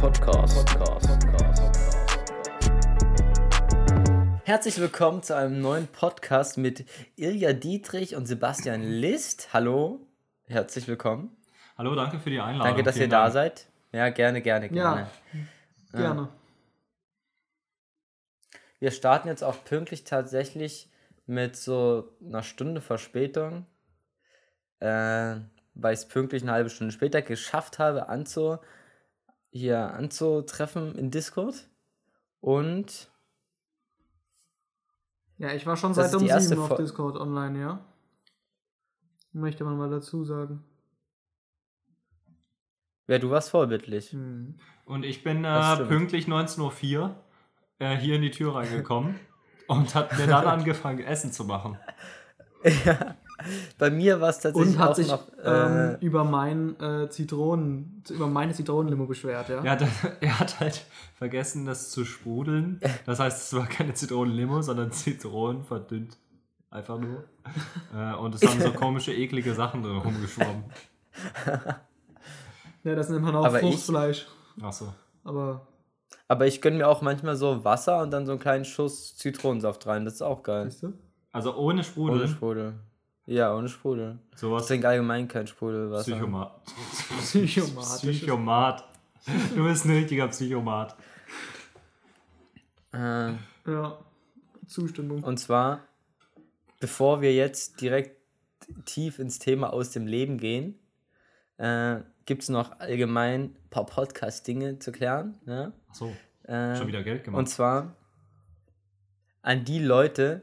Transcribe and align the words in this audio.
Podcast. 0.00 0.64
Podcast. 0.78 1.08
Herzlich 4.44 4.78
willkommen 4.78 5.24
zu 5.24 5.34
einem 5.34 5.60
neuen 5.60 5.88
Podcast 5.88 6.56
mit 6.56 6.84
Ilja 7.16 7.52
Dietrich 7.52 8.14
und 8.14 8.26
Sebastian 8.26 8.82
List. 8.82 9.52
Hallo, 9.52 10.06
herzlich 10.46 10.86
willkommen. 10.86 11.36
Hallo, 11.76 11.96
danke 11.96 12.20
für 12.20 12.30
die 12.30 12.38
Einladung. 12.38 12.68
Danke, 12.68 12.84
dass 12.84 12.94
Vielen 12.94 13.06
ihr 13.06 13.10
da 13.10 13.22
Dank. 13.22 13.32
seid. 13.32 13.66
Ja, 13.90 14.08
gerne, 14.10 14.40
gerne, 14.40 14.68
gerne. 14.68 15.10
Ja, 15.92 15.98
gerne. 15.98 16.28
Wir 18.78 18.92
starten 18.92 19.26
jetzt 19.26 19.42
auch 19.42 19.64
pünktlich 19.64 20.04
tatsächlich 20.04 20.88
mit 21.26 21.56
so 21.56 22.16
einer 22.24 22.44
Stunde 22.44 22.80
Verspätung, 22.80 23.66
äh, 24.78 24.86
weil 25.74 25.92
ich 25.92 26.00
es 26.00 26.06
pünktlich 26.06 26.44
eine 26.44 26.52
halbe 26.52 26.70
Stunde 26.70 26.92
später 26.92 27.20
geschafft 27.20 27.80
habe, 27.80 28.08
anzu, 28.08 28.58
hier 29.50 29.94
anzutreffen 29.94 30.94
in 30.96 31.10
Discord. 31.10 31.68
Und 32.40 33.10
Ja, 35.38 35.52
ich 35.52 35.66
war 35.66 35.76
schon 35.76 35.94
seit 35.94 36.14
um 36.14 36.22
die 36.22 36.28
erste 36.28 36.50
sieben 36.50 36.60
auf 36.62 36.68
Fol- 36.70 36.76
Discord 36.78 37.16
online, 37.16 37.60
ja. 37.60 37.84
Möchte 39.32 39.64
man 39.64 39.76
mal 39.76 39.90
dazu 39.90 40.24
sagen. 40.24 40.64
ja, 43.06 43.18
du 43.18 43.30
warst 43.30 43.50
vorbildlich. 43.50 44.12
Hm. 44.12 44.58
Und 44.84 45.04
ich 45.04 45.22
bin 45.22 45.44
äh, 45.44 45.76
pünktlich 45.86 46.26
19.04 46.26 46.98
Uhr 46.98 47.14
äh, 47.78 47.96
hier 47.96 48.16
in 48.16 48.22
die 48.22 48.30
Tür 48.30 48.54
reingekommen 48.54 49.18
und 49.66 49.94
hat 49.94 50.16
mir 50.18 50.26
dann 50.26 50.46
angefangen, 50.58 51.00
Essen 51.00 51.30
zu 51.32 51.44
machen. 51.44 51.78
ja, 52.84 53.16
bei 53.78 53.90
mir 53.90 54.20
war 54.20 54.30
es 54.30 54.40
tatsächlich 54.40 54.74
Und 54.74 54.78
hat 54.80 54.90
auch 54.90 54.94
sich 54.96 55.08
noch. 55.08 55.22
ähm, 55.44 55.96
Äh, 56.00 56.04
über 56.04 56.24
mein 56.24 56.78
äh, 56.80 57.08
Zitronen, 57.08 58.02
über 58.10 58.26
meine 58.26 58.52
Zitronenlimo 58.52 59.06
beschwert, 59.06 59.48
ja. 59.48 59.62
Er 59.62 59.70
hat, 59.72 59.82
er 60.20 60.38
hat 60.40 60.60
halt 60.60 60.84
vergessen, 61.16 61.64
das 61.66 61.90
zu 61.90 62.04
sprudeln. 62.04 62.80
Das 63.06 63.20
heißt, 63.20 63.52
es 63.52 63.58
war 63.58 63.66
keine 63.66 63.94
Zitronenlimo, 63.94 64.62
sondern 64.62 64.92
Zitronen 64.92 65.64
verdünnt. 65.64 66.16
Einfach 66.70 66.98
nur. 66.98 67.24
Äh, 67.96 68.14
und 68.16 68.34
es 68.34 68.42
haben 68.46 68.60
so 68.60 68.72
komische, 68.72 69.12
eklige 69.14 69.54
Sachen 69.54 69.82
drin 69.82 69.96
rumgeschwommen. 69.98 70.64
Ja, 72.84 72.94
das 72.94 73.08
nennt 73.08 73.22
man 73.24 73.34
auch 73.34 73.44
Aber 73.44 73.60
ich- 73.62 73.68
Fruchtfleisch. 73.68 74.26
Achso. 74.62 74.92
Aber 75.24 75.66
aber 76.30 76.46
ich 76.46 76.60
gönne 76.60 76.76
mir 76.78 76.88
auch 76.88 77.00
manchmal 77.02 77.36
so 77.36 77.64
Wasser 77.64 78.02
und 78.02 78.10
dann 78.10 78.26
so 78.26 78.32
einen 78.32 78.40
kleinen 78.40 78.64
Schuss 78.64 79.16
Zitronensaft 79.16 79.86
rein. 79.86 80.04
Das 80.04 80.14
ist 80.14 80.22
auch 80.22 80.42
geil. 80.42 80.66
weißt 80.66 80.82
du? 80.82 80.92
Also 81.32 81.56
ohne 81.56 81.82
Sprudel. 81.84 82.18
Ohne 82.20 82.28
Sprudel. 82.28 82.74
Ja, 83.30 83.54
ohne 83.54 83.68
Sprudel. 83.68 84.18
Ich 84.32 84.38
Sowas 84.38 84.66
trinke 84.66 84.88
allgemein 84.88 85.28
kein 85.28 85.46
Sprudelwasser. 85.46 86.12
Psychomat. 86.12 86.64
Psychomatisch. 87.20 88.00
Psychomat. 88.16 88.84
Du 89.54 89.64
bist 89.64 89.84
ein 89.84 89.90
richtiger 89.90 90.28
Psychomat. 90.28 90.96
Äh, 92.94 93.32
Ja. 93.66 93.98
Zustimmung. 94.66 95.22
und 95.24 95.38
zwar, 95.38 95.80
bevor 96.80 97.20
wir 97.20 97.34
jetzt 97.34 97.80
direkt 97.82 98.16
tief 98.86 99.18
ins 99.18 99.38
Thema 99.38 99.72
aus 99.72 99.90
dem 99.90 100.06
Leben 100.06 100.38
gehen, 100.38 100.78
äh, 101.58 102.00
gibt 102.24 102.42
es 102.44 102.48
noch 102.48 102.78
allgemein 102.80 103.42
ein 103.42 103.68
paar 103.70 103.84
Podcast-Dinge 103.86 104.78
zu 104.78 104.90
klären. 104.92 105.38
Ne? 105.44 105.72
Achso, 105.90 106.14
Äh, 106.44 106.76
schon 106.76 106.86
wieder 106.86 107.02
Geld 107.02 107.24
gemacht. 107.24 107.38
Und 107.40 107.46
zwar 107.48 107.94
an 109.42 109.64
die 109.66 109.80
Leute, 109.80 110.42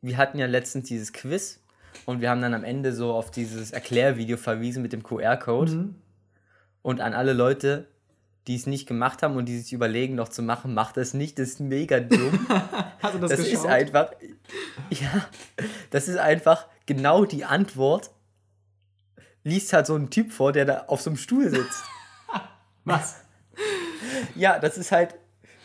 wir 0.00 0.16
hatten 0.16 0.38
ja 0.38 0.46
letztens 0.46 0.88
dieses 0.88 1.12
Quiz 1.12 1.62
und 2.04 2.20
wir 2.20 2.30
haben 2.30 2.42
dann 2.42 2.54
am 2.54 2.64
Ende 2.64 2.92
so 2.92 3.12
auf 3.12 3.30
dieses 3.30 3.70
Erklärvideo 3.70 4.36
verwiesen 4.36 4.82
mit 4.82 4.92
dem 4.92 5.02
QR-Code. 5.02 5.72
Mhm. 5.72 5.94
Und 6.82 7.00
an 7.00 7.14
alle 7.14 7.32
Leute, 7.32 7.88
die 8.46 8.54
es 8.54 8.66
nicht 8.66 8.86
gemacht 8.86 9.22
haben 9.22 9.36
und 9.36 9.46
die 9.46 9.58
sich 9.58 9.72
überlegen, 9.72 10.14
noch 10.14 10.28
zu 10.28 10.42
machen, 10.42 10.72
macht 10.74 10.96
das 10.96 11.14
nicht, 11.14 11.38
das 11.38 11.48
ist 11.48 11.60
mega 11.60 11.98
dumm. 12.00 12.46
Hast 13.02 13.14
du 13.14 13.18
das, 13.18 13.30
Das, 13.30 13.40
geschaut? 13.40 13.52
ist 13.54 13.66
einfach, 13.66 14.12
ja, 14.90 15.26
das 15.90 16.06
ist 16.08 16.18
einfach 16.18 16.66
genau 16.86 17.24
die 17.24 17.44
Antwort. 17.44 18.10
Liest 19.42 19.72
halt 19.72 19.86
so 19.86 19.96
ein 19.96 20.10
Typ 20.10 20.32
vor, 20.32 20.52
der 20.52 20.64
da 20.64 20.84
auf 20.88 21.00
so 21.00 21.10
einem 21.10 21.16
Stuhl 21.16 21.48
sitzt. 21.50 21.82
Was? 22.84 23.16
Ja, 24.34 24.58
das 24.58 24.78
ist 24.78 24.92
halt 24.92 25.14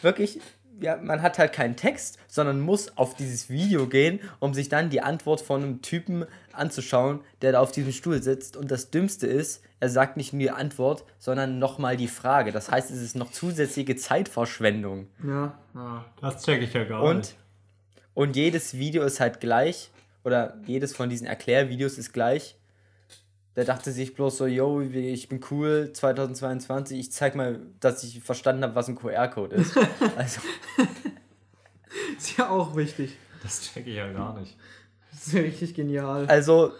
wirklich, 0.02 0.40
ja, 0.82 0.98
man 0.98 1.22
hat 1.22 1.38
halt 1.38 1.54
keinen 1.54 1.76
Text, 1.76 2.18
sondern 2.28 2.60
muss 2.60 2.98
auf 2.98 3.16
dieses 3.16 3.50
Video 3.50 3.88
gehen, 3.88 4.20
um 4.40 4.54
sich 4.54 4.68
dann 4.68 4.90
die 4.90 5.02
Antwort 5.02 5.42
von 5.42 5.62
einem 5.64 5.82
Typen 5.82 6.26
anzuschauen, 6.52 7.22
der 7.42 7.54
da 7.54 7.60
auf 7.60 7.72
diesem 7.72 7.92
Stuhl 7.92 8.22
sitzt. 8.22 8.58
Und 8.58 8.72
das 8.72 8.90
Dümmste 8.90 9.28
ist, 9.28 9.64
er 9.80 9.90
sagt 9.90 10.18
nicht 10.18 10.34
nur 10.34 10.42
die 10.42 10.52
Antwort, 10.52 11.06
sondern 11.20 11.60
nochmal 11.60 11.98
die 11.98 12.08
Frage. 12.08 12.52
Das 12.52 12.70
heißt, 12.70 12.92
es 12.92 13.02
ist 13.02 13.16
noch 13.16 13.32
zusätzliche 13.32 13.96
Zeitverschwendung. 13.96 15.08
Ja. 15.26 15.58
ja. 15.76 16.06
Das 16.20 16.44
check 16.44 16.62
ich 16.62 16.74
ja 16.74 16.84
gar 16.84 17.04
Und, 17.04 17.18
nicht. 17.18 17.36
und 18.14 18.36
jedes 18.36 18.74
Video 18.78 19.04
ist 19.04 19.20
halt 19.20 19.40
gleich, 19.40 19.92
oder 20.24 20.58
jedes 20.66 20.96
von 20.96 21.10
diesen 21.10 21.28
Erklärvideos 21.28 21.98
ist 21.98 22.14
gleich. 22.14 22.56
Der 23.56 23.66
dachte 23.66 23.92
sich 23.92 24.14
bloß 24.16 24.38
so, 24.38 24.46
yo, 24.46 24.80
ich 24.82 25.28
bin 25.28 25.42
cool, 25.52 25.92
2022, 25.94 26.98
ich 27.00 27.12
zeig 27.12 27.36
mal, 27.36 27.60
dass 27.82 28.02
ich 28.04 28.24
verstanden 28.24 28.64
habe, 28.64 28.76
was 28.76 28.88
ein 28.88 28.96
QR-Code 28.96 29.56
ist. 29.58 29.76
Also, 30.16 30.40
Ist 32.18 32.38
ja 32.38 32.50
auch 32.50 32.76
wichtig. 32.76 33.18
Das 33.44 33.62
check 33.62 33.88
ich 33.88 33.96
ja 33.96 34.12
gar 34.14 34.40
nicht. 34.40 34.56
Das 35.12 35.28
ist 35.28 35.34
ja 35.34 35.42
richtig 35.42 35.74
genial. 35.74 36.28
also, 36.28 36.72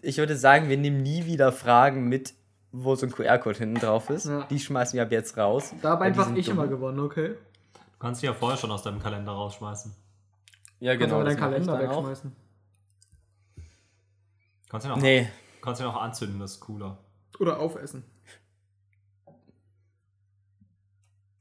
ich 0.00 0.16
würde 0.16 0.36
sagen, 0.36 0.68
wir 0.70 0.78
nehmen 0.78 1.02
nie 1.02 1.26
wieder 1.26 1.52
Fragen 1.52 2.08
mit, 2.08 2.32
wo 2.72 2.94
so 2.94 3.04
ein 3.06 3.12
QR-Code 3.12 3.58
hinten 3.58 3.76
drauf 3.80 4.08
ist. 4.08 4.24
Ja. 4.26 4.44
Die 4.44 4.58
schmeißen 4.58 4.96
wir 4.96 5.02
ab 5.02 5.12
jetzt 5.12 5.36
raus. 5.36 5.74
Da 5.82 5.90
habe 5.90 6.04
einfach 6.04 6.34
ich 6.34 6.46
dumm. 6.46 6.54
immer 6.58 6.66
gewonnen, 6.68 7.00
okay? 7.00 7.34
Du 7.74 7.98
kannst 7.98 8.22
die 8.22 8.26
ja 8.26 8.32
vorher 8.32 8.56
schon 8.56 8.70
aus 8.70 8.82
deinem 8.82 9.00
Kalender 9.00 9.32
rausschmeißen. 9.32 9.94
Ja, 10.80 10.92
Kannst 10.92 11.04
genau. 11.04 11.16
aber 11.16 11.24
das 11.24 11.36
deinen 11.36 11.50
Kalender 11.52 11.78
wegschmeißen. 11.80 12.32
Kannst 14.70 14.84
du 14.86 14.88
ja 14.90 14.96
noch, 14.96 15.02
Nee, 15.02 15.28
kannst 15.64 15.80
du 15.80 15.84
ja 15.84 15.90
noch 15.92 16.00
anzünden, 16.00 16.38
das 16.38 16.52
ist 16.52 16.60
cooler. 16.60 16.98
Oder 17.38 17.58
aufessen. 17.58 18.04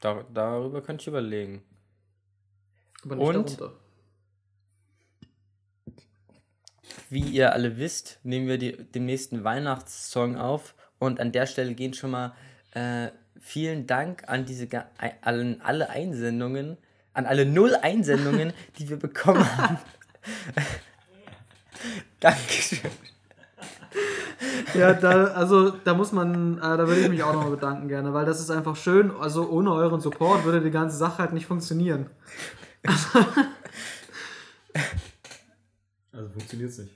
da, 0.04 0.26
darüber 0.34 0.82
könnte 0.82 1.02
ich 1.02 1.08
überlegen. 1.08 1.64
Aber 3.04 3.16
nicht 3.16 3.28
Und? 3.28 3.60
darunter. 3.60 3.80
Wie 7.10 7.22
ihr 7.22 7.54
alle 7.54 7.78
wisst, 7.78 8.20
nehmen 8.24 8.48
wir 8.48 8.58
die, 8.58 8.72
den 8.72 9.06
nächsten 9.06 9.44
Weihnachtssong 9.44 10.38
auf 10.38 10.74
und 11.00 11.20
an 11.20 11.32
der 11.32 11.46
Stelle 11.46 11.74
gehen 11.74 11.94
schon 11.94 12.12
mal 12.12 12.34
äh, 12.72 13.10
vielen 13.40 13.88
Dank 13.88 14.28
an 14.28 14.46
diese 14.46 14.68
allen, 15.22 15.62
alle 15.62 15.90
Einsendungen, 15.90 16.78
an 17.14 17.26
alle 17.26 17.46
null 17.46 17.76
Einsendungen, 17.76 18.54
die 18.78 18.90
wir 18.90 18.98
bekommen 18.98 19.46
haben. 19.58 19.78
Dankeschön. 22.20 22.92
Ja, 24.74 24.94
da, 24.94 25.26
also 25.26 25.70
da 25.72 25.94
muss 25.94 26.12
man, 26.12 26.58
äh, 26.58 26.62
da 26.62 26.88
würde 26.88 27.02
ich 27.02 27.10
mich 27.10 27.24
auch 27.24 27.34
nochmal 27.34 27.52
bedanken 27.52 27.88
gerne, 27.88 28.14
weil 28.14 28.26
das 28.26 28.40
ist 28.40 28.50
einfach 28.50 28.76
schön. 28.76 29.12
Also 29.12 29.48
ohne 29.50 29.72
euren 29.72 30.02
Support 30.02 30.46
würde 30.46 30.62
die 30.62 30.72
ganze 30.72 30.98
Sache 30.98 31.20
halt 31.20 31.34
nicht 31.34 31.46
funktionieren. 31.46 32.10
Also 36.12 36.30
funktioniert's 36.30 36.78
nicht. 36.78 36.96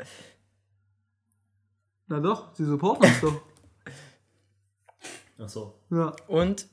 Na 2.07 2.19
doch, 2.19 2.53
sie 2.53 2.66
supporten 2.66 3.06
uns 3.06 3.22
doch. 3.22 3.41
Achso. 5.40 5.80
Ja. 5.90 6.16
Und 6.28 6.68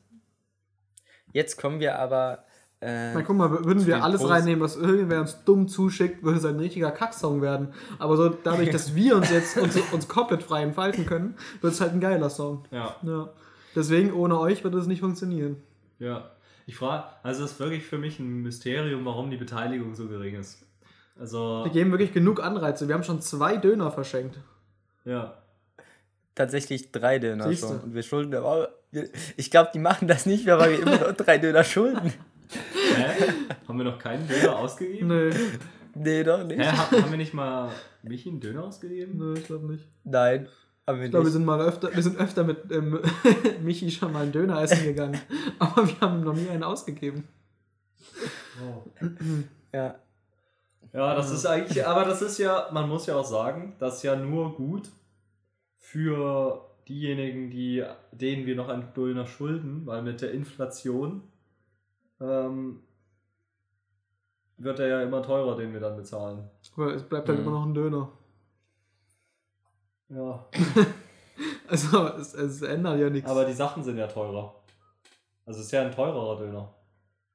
jetzt 1.32 1.56
kommen 1.58 1.80
wir 1.80 1.98
aber. 1.98 2.44
Äh, 2.86 3.14
Na 3.14 3.22
guck 3.22 3.36
mal, 3.36 3.50
würden 3.64 3.86
wir 3.86 4.04
alles 4.04 4.20
Post- 4.20 4.30
reinnehmen, 4.32 4.60
was 4.60 4.76
irgendwer 4.76 5.20
uns 5.22 5.42
dumm 5.44 5.68
zuschickt, 5.68 6.22
würde 6.22 6.38
es 6.38 6.44
ein 6.44 6.58
richtiger 6.58 6.90
Kacksong 6.90 7.40
werden. 7.40 7.68
Aber 7.98 8.16
so 8.18 8.28
dadurch, 8.28 8.68
dass 8.70 8.94
wir 8.94 9.16
uns 9.16 9.30
jetzt 9.30 9.56
uns, 9.62 9.76
uns 9.92 10.06
komplett 10.06 10.42
frei 10.42 10.62
entfalten 10.62 11.06
können, 11.06 11.34
wird 11.62 11.72
es 11.72 11.80
halt 11.80 11.92
ein 11.92 12.00
geiler 12.00 12.28
Song. 12.28 12.64
Ja. 12.70 12.94
Ja. 13.02 13.30
Deswegen, 13.74 14.12
ohne 14.12 14.38
euch 14.38 14.62
würde 14.64 14.78
es 14.78 14.86
nicht 14.86 15.00
funktionieren. 15.00 15.56
Ja. 15.98 16.30
Ich 16.66 16.76
frage, 16.76 17.04
also 17.22 17.44
es 17.44 17.52
ist 17.52 17.60
wirklich 17.60 17.84
für 17.84 17.98
mich 17.98 18.18
ein 18.18 18.42
Mysterium, 18.42 19.04
warum 19.04 19.30
die 19.30 19.36
Beteiligung 19.36 19.94
so 19.94 20.06
gering 20.08 20.34
ist. 20.36 20.58
Also, 21.18 21.62
Wir 21.64 21.72
geben 21.72 21.90
wirklich 21.90 22.12
genug 22.12 22.42
Anreize. 22.42 22.86
Wir 22.88 22.94
haben 22.94 23.04
schon 23.04 23.20
zwei 23.22 23.56
Döner 23.56 23.90
verschenkt. 23.92 24.38
ja. 25.04 25.34
tatsächlich 26.34 26.90
drei 26.90 27.18
Döner 27.18 27.48
Siehste. 27.48 27.68
schon. 27.68 27.80
Und 27.80 27.94
wir 27.94 28.02
schulden 28.02 28.34
aber. 28.34 28.70
Ich 29.36 29.50
glaube, 29.50 29.70
die 29.74 29.78
machen 29.78 30.08
das 30.08 30.24
nicht 30.26 30.46
mehr, 30.46 30.58
weil 30.58 30.72
wir 30.72 30.80
immer 30.82 30.98
noch 31.08 31.12
drei 31.12 31.38
Döner 31.38 31.64
schulden. 31.64 32.12
Haben 33.68 33.78
wir 33.78 33.84
noch 33.84 33.98
keinen 33.98 34.26
Döner 34.28 34.56
ausgegeben? 34.58 35.08
Nö, 35.08 35.32
Nee, 35.96 36.24
doch 36.24 36.42
nicht. 36.44 36.58
Hä, 36.60 36.64
ha- 36.66 36.90
haben 36.90 37.10
wir 37.10 37.16
nicht 37.18 37.34
mal 37.34 37.70
Michi 38.02 38.28
einen 38.28 38.40
Döner 38.40 38.64
ausgegeben? 38.64 39.16
nö, 39.16 39.34
ich 39.34 39.44
glaube 39.46 39.66
nicht. 39.72 39.86
Nein, 40.02 40.48
haben 40.86 40.98
wir 40.98 41.04
Ich 41.04 41.10
glaube, 41.12 41.26
wir 41.26 41.32
sind 41.32 41.44
mal 41.44 41.60
öfter, 41.60 41.94
wir 41.94 42.02
sind 42.02 42.18
öfter 42.18 42.42
mit 42.42 42.70
ähm, 42.72 42.98
Michi 43.62 43.90
schon 43.90 44.12
mal 44.12 44.22
einen 44.24 44.32
Döner 44.32 44.60
essen 44.60 44.82
gegangen. 44.84 45.20
Aber 45.60 45.86
wir 45.86 46.00
haben 46.00 46.22
noch 46.24 46.34
nie 46.34 46.48
einen 46.48 46.64
ausgegeben. 46.64 47.28
Ja. 49.72 49.94
Ja, 50.92 51.14
das 51.16 51.30
ist 51.32 51.44
eigentlich, 51.46 51.84
aber 51.84 52.04
das 52.04 52.22
ist 52.22 52.38
ja, 52.38 52.68
man 52.72 52.88
muss 52.88 53.06
ja 53.06 53.16
auch 53.16 53.24
sagen, 53.24 53.74
das 53.80 53.96
ist 53.96 54.02
ja 54.04 54.14
nur 54.14 54.54
gut 54.54 54.90
für 55.78 56.70
diejenigen, 56.86 57.50
die, 57.50 57.84
denen 58.12 58.46
wir 58.46 58.54
noch 58.54 58.68
einen 58.68 58.92
Döner 58.94 59.26
schulden, 59.26 59.86
weil 59.86 60.02
mit 60.02 60.20
der 60.20 60.30
Inflation 60.30 61.22
ähm, 62.20 62.80
wird 64.58 64.78
er 64.78 64.86
ja 64.88 65.02
immer 65.02 65.22
teurer, 65.22 65.56
den 65.56 65.72
wir 65.72 65.80
dann 65.80 65.96
bezahlen. 65.96 66.48
Aber 66.76 66.94
es 66.94 67.02
bleibt 67.02 67.28
halt 67.28 67.38
Mhm. 67.40 67.44
immer 67.46 67.58
noch 67.58 67.66
ein 67.66 67.74
Döner. 67.74 68.12
Ja. 70.08 70.46
Also 71.66 72.06
es, 72.18 72.34
es 72.34 72.62
ändert 72.62 73.00
ja 73.00 73.08
nichts. 73.10 73.28
Aber 73.28 73.44
die 73.46 73.54
Sachen 73.54 73.82
sind 73.82 73.96
ja 73.96 74.06
teurer. 74.06 74.54
Also 75.46 75.58
es 75.60 75.66
ist 75.66 75.72
ja 75.72 75.82
ein 75.82 75.90
teurerer 75.92 76.38
Döner. 76.38 76.72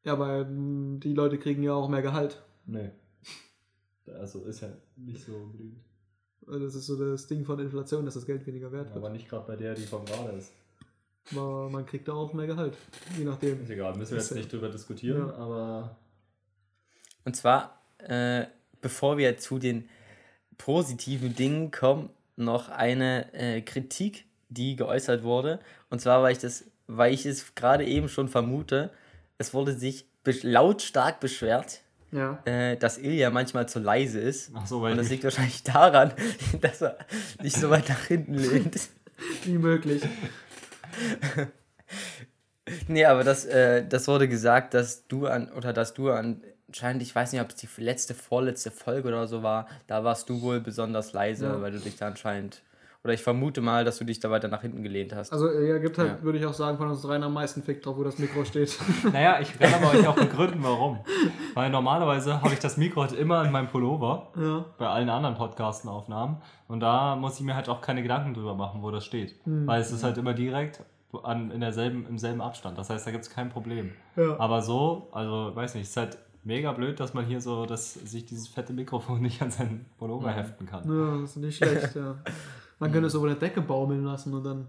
ja, 0.06 0.14
aber 0.14 0.46
mm, 0.46 1.00
die 1.02 1.14
Leute 1.14 1.38
kriegen 1.40 1.64
ja 1.64 1.74
auch 1.74 1.90
mehr 1.90 2.04
Gehalt. 2.04 2.42
Nee. 2.66 2.92
Also 4.08 4.44
ist 4.46 4.62
ja 4.62 4.70
nicht 4.96 5.26
so 5.26 5.34
unbedingt. 5.36 5.80
Das 6.48 6.76
ist 6.76 6.86
so 6.86 6.96
das 7.12 7.28
Ding 7.28 7.44
von 7.44 7.60
Inflation, 7.60 8.06
dass 8.06 8.14
das 8.14 8.26
Geld 8.26 8.46
weniger 8.46 8.72
wert 8.72 8.86
wird. 8.90 8.98
Aber 8.98 9.10
nicht 9.10 9.28
gerade 9.28 9.46
bei 9.48 9.56
der, 9.56 9.74
die 9.74 9.82
vom 9.86 10.06
gerade 10.06 10.30
ist. 10.38 10.54
Aber 11.32 11.70
man 11.70 11.86
kriegt 11.86 12.08
da 12.08 12.14
auch 12.14 12.32
mehr 12.34 12.48
Gehalt. 12.48 12.78
Je 13.18 13.26
nachdem. 13.26 13.62
Ist 13.64 13.70
egal, 13.72 13.96
müssen 13.98 14.12
wir 14.12 14.20
jetzt 14.20 14.30
ja- 14.30 14.38
nicht 14.38 14.54
drüber 14.54 14.70
diskutieren, 14.70 15.28
Ja. 15.28 15.36
aber 15.36 15.98
Und 17.26 17.36
zwar, 17.36 17.80
äh, 18.00 18.46
bevor 18.82 19.18
wir 19.18 19.38
zu 19.38 19.60
den 19.60 19.88
positiven 20.58 21.36
Dingen 21.36 21.72
kommen, 21.72 22.10
noch 22.36 22.70
eine 22.70 23.34
äh, 23.34 23.62
Kritik, 23.62 24.26
die 24.50 24.76
geäußert 24.76 25.24
wurde. 25.24 25.60
Und 25.90 26.00
zwar, 26.02 26.24
weil 26.24 26.32
ich 26.32 26.40
das, 26.40 26.64
weil 26.88 27.14
ich 27.14 27.26
es 27.26 27.54
gerade 27.56 27.86
eben 27.86 28.10
schon 28.10 28.30
vermute, 28.30 28.90
es 29.38 29.54
wurde 29.54 29.74
sich 29.74 30.06
besch- 30.26 30.48
lautstark 30.48 31.20
beschwert, 31.20 31.82
Ja. 32.12 32.40
äh, 32.46 32.76
dass 32.78 32.98
Ilja 32.98 33.30
manchmal 33.30 33.68
zu 33.70 33.80
leise 33.80 34.20
ist. 34.20 34.52
ach 34.56 34.66
so, 34.66 34.82
weil 34.82 34.94
Und 34.94 34.98
das 35.00 35.10
liegt 35.10 35.24
wahrscheinlich 35.24 35.64
daran, 35.64 36.14
dass 36.62 36.82
er 36.82 36.98
sich 37.42 37.54
so 37.54 37.70
weit 37.70 37.88
nach 37.90 38.06
hinten 38.06 38.36
lehnt. 38.36 38.90
Wie 39.44 39.58
möglich. 39.58 40.02
Nee, 42.88 43.06
aber 43.06 43.24
das, 43.24 43.46
äh, 43.46 43.84
das 43.88 44.08
wurde 44.08 44.28
gesagt, 44.28 44.74
dass 44.76 45.08
du 45.08 45.26
an, 45.26 45.52
oder 45.52 45.74
dass 45.74 45.94
du 45.96 46.12
anscheinend, 46.70 47.02
ich 47.02 47.14
weiß 47.14 47.34
nicht, 47.34 47.42
ob 47.42 47.50
es 47.50 47.56
die 47.56 47.68
letzte, 47.82 48.14
vorletzte 48.14 48.72
Folge 48.72 49.08
oder 49.10 49.28
so 49.28 49.44
war, 49.44 49.68
da 49.88 50.04
warst 50.04 50.30
du 50.30 50.42
wohl 50.42 50.60
besonders 50.62 51.14
leise, 51.14 51.48
Ja. 51.48 51.62
weil 51.62 51.72
du 51.72 51.80
dich 51.80 51.98
da 51.98 52.08
anscheinend, 52.08 52.62
oder 53.04 53.14
ich 53.14 53.24
vermute 53.24 53.62
mal, 53.62 53.86
dass 53.86 53.98
du 53.98 54.04
dich 54.04 54.20
da 54.20 54.30
weiter 54.30 54.50
nach 54.50 54.62
hinten 54.62 54.84
gelehnt 54.84 55.14
hast. 55.16 55.32
Also 55.32 55.48
er 55.48 55.80
gibt 55.80 55.98
halt, 55.98 56.10
Ja. 56.20 56.22
würde 56.24 56.38
ich 56.38 56.46
auch 56.46 56.54
sagen, 56.54 56.78
von 56.78 56.90
uns 56.90 57.02
dreien 57.02 57.24
am 57.24 57.34
meisten 57.34 57.64
Fick 57.64 57.82
drauf, 57.82 57.98
wo 57.98 58.04
das 58.04 58.20
Mikro 58.20 58.44
steht. 58.44 58.78
naja, 59.14 59.40
ich 59.40 59.58
kann 59.58 59.74
aber 59.74 59.92
euch 59.98 60.06
auch 60.08 60.16
begründen, 60.20 60.60
warum. 60.62 61.00
Weil 61.54 61.70
normalerweise 61.70 62.42
habe 62.42 62.54
ich 62.54 62.60
das 62.60 62.78
Mikro 62.78 63.02
halt 63.02 63.14
immer 63.14 63.44
in 63.46 63.52
meinem 63.52 63.68
Pullover, 63.68 64.28
ja. 64.36 64.66
bei 64.78 64.88
allen 64.88 65.10
anderen 65.10 65.36
Podcastenaufnahmen. 65.36 66.38
Und 66.68 66.82
da 66.82 67.16
muss 67.16 67.40
ich 67.40 67.46
mir 67.46 67.56
halt 67.56 67.70
auch 67.70 67.82
keine 67.82 68.04
Gedanken 68.04 68.34
drüber 68.34 68.54
machen, 68.56 68.82
wo 68.84 68.92
das 68.92 69.06
steht. 69.06 69.36
Hm. 69.46 69.66
Weil 69.66 69.82
es 69.82 69.92
ist 69.92 70.04
halt 70.04 70.18
immer 70.18 70.34
direkt 70.34 70.84
an, 71.24 71.50
in 71.52 71.62
derselben, 71.62 72.06
im 72.08 72.20
selben 72.20 72.42
Abstand. 72.42 72.78
Das 72.78 72.90
heißt, 72.90 73.08
da 73.08 73.12
gibt 73.12 73.24
es 73.24 73.30
kein 73.32 73.50
Problem. 73.50 73.94
Ja. 74.16 74.38
Aber 74.40 74.62
so, 74.62 75.08
also 75.12 75.56
weiß 75.56 75.74
nicht, 75.76 75.84
es 75.86 75.90
ist 75.92 75.98
halt 75.98 76.18
mega 76.44 76.72
blöd, 76.74 77.00
dass 77.00 77.14
man 77.14 77.26
hier 77.26 77.42
so, 77.42 77.66
dass 77.66 77.94
sich 77.94 78.26
dieses 78.26 78.48
fette 78.48 78.74
Mikrofon 78.74 79.22
nicht 79.22 79.42
an 79.42 79.52
seinen 79.52 79.86
Pullover 79.98 80.32
heften 80.32 80.66
kann. 80.66 80.88
Ja, 80.88 81.22
das 81.22 81.32
ist 81.32 81.38
nicht 81.38 81.58
schlecht, 81.58 81.96
ja. 81.96 82.18
Man 82.80 82.92
könnte 82.92 83.08
es 83.08 83.14
über 83.14 83.26
eine 83.28 83.36
Decke 83.36 83.62
baumeln 83.62 84.06
lassen 84.06 84.34
und 84.34 84.44
dann 84.44 84.68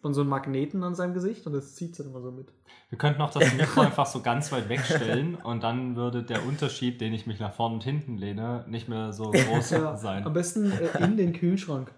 von 0.00 0.14
so 0.14 0.20
einem 0.20 0.30
Magneten 0.30 0.82
an 0.82 0.94
seinem 0.94 1.14
Gesicht 1.14 1.46
und 1.46 1.52
das 1.52 1.74
zieht 1.74 1.92
es 1.92 1.98
dann 1.98 2.08
immer 2.08 2.20
so 2.20 2.30
mit. 2.30 2.52
Wir 2.88 2.98
könnten 2.98 3.20
auch 3.20 3.30
das 3.30 3.52
Mikro 3.54 3.80
einfach 3.80 4.06
so 4.06 4.20
ganz 4.20 4.52
weit 4.52 4.68
wegstellen 4.68 5.34
und 5.34 5.62
dann 5.62 5.96
würde 5.96 6.22
der 6.22 6.44
Unterschied, 6.44 7.00
den 7.00 7.12
ich 7.12 7.26
mich 7.26 7.40
nach 7.40 7.52
vorne 7.52 7.74
und 7.76 7.84
hinten 7.84 8.16
lehne, 8.16 8.64
nicht 8.68 8.88
mehr 8.88 9.12
so 9.12 9.30
groß 9.30 9.70
Ja, 9.70 9.90
am 9.90 9.96
sein. 9.96 10.32
besten 10.32 10.70
äh, 10.70 11.04
in 11.04 11.16
den 11.16 11.32
Kühlschrank. 11.32 11.90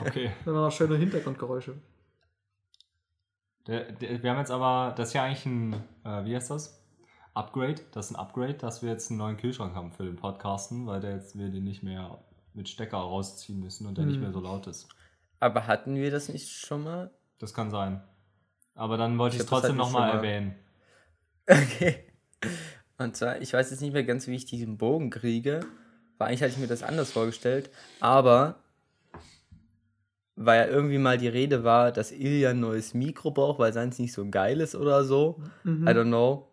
Okay. 0.00 0.30
Dann 0.44 0.54
haben 0.54 0.60
wir 0.60 0.66
noch 0.66 0.72
schöne 0.72 0.96
Hintergrundgeräusche. 0.96 1.74
Der, 3.66 3.92
der, 3.92 4.22
wir 4.22 4.30
haben 4.30 4.38
jetzt 4.38 4.50
aber, 4.50 4.94
das 4.96 5.08
ist 5.08 5.14
ja 5.14 5.24
eigentlich 5.24 5.46
ein, 5.46 5.72
äh, 6.04 6.24
wie 6.24 6.36
heißt 6.36 6.50
das? 6.50 6.75
Upgrade. 7.36 7.80
Das 7.92 8.06
ist 8.06 8.12
ein 8.12 8.16
Upgrade, 8.16 8.54
dass 8.54 8.82
wir 8.82 8.90
jetzt 8.90 9.10
einen 9.10 9.18
neuen 9.18 9.36
Kühlschrank 9.36 9.74
haben 9.74 9.92
für 9.92 10.04
den 10.04 10.16
Podcasten, 10.16 10.86
weil 10.86 11.00
der 11.00 11.12
jetzt 11.14 11.38
wir 11.38 11.48
den 11.48 11.64
nicht 11.64 11.82
mehr 11.82 12.18
mit 12.54 12.68
Stecker 12.68 12.96
rausziehen 12.98 13.60
müssen 13.60 13.86
und 13.86 13.98
der 13.98 14.06
nicht 14.06 14.16
Mhm. 14.16 14.22
mehr 14.22 14.32
so 14.32 14.40
laut 14.40 14.66
ist. 14.66 14.88
Aber 15.40 15.66
hatten 15.66 15.96
wir 15.96 16.10
das 16.10 16.28
nicht 16.28 16.48
schon 16.50 16.84
mal? 16.84 17.10
Das 17.38 17.52
kann 17.52 17.70
sein. 17.70 18.02
Aber 18.74 18.96
dann 18.96 19.18
wollte 19.18 19.36
ich 19.36 19.42
es 19.42 19.46
trotzdem 19.48 19.70
halt 19.72 19.78
nicht 19.78 19.86
nochmal 19.92 20.10
erwähnen. 20.12 20.54
Okay. 21.48 22.02
Und 22.98 23.14
zwar, 23.16 23.40
ich 23.40 23.52
weiß 23.52 23.70
jetzt 23.70 23.80
nicht 23.80 23.92
mehr 23.92 24.02
ganz, 24.02 24.26
wie 24.26 24.34
ich 24.34 24.46
diesen 24.46 24.78
Bogen 24.78 25.10
kriege. 25.10 25.60
Weil 26.18 26.28
eigentlich 26.28 26.42
hatte 26.42 26.52
ich 26.54 26.58
mir 26.58 26.66
das 26.66 26.82
anders 26.82 27.12
vorgestellt. 27.12 27.70
Aber 28.00 28.56
weil 30.34 30.58
ja 30.60 30.66
irgendwie 30.66 30.98
mal 30.98 31.18
die 31.18 31.28
Rede 31.28 31.62
war, 31.62 31.92
dass 31.92 32.10
Ilja 32.10 32.50
ein 32.50 32.60
neues 32.60 32.94
Mikro 32.94 33.30
braucht, 33.30 33.58
weil 33.58 33.72
seins 33.72 33.98
nicht 33.98 34.12
so 34.12 34.28
geil 34.28 34.60
ist 34.60 34.74
oder 34.74 35.04
so. 35.04 35.40
Mhm. 35.64 35.86
I 35.86 35.90
don't 35.92 36.06
know. 36.08 36.48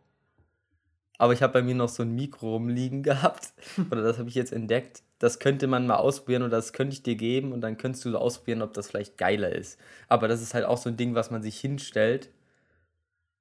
Aber 1.23 1.31
ich 1.31 1.41
habe 1.41 1.53
bei 1.53 1.61
mir 1.61 1.73
noch 1.73 1.87
so 1.87 2.03
ein 2.03 2.13
Mikro 2.15 2.49
rumliegen 2.55 3.01
gehabt. 3.01 3.53
Oder 3.91 4.01
das 4.03 4.17
habe 4.19 4.27
ich 4.27 4.35
jetzt 4.35 4.51
entdeckt. 4.51 5.03
Das 5.19 5.39
könnte 5.39 5.67
man 5.67 5.87
mal 5.87 5.95
ausprobieren 5.95 6.41
oder 6.43 6.57
das 6.57 6.73
könnte 6.73 6.93
ich 6.95 7.01
dir 7.01 7.15
geben 7.15 7.53
und 7.53 7.61
dann 7.61 7.77
könntest 7.77 8.03
du 8.03 8.11
so 8.11 8.17
ausprobieren, 8.17 8.61
ob 8.61 8.73
das 8.73 8.89
vielleicht 8.89 9.17
geiler 9.17 9.49
ist. 9.53 9.79
Aber 10.09 10.27
das 10.27 10.41
ist 10.41 10.53
halt 10.53 10.65
auch 10.65 10.75
so 10.77 10.89
ein 10.89 10.97
Ding, 10.97 11.15
was 11.15 11.31
man 11.31 11.41
sich 11.41 11.57
hinstellt. 11.61 12.29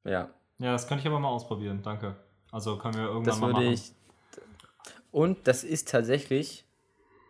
Ja, 0.04 0.30
Ja, 0.58 0.70
das 0.72 0.86
könnte 0.86 1.00
ich 1.02 1.08
aber 1.08 1.18
mal 1.18 1.30
ausprobieren, 1.30 1.80
danke. 1.82 2.14
Also 2.52 2.78
können 2.78 2.94
wir 2.94 3.02
irgendwann 3.06 3.24
das 3.24 3.40
mal 3.40 3.46
würde 3.48 3.60
machen. 3.62 3.72
ich. 3.72 3.92
Und 5.10 5.48
das 5.48 5.64
ist 5.64 5.88
tatsächlich, 5.90 6.64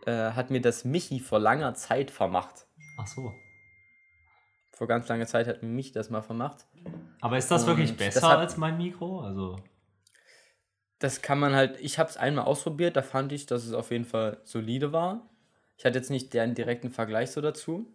äh, 0.05 0.11
hat 0.33 0.51
mir 0.51 0.61
das 0.61 0.85
Michi 0.85 1.19
vor 1.19 1.39
langer 1.39 1.73
Zeit 1.73 2.11
vermacht. 2.11 2.67
Ach 2.99 3.07
so. 3.07 3.33
Vor 4.73 4.85
ganz 4.87 5.07
langer 5.07 5.25
Zeit 5.25 5.47
hat 5.47 5.63
mir 5.63 5.69
Michi 5.69 5.93
das 5.93 6.11
mal 6.11 6.21
vermacht. 6.21 6.67
Aber 7.21 7.39
ist 7.39 7.49
das 7.49 7.63
Und 7.63 7.69
wirklich 7.69 7.89
das 7.89 7.97
besser 7.97 8.29
hat- 8.29 8.37
als 8.37 8.57
mein 8.57 8.77
Mikro? 8.77 9.21
Also, 9.21 9.55
Das 11.03 11.21
kann 11.21 11.37
man 11.37 11.53
halt, 11.53 11.77
ich 11.81 11.99
habe 11.99 12.09
es 12.09 12.15
einmal 12.15 12.45
ausprobiert, 12.45 12.95
da 12.95 13.01
fand 13.01 13.33
ich, 13.33 13.45
dass 13.45 13.65
es 13.65 13.73
auf 13.73 13.91
jeden 13.91 14.05
Fall 14.05 14.37
solide 14.45 14.93
war. 14.93 15.27
Ich 15.77 15.83
hatte 15.83 15.97
jetzt 15.97 16.09
nicht 16.09 16.33
deren 16.33 16.55
direkten 16.55 16.91
Vergleich 16.91 17.31
so 17.31 17.41
dazu. 17.41 17.91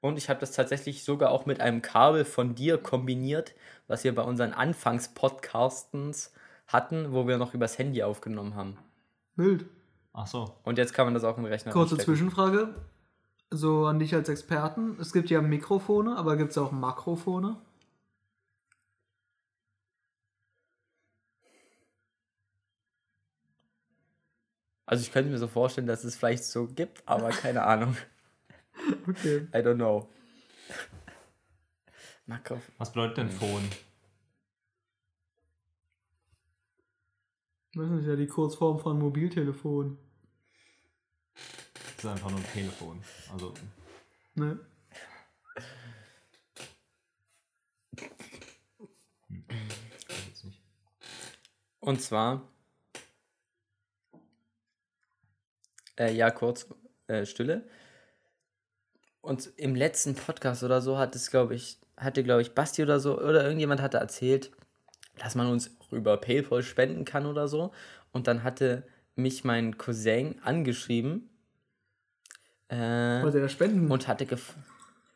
Und 0.00 0.16
ich 0.16 0.30
habe 0.30 0.40
das 0.40 0.52
tatsächlich 0.52 1.04
sogar 1.04 1.30
auch 1.30 1.44
mit 1.44 1.60
einem 1.60 1.82
Kabel 1.82 2.24
von 2.24 2.54
dir 2.54 2.78
kombiniert, 2.78 3.54
was 3.86 4.02
wir 4.02 4.14
bei 4.14 4.22
unseren 4.22 4.54
Anfangspodcastens 4.54 6.32
hatten, 6.66 7.12
wo 7.12 7.28
wir 7.28 7.36
noch 7.36 7.52
übers 7.52 7.76
Handy 7.76 8.02
aufgenommen 8.02 8.54
haben. 8.54 8.78
Wild. 9.36 9.66
ach 10.14 10.26
so. 10.26 10.54
Und 10.64 10.78
jetzt 10.78 10.94
kann 10.94 11.06
man 11.06 11.12
das 11.12 11.24
auch 11.24 11.36
im 11.36 11.44
Rechner 11.44 11.72
Kurze 11.72 11.96
reinstecken. 11.96 12.14
Zwischenfrage. 12.14 12.74
So 13.50 13.84
an 13.84 13.98
dich 13.98 14.14
als 14.14 14.30
Experten. 14.30 14.96
Es 14.98 15.12
gibt 15.12 15.28
ja 15.28 15.42
Mikrofone, 15.42 16.16
aber 16.16 16.38
gibt 16.38 16.52
es 16.52 16.56
auch 16.56 16.72
Makrofone? 16.72 17.58
Also 24.88 25.02
ich 25.02 25.12
könnte 25.12 25.30
mir 25.30 25.36
so 25.36 25.48
vorstellen, 25.48 25.86
dass 25.86 26.02
es 26.02 26.16
vielleicht 26.16 26.44
so 26.44 26.66
gibt, 26.66 27.06
aber 27.06 27.28
keine 27.28 27.62
Ahnung. 27.64 27.96
Okay. 29.08 29.48
I 29.52 29.56
don't 29.58 29.74
know. 29.74 30.08
Makro. 32.26 32.62
Was 32.78 32.92
bedeutet 32.92 33.16
denn 33.18 33.30
Phone? 33.30 33.68
Das 37.74 37.90
ist 37.90 38.06
ja 38.06 38.14
die 38.14 38.28
Kurzform 38.28 38.78
von 38.78 38.98
Mobiltelefon. 39.00 39.98
Das 41.34 42.04
ist 42.04 42.06
einfach 42.06 42.30
nur 42.30 42.38
ein 42.38 42.46
Telefon. 42.52 43.02
Also, 43.32 43.52
Ne? 44.36 44.60
nicht. 49.28 50.62
Und 51.80 52.00
zwar, 52.00 52.48
äh, 55.98 56.12
ja, 56.12 56.30
kurz, 56.30 56.68
äh, 57.06 57.26
Stille. 57.26 57.64
Und 59.20 59.50
im 59.56 59.74
letzten 59.74 60.14
Podcast 60.14 60.62
oder 60.62 60.80
so 60.80 60.98
hat 60.98 61.14
es, 61.14 61.30
glaube 61.30 61.54
ich, 61.54 61.78
hatte, 61.96 62.22
glaube 62.22 62.42
ich, 62.42 62.54
Basti 62.54 62.82
oder 62.82 63.00
so, 63.00 63.18
oder 63.18 63.42
irgendjemand 63.42 63.82
hatte 63.82 63.98
erzählt, 63.98 64.50
dass 65.18 65.34
man 65.34 65.48
uns 65.48 65.76
über 65.90 66.16
PayPal 66.16 66.62
spenden 66.62 67.04
kann 67.04 67.26
oder 67.26 67.48
so. 67.48 67.72
Und 68.12 68.26
dann 68.26 68.42
hatte 68.42 68.86
mich 69.16 69.44
mein 69.44 69.76
Cousin 69.76 70.36
angeschrieben. 70.42 71.28
Äh, 72.68 72.76
Wollte 73.22 73.40
er 73.40 73.48
spenden? 73.48 73.90
und 73.90 74.06
hatte 74.08 74.26
gef 74.26 74.54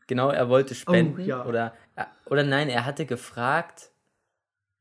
genau, 0.07 0.31
er 0.31 0.49
wollte 0.49 0.75
spenden 0.75 1.25
ja. 1.25 1.45
oder 1.45 1.75
äh, 1.97 2.05
oder 2.27 2.43
nein, 2.43 2.69
er 2.69 2.87
hatte 2.87 3.07
gefragt, 3.07 3.92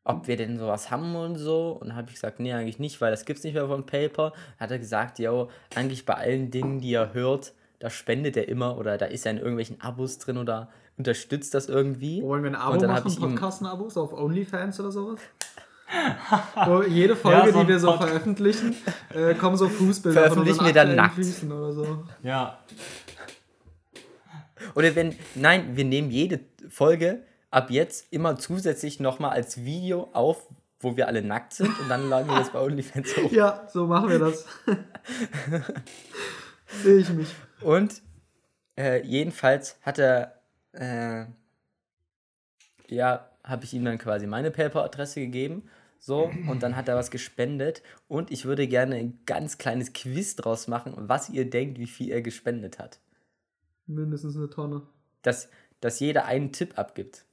ob 0.04 0.28
wir 0.28 0.36
denn 0.38 0.58
sowas 0.58 0.90
haben 0.92 1.16
und 1.16 1.36
so 1.36 1.72
und 1.80 1.96
habe 1.96 2.08
ich 2.10 2.16
gesagt, 2.16 2.40
nee, 2.40 2.54
eigentlich 2.54 2.80
nicht, 2.80 3.00
weil 3.02 3.12
das 3.12 3.26
gibt's 3.26 3.44
nicht 3.44 3.54
mehr 3.54 3.68
von 3.68 3.86
PayPal. 3.86 4.34
Hat 4.60 4.72
er 4.72 4.80
gesagt, 4.80 5.20
ja, 5.20 5.48
eigentlich 5.76 6.06
bei 6.06 6.16
allen 6.16 6.50
Dingen, 6.52 6.80
die 6.82 6.94
er 6.94 7.14
hört, 7.14 7.54
da 7.80 7.90
spendet 7.90 8.36
er 8.38 8.48
immer 8.48 8.78
oder 8.78 8.98
da 8.98 9.06
ist 9.06 9.26
er 9.26 9.32
in 9.34 9.38
irgendwelchen 9.38 9.80
Abos 9.82 10.18
drin 10.18 10.38
oder 10.38 10.70
unterstützt 10.98 11.54
das 11.54 11.68
irgendwie. 11.70 12.22
Wollen 12.24 12.44
wir 12.44 12.52
ein 12.52 12.56
Abo 12.56 12.74
Und 12.74 12.82
dann 12.84 12.92
machen, 12.92 13.16
Podcasten-Abos 13.16 13.98
auf 13.98 14.14
OnlyFans 14.14 14.80
oder 14.80 14.92
sowas? 14.92 15.20
Wo 16.68 16.84
jede 16.84 17.16
Folge, 17.16 17.48
Ja, 17.48 17.52
so 17.54 17.62
die 17.64 17.68
wir 17.68 17.80
so 17.80 17.88
Pod- 17.92 18.04
veröffentlichen, 18.08 18.76
äh, 19.14 19.34
kommen 19.36 19.58
so 19.58 19.68
Fußbilder 19.68 20.20
Veröffentlichen 20.22 20.58
von 20.58 20.66
wir 20.68 20.74
dann 20.74 20.90
unseren 20.92 21.48
nackt. 21.50 21.52
oder 21.52 21.74
so. 21.74 22.04
Ja. 22.24 22.60
Oder 24.76 24.96
wenn, 24.96 25.16
nein, 25.36 25.76
wir 25.76 25.84
nehmen 25.86 26.10
jede 26.12 26.40
Folge 26.70 27.24
ab 27.52 27.70
jetzt 27.70 28.12
immer 28.12 28.38
zusätzlich 28.38 29.00
nochmal 29.00 29.32
als 29.32 29.64
Video 29.64 30.10
auf, 30.14 30.48
wo 30.80 30.98
wir 30.98 31.08
alle 31.08 31.22
nackt 31.22 31.54
sind 31.54 31.80
und 31.80 31.90
dann 31.90 32.10
laden 32.10 32.28
wir 32.28 32.40
das 32.40 32.52
bei 32.52 32.60
OnlyFans 32.60 33.16
hoch. 33.18 33.32
Ja, 33.32 33.68
so 33.72 33.86
machen 33.86 34.10
wir 34.10 34.20
das. 34.20 34.46
Sehe 36.84 37.00
ich 37.00 37.10
mich. 37.10 37.36
Und 37.62 38.02
äh, 38.78 39.06
jedenfalls 39.06 39.78
hat 39.84 40.00
er, 40.00 40.42
äh, 40.72 41.26
ja, 42.88 43.30
habe 43.44 43.66
ich 43.66 43.74
ihm 43.74 43.86
dann 43.86 43.98
quasi 43.98 44.26
meine 44.26 44.50
PayPal-Adresse 44.50 45.20
gegeben. 45.20 45.70
So, 46.00 46.32
und 46.48 46.64
dann 46.64 46.76
hat 46.76 46.88
er 46.88 46.96
was 46.96 47.12
gespendet. 47.12 47.84
Und 48.08 48.32
ich 48.32 48.46
würde 48.46 48.68
gerne 48.68 48.96
ein 48.96 49.20
ganz 49.28 49.60
kleines 49.60 49.94
Quiz 49.94 50.36
draus 50.36 50.68
machen, 50.68 50.94
was 50.98 51.30
ihr 51.30 51.48
denkt, 51.48 51.78
wie 51.78 51.86
viel 51.86 52.10
er 52.10 52.24
gespendet 52.24 52.80
hat. 52.80 53.00
Mindestens 53.86 54.36
eine 54.36 54.50
Tonne. 54.50 54.82
Dass, 55.22 55.50
dass 55.80 56.00
jeder 56.00 56.26
einen 56.26 56.52
Tipp 56.52 56.80
abgibt. 56.80 57.26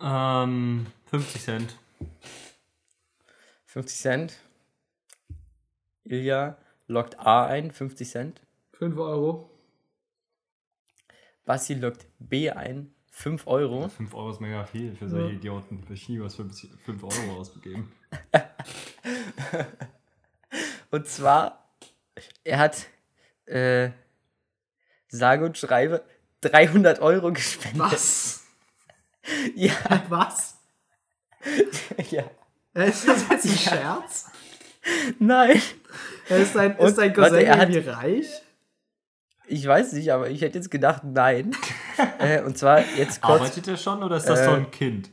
Ähm, 0.00 0.86
50 1.06 1.42
Cent. 1.42 1.76
50 3.66 3.98
Cent. 3.98 4.38
Ilja 6.04 6.56
lockt 6.86 7.18
A 7.18 7.46
ein, 7.46 7.70
50 7.70 8.08
Cent. 8.08 8.40
5 8.72 8.96
Euro. 8.98 9.50
Basti 11.44 11.74
lockt 11.74 12.06
B 12.18 12.50
ein, 12.50 12.94
5 13.10 13.46
Euro. 13.46 13.88
5 13.88 14.14
Euro 14.14 14.30
ist 14.30 14.40
mega 14.40 14.64
viel 14.64 14.94
für 14.94 15.08
solche 15.08 15.32
Ja. 15.32 15.38
Idioten. 15.38 15.84
Ich 15.92 16.08
nie 16.08 16.20
was 16.20 16.36
5 16.36 17.02
Euro 17.02 17.38
ausgegeben. 17.38 17.92
Und 20.90 21.06
zwar, 21.06 21.70
er 22.42 22.58
hat, 22.58 22.86
äh, 23.46 23.90
sage 25.08 25.44
und 25.44 25.56
schreibe, 25.56 26.04
300 26.40 27.00
Euro 27.00 27.32
gespendet. 27.32 27.92
Was? 27.92 28.39
Ja, 29.54 29.72
Was? 30.08 30.56
ja. 32.10 32.24
Äh, 32.74 32.88
Ist 32.88 33.08
das 33.08 33.28
jetzt 33.30 33.44
ein 33.46 33.50
Scherz? 33.58 34.30
Nein. 35.18 35.60
Äh, 36.28 36.42
Ist 36.42 36.54
dein, 36.54 36.76
Und, 36.76 36.88
ist 36.88 36.96
warte, 36.96 37.12
Cousin 37.12 37.38
er 37.40 37.58
hat- 37.58 37.70
irgendwie 37.70 37.88
reich? 37.90 38.26
Ich 39.46 39.66
weiß 39.66 39.94
nicht, 39.94 40.12
aber 40.12 40.30
ich 40.30 40.42
hätte 40.42 40.58
jetzt 40.58 40.70
gedacht, 40.70 41.02
nein. 41.04 41.50
äh, 42.20 42.40
und 42.42 42.56
zwar 42.56 42.80
jetzt 42.96 43.20
kurz. 43.20 43.40
Arbeitet 43.40 43.66
er 43.66 43.76
schon 43.76 44.00
oder 44.02 44.16
ist 44.18 44.26
das 44.28 44.40
Äh, 44.40 44.44
so 44.44 44.50
ein 44.52 44.70
Kind? 44.70 45.10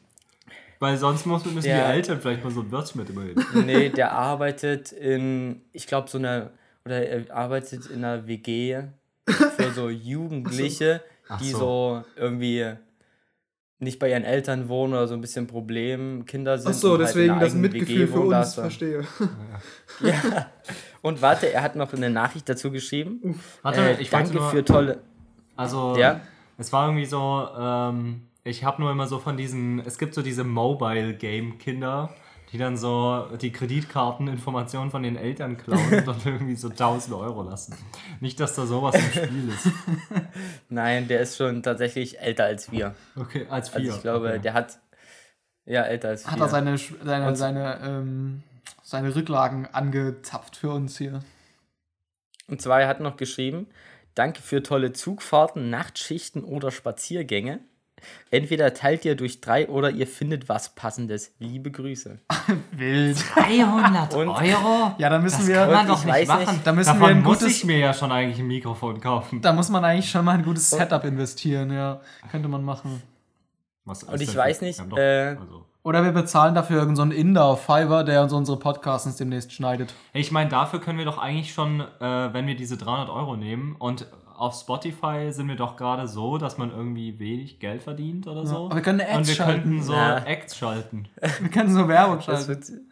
Weil 0.80 0.96
sonst 0.98 1.26
muss, 1.26 1.44
müssen 1.46 1.68
Ja. 1.70 1.88
die 1.88 1.94
Eltern 1.96 2.22
vielleicht 2.22 2.44
mal 2.44 2.52
so 2.52 2.62
ein 2.62 2.72
Wörtchen 2.72 3.02
mit 3.02 3.10
überreden. 3.10 3.44
Nee, 3.66 3.90
der 3.90 4.12
arbeitet 4.12 4.92
in, 4.92 5.62
ich 5.74 5.88
glaube, 5.88 6.08
so 6.08 6.20
einer, 6.20 6.52
oder 6.86 7.04
er 7.08 7.36
arbeitet 7.36 7.88
in 7.88 8.06
einer 8.06 8.28
WG 8.28 8.84
für 9.26 9.72
so 9.74 9.90
Jugendliche, 9.90 11.02
Ach 11.28 11.40
die 11.42 11.50
so. 11.50 11.58
so 11.58 12.04
irgendwie 12.16 12.74
nicht 13.80 14.00
bei 14.00 14.10
ihren 14.10 14.24
Eltern 14.24 14.70
wohnen 14.70 14.94
oder 14.94 15.08
so 15.08 15.14
ein 15.14 15.22
bisschen 15.22 15.46
Problemkinder 15.48 16.58
sind. 16.58 16.72
Ach 16.72 16.74
so, 16.74 16.92
halt 16.92 17.02
deswegen 17.02 17.40
das 17.40 17.54
Mitgefühl 17.54 18.00
WG 18.02 18.08
für 18.08 18.20
uns, 18.22 18.58
er- 18.58 18.62
verstehe. 18.64 19.04
Ja. 20.02 20.48
Und 21.02 21.22
warte, 21.22 21.52
er 21.54 21.62
hat 21.62 21.76
noch 21.76 21.94
eine 21.94 22.10
Nachricht 22.10 22.50
dazu 22.50 22.72
geschrieben. 22.72 23.40
Warte, 23.62 23.82
Äh, 23.82 24.02
ich 24.02 24.10
danke 24.10 24.34
nur, 24.36 24.50
für 24.50 24.66
tolle. 24.66 25.02
Also, 25.56 25.96
Ja? 25.98 26.22
es 26.58 26.74
war 26.74 26.88
irgendwie 26.88 27.06
so, 27.06 27.48
ähm, 27.58 28.22
ich 28.44 28.64
habe 28.64 28.82
nur 28.82 28.92
immer 28.92 29.08
so 29.08 29.20
von 29.20 29.38
diesen, 29.38 29.80
es 29.86 29.98
gibt 29.98 30.14
so 30.16 30.22
diese 30.22 30.44
Mobile-Game-Kinder, 30.44 32.10
die 32.52 32.58
dann 32.58 32.78
so 32.78 33.28
die 33.42 33.52
Kreditkarteninformationen 33.52 34.90
von 34.90 35.04
den 35.04 35.18
Eltern 35.18 35.58
klauen 35.58 35.94
und 35.94 36.08
dann 36.08 36.22
irgendwie 36.26 36.56
so 36.56 36.70
1000 36.70 37.16
Euro 37.16 37.44
lassen. 37.44 37.76
Nicht, 38.20 38.40
dass 38.40 38.56
da 38.56 38.66
sowas 38.66 38.96
im 38.96 39.12
Spiel 39.12 39.50
ist. 39.50 39.70
Nein, 40.70 41.08
der 41.08 41.22
ist 41.22 41.38
schon 41.38 41.62
tatsächlich 41.62 42.20
älter 42.20 42.46
als 42.46 42.72
wir. 42.72 42.96
Okay, 43.16 43.48
als 43.50 43.70
vier. 43.70 43.80
Also 43.80 43.96
ich 43.96 44.02
glaube, 44.02 44.30
okay. 44.30 44.40
der 44.40 44.54
hat. 44.54 44.80
Ja, 45.66 45.82
älter 45.84 46.10
als 46.10 46.26
wir. 46.26 46.32
Hat 46.32 46.40
er 46.40 46.48
seine, 46.48 46.78
seine, 46.78 47.28
Und- 47.28 47.36
seine, 47.36 47.80
ähm, 47.84 48.44
seine 48.82 49.14
Rücklagen 49.14 49.68
angezapft 49.68 50.56
für 50.56 50.72
uns 50.72 50.98
hier. 50.98 51.22
Und 52.48 52.62
zwar, 52.62 52.82
er 52.82 52.88
hat 52.88 53.02
noch 53.02 53.18
geschrieben: 53.18 53.68
Danke 54.16 54.42
für 54.42 54.64
tolle 54.64 54.94
Zugfahrten, 54.94 55.70
Nachtschichten 55.70 56.46
oder 56.46 56.72
Spaziergänge. 56.72 57.60
Entweder 58.30 58.74
teilt 58.74 59.06
ihr 59.06 59.16
durch 59.16 59.42
drei 59.42 59.68
oder 59.70 59.90
ihr 59.90 60.06
findet 60.08 60.50
was 60.50 60.76
Passendes. 60.76 61.34
Liebe 61.40 61.72
Grüße. 61.72 62.20
Wild. 62.72 63.18
300 63.36 64.14
Und- 64.14 64.28
Euro? 64.30 64.94
Ja, 64.98 65.10
da 65.10 65.20
müssen 65.20 65.40
das 65.40 65.48
wir. 65.48 65.56
kann 65.56 65.72
man 65.72 65.88
doch 65.88 66.00
ich 66.06 66.14
nicht 66.14 66.28
machen. 66.28 66.54
nicht, 66.54 66.68
da 66.68 66.74
müssen 66.74 66.88
Davon 66.88 67.02
wir 67.02 67.08
ein 67.10 67.24
muss 67.24 67.40
gutes- 67.40 67.58
ich 67.58 67.66
mir 67.66 67.78
ja 67.80 67.94
schon 67.94 68.12
eigentlich 68.12 68.40
ein 68.40 68.48
Mikrofon 68.48 69.00
kaufen. 69.02 69.42
Da 69.42 69.54
muss 69.54 69.70
man 69.70 69.84
eigentlich 69.84 70.10
schon 70.10 70.26
mal 70.26 70.34
ein 70.38 70.44
gutes 70.44 70.70
Setup 70.70 71.04
investieren, 71.06 71.72
ja. 71.72 72.02
Könnte 72.32 72.48
man 72.48 72.64
machen. 72.64 73.02
Was 73.86 74.04
Und 74.04 74.22
ich 74.22 74.36
weiß 74.36 74.62
nicht, 74.62 74.80
doch- 74.90 74.98
äh, 74.98 75.30
also. 75.40 75.66
Oder 75.84 76.04
wir 76.04 76.12
bezahlen 76.12 76.54
dafür 76.54 76.80
irgendeinen 76.80 77.12
so 77.12 77.18
Inder 77.18 77.46
auf 77.46 77.62
Fiverr, 77.62 78.04
der 78.04 78.22
uns 78.22 78.34
unsere 78.34 78.60
Podcasts 78.60 79.16
demnächst 79.16 79.54
schneidet. 79.54 79.94
Ich 80.12 80.34
meine, 80.34 80.50
dafür 80.50 80.82
können 80.82 80.98
wir 80.98 81.06
doch 81.06 81.18
eigentlich 81.18 81.54
schon, 81.54 81.80
äh, 81.80 82.34
wenn 82.34 82.46
wir 82.46 82.58
diese 82.58 82.76
300 82.76 83.08
Euro 83.10 83.38
nehmen 83.38 83.78
und 83.80 84.06
auf 84.38 84.54
Spotify 84.56 85.32
sind 85.32 85.48
wir 85.48 85.56
doch 85.56 85.76
gerade 85.76 86.08
so, 86.08 86.38
dass 86.38 86.58
man 86.58 86.72
irgendwie 86.72 87.20
wenig 87.20 87.60
Geld 87.60 87.84
verdient 87.84 88.28
oder 88.28 88.46
so. 88.46 88.66
aber 88.68 88.76
wir 88.76 88.82
können 88.82 89.02
Ads 89.02 89.18
Und 89.18 89.28
wir 89.28 89.36
schalten. 89.36 89.62
könnten 89.64 89.84
so 89.84 89.94
Ja. 89.94 90.18
Acts 90.20 90.56
schalten. 90.58 91.08
Wir 91.40 91.50
können 91.50 91.74
so 91.74 91.88
Werbung 91.88 92.22
schalten. 92.22 92.90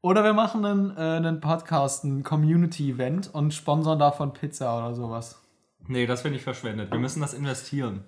Oder 0.00 0.24
wir 0.24 0.32
machen 0.32 0.64
einen, 0.64 0.90
äh, 0.96 1.00
einen 1.00 1.40
Podcast, 1.40 2.02
ein 2.02 2.24
Community-Event 2.24 3.32
und 3.32 3.54
sponsern 3.54 4.00
davon 4.00 4.32
Pizza 4.32 4.76
oder 4.76 4.94
sowas. 4.94 5.40
Nee, 5.86 6.06
das 6.06 6.22
finde 6.22 6.38
ich 6.38 6.42
verschwendet. 6.42 6.90
Wir 6.90 6.98
müssen 6.98 7.20
das 7.20 7.34
investieren. 7.34 8.02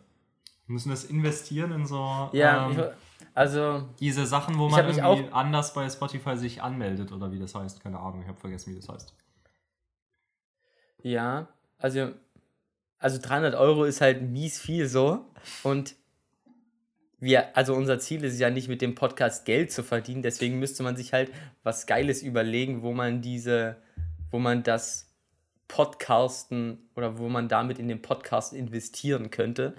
Wir 0.67 0.73
müssen 0.73 0.91
das 0.91 1.05
investieren 1.05 1.71
in 1.71 1.87
so 1.87 2.31
ja, 2.33 2.67
ähm, 2.67 2.73
ich, 2.73 2.85
also, 3.35 3.83
diese 4.01 4.27
Sachen, 4.27 4.59
wo 4.59 4.69
man 4.69 4.85
irgendwie 4.89 5.31
anders 5.33 5.73
bei 5.75 5.89
Spotify 5.89 6.37
sich 6.37 6.63
anmeldet 6.63 7.13
oder 7.13 7.31
wie 7.31 7.39
das 7.39 7.55
heißt. 7.55 7.81
Keine 7.81 8.01
Ahnung, 8.01 8.23
ich 8.23 8.29
habe 8.29 8.39
vergessen, 8.41 8.73
wie 8.73 8.77
das 8.77 8.89
heißt. 8.89 9.15
ja, 11.03 11.47
also, 11.79 12.09
also 13.05 13.19
300 13.21 13.55
Euro 13.55 13.85
ist 13.85 14.01
halt 14.01 14.23
mies 14.23 14.59
viel 14.59 14.89
so. 14.89 15.27
Und 15.63 15.95
wir, 17.21 17.55
also 17.55 17.75
unser 17.75 17.99
Ziel 17.99 18.25
ist 18.25 18.41
ja 18.41 18.49
nicht 18.49 18.69
mit 18.69 18.81
dem 18.81 18.95
Podcast 18.95 19.45
Geld 19.45 19.71
zu 19.71 19.83
verdienen, 19.83 20.23
deswegen 20.23 20.59
müsste 20.59 20.83
man 20.83 20.97
sich 20.97 21.13
halt 21.13 21.31
was 21.63 21.87
Geiles 21.87 22.23
überlegen, 22.23 22.81
wo 22.81 22.95
man 22.95 23.21
diese, 23.21 23.77
wo 24.31 24.39
man 24.39 24.63
das 24.63 25.13
Podcasten 25.69 26.79
oder 26.97 27.19
wo 27.19 27.29
man 27.29 27.49
damit 27.49 27.79
in 27.79 27.89
den 27.89 28.01
Podcast 28.01 28.55
investieren 28.55 29.31
könnte. 29.31 29.75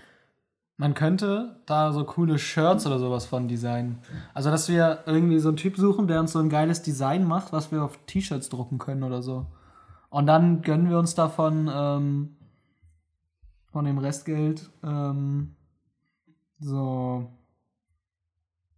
Man 0.77 0.93
könnte 0.93 1.59
da 1.65 1.93
so 1.93 2.03
coole 2.03 2.37
Shirts 2.37 2.85
oder 2.85 2.99
sowas 2.99 3.25
von 3.25 3.47
designen. 3.47 4.03
Also, 4.35 4.51
dass 4.51 4.69
wir 4.69 4.99
irgendwie 5.07 5.39
so 5.39 5.47
einen 5.47 5.57
Typ 5.57 5.77
suchen, 5.77 6.07
der 6.07 6.19
uns 6.19 6.33
so 6.33 6.39
ein 6.39 6.49
geiles 6.49 6.83
Design 6.83 7.23
macht, 7.23 7.53
was 7.53 7.71
wir 7.71 7.81
auf 7.81 7.97
T-Shirts 8.05 8.49
drucken 8.49 8.77
können 8.77 9.01
oder 9.01 9.23
so. 9.23 9.47
Und 10.11 10.27
dann 10.27 10.61
gönnen 10.61 10.91
wir 10.91 10.99
uns 10.99 11.15
davon 11.15 11.71
ähm, 11.73 12.35
von 13.75 13.83
dem 13.83 13.97
Restgeld 13.97 14.69
ähm, 14.85 15.53
so 16.61 17.29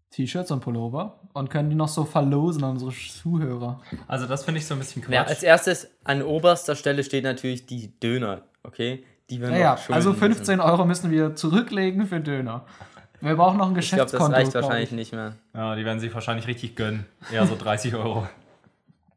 T-Shirts 0.10 0.50
und 0.50 0.62
Pullover 0.62 1.20
und 1.34 1.52
können 1.52 1.70
die 1.70 1.76
noch 1.76 1.88
so 1.88 2.04
verlosen 2.04 2.64
an 2.64 2.72
unsere 2.72 2.92
Zuhörer. 2.92 3.80
Also 4.08 4.26
das 4.26 4.44
finde 4.44 4.60
ich 4.60 4.66
so 4.66 4.74
ein 4.74 4.80
bisschen 4.80 5.04
Quatsch. 5.04 5.14
Ja, 5.14 5.24
als 5.26 5.44
erstes 5.44 5.88
an 6.04 6.24
oberster 6.24 6.76
Stelle 6.76 7.04
steht 7.04 7.26
natürlich 7.26 7.68
die 7.68 8.00
Döner, 8.00 8.42
okay? 8.64 9.04
Die 9.30 9.40
wir 9.40 9.52
Naja, 9.52 9.76
noch 9.76 9.94
also 9.94 10.10
müssen. 10.14 10.20
15 10.34 10.60
Euro 10.62 10.84
müssen 10.86 11.12
wir 11.12 11.36
zurücklegen 11.36 12.08
für 12.08 12.20
Döner. 12.20 12.66
Wir 13.22 13.36
brauchen 13.36 13.60
noch 13.60 13.70
ein 13.70 13.78
Ich 13.78 13.90
glaube, 13.90 14.06
Geschäftskonto. 14.06 14.32
das 14.32 14.40
reicht 14.40 14.52
glaub 14.54 14.64
wahrscheinlich 14.64 14.90
ich. 14.90 14.96
nicht 14.96 15.14
mehr. 15.14 15.36
ja, 15.54 15.76
die 15.76 15.86
werden 15.86 16.00
sich 16.00 16.12
wahrscheinlich 16.12 16.48
richtig 16.48 16.76
gönnen. 16.76 17.06
Eher 17.32 17.46
so 17.46 17.56
30 17.56 17.94
Euro. 17.94 18.28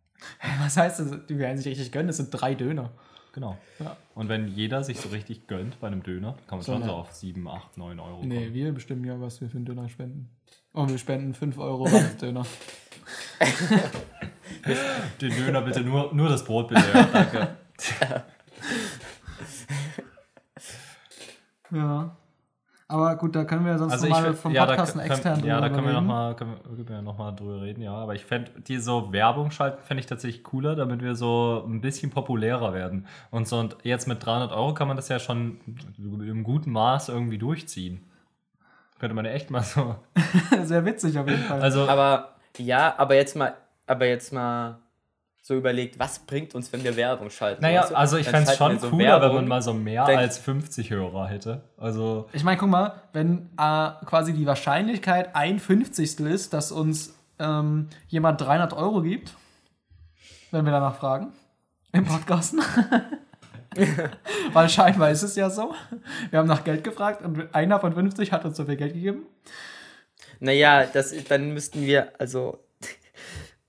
Was 0.62 0.76
heißt 0.76 1.00
das? 1.00 1.26
Die 1.26 1.38
werden 1.38 1.56
sich 1.56 1.68
richtig 1.68 1.90
gönnen, 1.90 2.08
das 2.08 2.18
sind 2.18 2.28
drei 2.32 2.54
Döner. 2.54 2.90
Genau. 3.32 3.56
Ja. 3.78 3.96
Und 4.14 4.28
wenn 4.28 4.48
jeder 4.48 4.82
sich 4.82 4.98
so 5.00 5.08
richtig 5.10 5.46
gönnt 5.46 5.78
bei 5.80 5.86
einem 5.86 6.02
Döner, 6.02 6.36
kann 6.48 6.58
man 6.58 6.62
So, 6.64 6.72
schon 6.72 6.82
so 6.82 6.90
auf 6.90 7.12
7, 7.12 7.46
8, 7.46 7.78
9 7.78 8.00
Euro 8.00 8.24
Nee, 8.24 8.36
kommen. 8.44 8.54
wir 8.54 8.72
bestimmen 8.72 9.04
ja, 9.04 9.20
was 9.20 9.40
wir 9.40 9.48
für 9.48 9.56
einen 9.56 9.66
Döner 9.66 9.88
spenden. 9.88 10.28
Und 10.72 10.90
wir 10.90 10.98
spenden 10.98 11.34
5 11.34 11.58
Euro 11.58 11.84
als 11.84 12.16
Döner. 12.16 12.44
Den 15.20 15.30
Döner 15.36 15.62
bitte 15.62 15.80
nur, 15.82 16.12
nur 16.12 16.28
das 16.28 16.44
Brot 16.44 16.68
bitte. 16.68 16.82
Ja, 16.92 17.04
danke. 17.04 17.56
Ja. 21.72 22.16
Aber 22.90 23.14
gut, 23.16 23.36
da 23.36 23.44
können 23.44 23.64
wir 23.64 23.78
sonst 23.78 23.92
Also 23.92 24.08
noch 24.08 24.16
ich 24.16 24.22
mal 24.22 24.28
find- 24.30 24.38
vom 24.42 24.52
ja, 24.52 24.66
da, 24.66 24.72
Podcast 24.74 24.92
einen 24.92 25.02
können, 25.02 25.12
externen 25.12 25.44
ja, 25.46 25.60
da 25.60 25.68
drüber 25.68 25.74
können 25.76 25.86
wir 25.86 25.94
reden. 25.96 26.06
nochmal 26.06 26.36
können 26.36 26.50
wir, 26.64 26.84
können 26.84 26.88
wir 26.88 27.02
noch 27.02 27.18
mal 27.18 27.32
drüber 27.32 27.62
reden, 27.62 27.82
ja. 27.82 27.92
Aber 27.94 28.14
ich 28.14 28.24
fände, 28.24 28.50
die 28.66 28.78
so 28.78 29.12
Werbung 29.12 29.52
schalten, 29.52 29.80
fände 29.84 30.00
ich 30.00 30.06
tatsächlich 30.06 30.42
cooler, 30.42 30.74
damit 30.74 31.00
wir 31.00 31.14
so 31.14 31.64
ein 31.66 31.80
bisschen 31.80 32.10
populärer 32.10 32.74
werden. 32.74 33.06
Und 33.30 33.46
so 33.46 33.58
und 33.60 33.76
jetzt 33.84 34.08
mit 34.08 34.26
300 34.26 34.50
Euro 34.52 34.74
kann 34.74 34.88
man 34.88 34.96
das 34.96 35.08
ja 35.08 35.20
schon 35.20 35.60
im 35.98 36.42
guten 36.42 36.72
Maß 36.72 37.08
irgendwie 37.10 37.38
durchziehen. 37.38 38.04
Könnte 38.98 39.14
man 39.14 39.24
ja 39.24 39.30
echt 39.30 39.50
mal 39.50 39.62
so. 39.62 39.94
Sehr 40.64 40.84
witzig 40.84 41.16
auf 41.18 41.28
jeden 41.28 41.44
Fall. 41.44 41.62
Also, 41.62 41.88
Aber 41.88 42.34
ja, 42.58 42.92
aber 42.98 43.14
jetzt 43.14 43.36
mal, 43.36 43.54
aber 43.86 44.06
jetzt 44.06 44.32
mal 44.32 44.79
so 45.42 45.54
überlegt, 45.54 45.98
was 45.98 46.20
bringt 46.20 46.54
uns, 46.54 46.72
wenn 46.72 46.84
wir 46.84 46.96
Werbung 46.96 47.30
schalten. 47.30 47.62
Naja, 47.62 47.82
weißt 47.82 47.90
du? 47.92 47.96
also 47.96 48.16
ich 48.18 48.28
fände 48.28 48.50
es 48.50 48.56
schon 48.56 48.78
so 48.78 48.90
cooler, 48.90 48.98
wenn 48.98 49.22
Werbung. 49.22 49.36
man 49.36 49.48
mal 49.48 49.62
so 49.62 49.72
mehr 49.72 50.04
als 50.04 50.38
50 50.38 50.90
Hörer 50.90 51.28
hätte. 51.28 51.62
Also, 51.78 52.28
Ich 52.32 52.44
meine, 52.44 52.58
guck 52.58 52.68
mal, 52.68 52.94
wenn 53.12 53.48
äh, 53.58 53.90
quasi 54.04 54.32
die 54.34 54.46
Wahrscheinlichkeit 54.46 55.34
ein 55.34 55.58
Fünfzigstel 55.58 56.26
ist, 56.26 56.52
dass 56.52 56.72
uns 56.72 57.14
ähm, 57.38 57.88
jemand 58.08 58.40
300 58.40 58.74
Euro 58.74 59.00
gibt, 59.02 59.34
wenn 60.50 60.64
wir 60.64 60.72
danach 60.72 60.96
fragen, 60.96 61.32
im 61.92 62.04
Podcasten. 62.04 62.60
Weil 64.52 64.68
scheinbar 64.68 65.10
ist 65.10 65.22
es 65.22 65.36
ja 65.36 65.48
so. 65.48 65.74
Wir 66.30 66.40
haben 66.40 66.48
nach 66.48 66.64
Geld 66.64 66.84
gefragt 66.84 67.22
und 67.24 67.54
einer 67.54 67.78
von 67.80 67.94
50 67.94 68.32
hat 68.32 68.44
uns 68.44 68.56
so 68.56 68.64
viel 68.64 68.76
Geld 68.76 68.94
gegeben. 68.94 69.26
Naja, 70.40 70.86
das, 70.86 71.14
dann 71.28 71.52
müssten 71.52 71.86
wir, 71.86 72.12
also, 72.18 72.58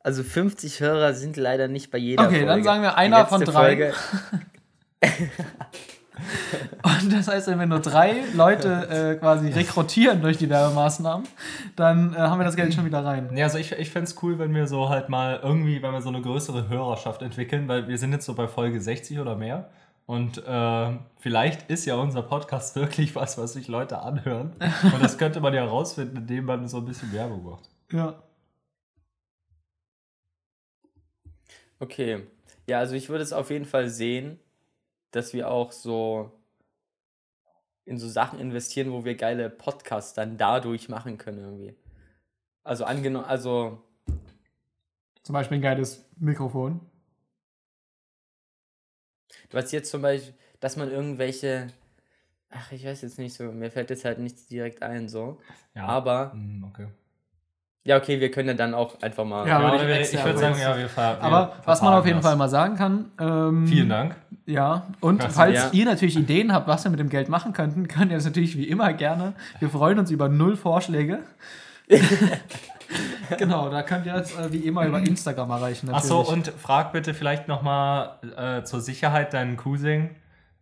also 0.03 0.24
50 0.24 0.79
Hörer 0.79 1.13
sind 1.13 1.38
leider 1.38 1.67
nicht 1.67 1.91
bei 1.91 1.98
jeder 1.98 2.24
Okay, 2.24 2.38
Folge. 2.39 2.48
dann 2.48 2.63
sagen 2.63 2.81
wir 2.81 2.98
einer 2.98 3.25
von 3.25 3.41
drei. 3.41 3.93
Und 6.84 7.13
das 7.13 7.27
heißt, 7.27 7.48
wenn 7.48 7.60
wir 7.60 7.65
nur 7.65 7.79
drei 7.79 8.24
Leute 8.36 9.13
äh, 9.13 9.15
quasi 9.15 9.50
rekrutieren 9.50 10.22
durch 10.22 10.38
die 10.38 10.50
Werbemaßnahmen, 10.50 11.27
dann 11.75 12.13
äh, 12.13 12.17
haben 12.17 12.39
wir 12.39 12.43
das 12.43 12.55
Geld 12.55 12.74
schon 12.74 12.86
wieder 12.86 13.03
rein. 13.03 13.36
ja, 13.36 13.46
also 13.46 13.58
ich, 13.58 13.72
ich 13.72 13.89
fände 13.89 14.10
es 14.10 14.22
cool, 14.22 14.38
wenn 14.38 14.53
wir 14.53 14.67
so 14.67 14.89
halt 14.89 15.10
mal 15.10 15.39
irgendwie, 15.41 15.81
wenn 15.81 15.91
wir 15.91 16.01
so 16.01 16.10
eine 16.10 16.22
größere 16.22 16.70
Hörerschaft 16.70 17.22
entwickeln, 17.22 17.67
weil 17.67 17.88
wir 17.88 17.98
sind 17.98 18.12
jetzt 18.12 18.25
so 18.25 18.36
bei 18.36 18.48
Folge 18.48 18.79
60 18.79 19.20
oder 19.20 19.36
mehr. 19.36 19.70
Und 20.05 20.46
äh, 20.46 20.98
vielleicht 21.20 21.70
ist 21.70 21.86
ja 21.86 21.96
unser 21.96 22.22
Podcast 22.22 22.75
wirklich 22.81 23.15
was, 23.15 23.38
was 23.38 23.53
sich 23.53 23.67
Leute 23.67 24.01
anhören. 24.01 24.53
Und 24.84 25.01
das 25.01 25.17
könnte 25.17 25.39
man 25.39 25.53
ja 25.53 25.63
rausfinden, 25.65 26.17
indem 26.17 26.46
man 26.46 26.67
so 26.67 26.77
ein 26.77 26.86
bisschen 26.86 27.12
Werbung 27.13 27.43
macht. 27.46 27.70
Ja. 27.91 28.15
Okay. 31.82 32.28
Ja, 32.68 32.78
also 32.80 32.94
ich 32.96 33.10
würde 33.10 33.24
es 33.24 33.34
auf 33.34 33.50
jeden 33.50 33.66
Fall 33.66 33.90
sehen, 33.90 34.40
dass 35.12 35.34
wir 35.34 35.50
auch 35.50 35.72
so 35.72 36.32
in 37.86 37.98
so 37.98 38.08
Sachen 38.08 38.40
investieren, 38.40 38.92
wo 38.92 39.04
wir 39.04 39.16
geile 39.16 39.50
Podcasts 39.50 40.14
dann 40.14 40.38
dadurch 40.38 40.90
machen 40.90 41.18
können 41.18 41.40
irgendwie. 41.40 41.76
Also 42.64 42.86
angenommen, 42.86 43.26
also 43.26 43.82
Zum 45.24 45.34
Beispiel 45.34 45.58
ein 45.58 45.62
geiles 45.62 46.06
Mikrofon. 46.18 46.82
was 49.52 49.72
jetzt 49.72 49.90
zum 49.92 50.02
Beispiel, 50.02 50.34
dass 50.60 50.78
man 50.78 50.92
irgendwelche, 50.92 51.68
ach, 52.50 52.72
ich 52.72 52.86
weiß 52.86 53.02
jetzt 53.02 53.20
nicht 53.20 53.34
so, 53.34 53.52
mir 53.52 53.72
fällt 53.72 53.90
jetzt 53.90 54.06
halt 54.06 54.20
nichts 54.20 54.48
direkt 54.48 54.82
ein 54.84 55.10
so. 55.10 55.40
Ja. 55.76 55.86
Aber, 55.88 56.34
Hm, 56.34 56.64
okay. 56.66 56.88
Ja, 57.84 57.98
okay, 57.98 58.20
wir 58.20 58.30
können 58.30 58.50
ja 58.50 58.54
dann 58.54 58.74
auch 58.74 59.02
einfach 59.02 59.26
mal. 59.26 59.48
Ja, 59.48 59.76
ich 59.76 59.88
wir, 59.88 60.02
ich 60.02 60.24
würde 60.26 60.38
sagen, 60.38 60.56
ja, 60.60 60.78
wir 60.78 60.88
wir 60.96 61.24
Aber 61.24 61.54
was 61.66 61.82
man 61.82 61.94
auf 61.96 62.06
jeden 62.06 62.20
das. 62.20 62.26
Fall 62.28 62.36
mal 62.36 62.50
sagen 62.50 62.76
kann, 62.76 63.12
ähm, 63.20 63.68
Vielen 63.68 63.90
Dank. 63.90 64.16
Ja, 64.46 64.88
und 65.00 65.20
Krass. 65.22 65.34
falls 65.36 65.56
Ja. 65.56 65.70
ihr 65.72 65.86
natürlich 65.86 66.18
Ideen 66.18 66.54
habt, 66.54 66.68
was 66.68 66.84
wir 66.84 66.92
mit 66.92 67.00
dem 67.00 67.10
Geld 67.10 67.30
machen 67.30 67.54
könnten, 67.54 67.88
könnt 67.88 68.12
ihr 68.12 68.18
das 68.18 68.26
natürlich 68.26 68.58
wie 68.58 68.66
immer 68.66 68.94
gerne. 68.94 69.34
Wir 69.60 69.70
freuen 69.70 69.98
uns 69.98 70.12
über 70.12 70.30
null 70.30 70.58
Vorschläge. 70.58 71.20
genau, 73.38 73.70
da 73.70 73.84
könnt 73.84 74.06
ihr 74.06 74.16
uns 74.16 74.36
äh, 74.36 74.52
wie 74.52 74.60
immer 74.60 74.86
über 74.86 75.00
Instagram 75.00 75.50
erreichen. 75.50 75.90
Achso, 75.94 76.22
und 76.22 76.48
frag 76.48 76.92
bitte 76.92 77.14
vielleicht 77.14 77.48
nochmal 77.48 78.18
äh, 78.38 78.64
zur 78.64 78.82
Sicherheit 78.82 79.34
deinen 79.34 79.58
Cousin, 79.58 80.10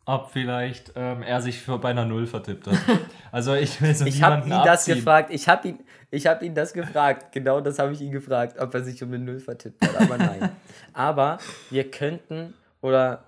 ob 0.10 0.32
vielleicht 0.32 0.94
ähm, 0.96 1.22
er 1.24 1.42
sich 1.42 1.60
für 1.62 1.78
bei 1.78 1.90
einer 1.92 2.06
Null 2.06 2.26
vertippt 2.28 2.68
hat. 2.68 2.78
Also 3.32 3.54
ich 3.54 3.80
will 3.80 3.94
so 3.94 4.06
Ich 4.06 4.24
habe 4.24 4.38
ihn 4.38 4.44
niemanden 4.46 4.66
das 4.66 4.80
abziehen. 4.80 4.96
gefragt. 4.96 5.30
Ich 5.32 5.48
habe 5.48 5.68
ihn, 5.68 5.80
ich 6.10 6.26
habe 6.26 6.44
ihn 6.44 6.56
das 6.56 6.74
gefragt. 6.74 7.32
Genau 7.32 7.62
das 7.62 7.78
habe 7.78 7.94
ich 7.94 8.02
ihn 8.02 8.12
gefragt, 8.12 8.58
ob 8.60 8.74
er 8.74 8.84
sich 8.84 9.04
um 9.04 9.10
eine 9.10 9.20
Null 9.20 9.40
vertippt 9.40 9.86
hat. 9.86 10.02
Aber 10.02 10.18
nein. 10.18 10.50
Aber 10.94 11.38
wir 11.70 11.92
könnten 11.92 12.56
oder 12.82 13.26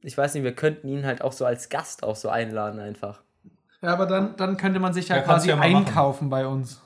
ich 0.00 0.16
weiß 0.16 0.32
nicht, 0.34 0.44
wir 0.44 0.54
könnten 0.54 0.88
ihn 0.88 1.04
halt 1.04 1.20
auch 1.22 1.32
so 1.32 1.44
als 1.44 1.68
Gast 1.68 2.02
auch 2.04 2.16
so 2.16 2.30
einladen 2.30 2.80
einfach. 2.80 3.20
Ja, 3.82 3.92
aber 3.92 4.06
dann, 4.06 4.34
dann 4.36 4.56
könnte 4.56 4.78
man 4.80 4.92
sich 4.94 5.08
ja, 5.08 5.16
Ja, 5.16 5.22
quasi 5.22 5.48
ja 5.50 5.56
mal 5.56 5.68
machen. 5.70 5.86
einkaufen 5.86 6.30
bei 6.30 6.46
uns. 6.46 6.80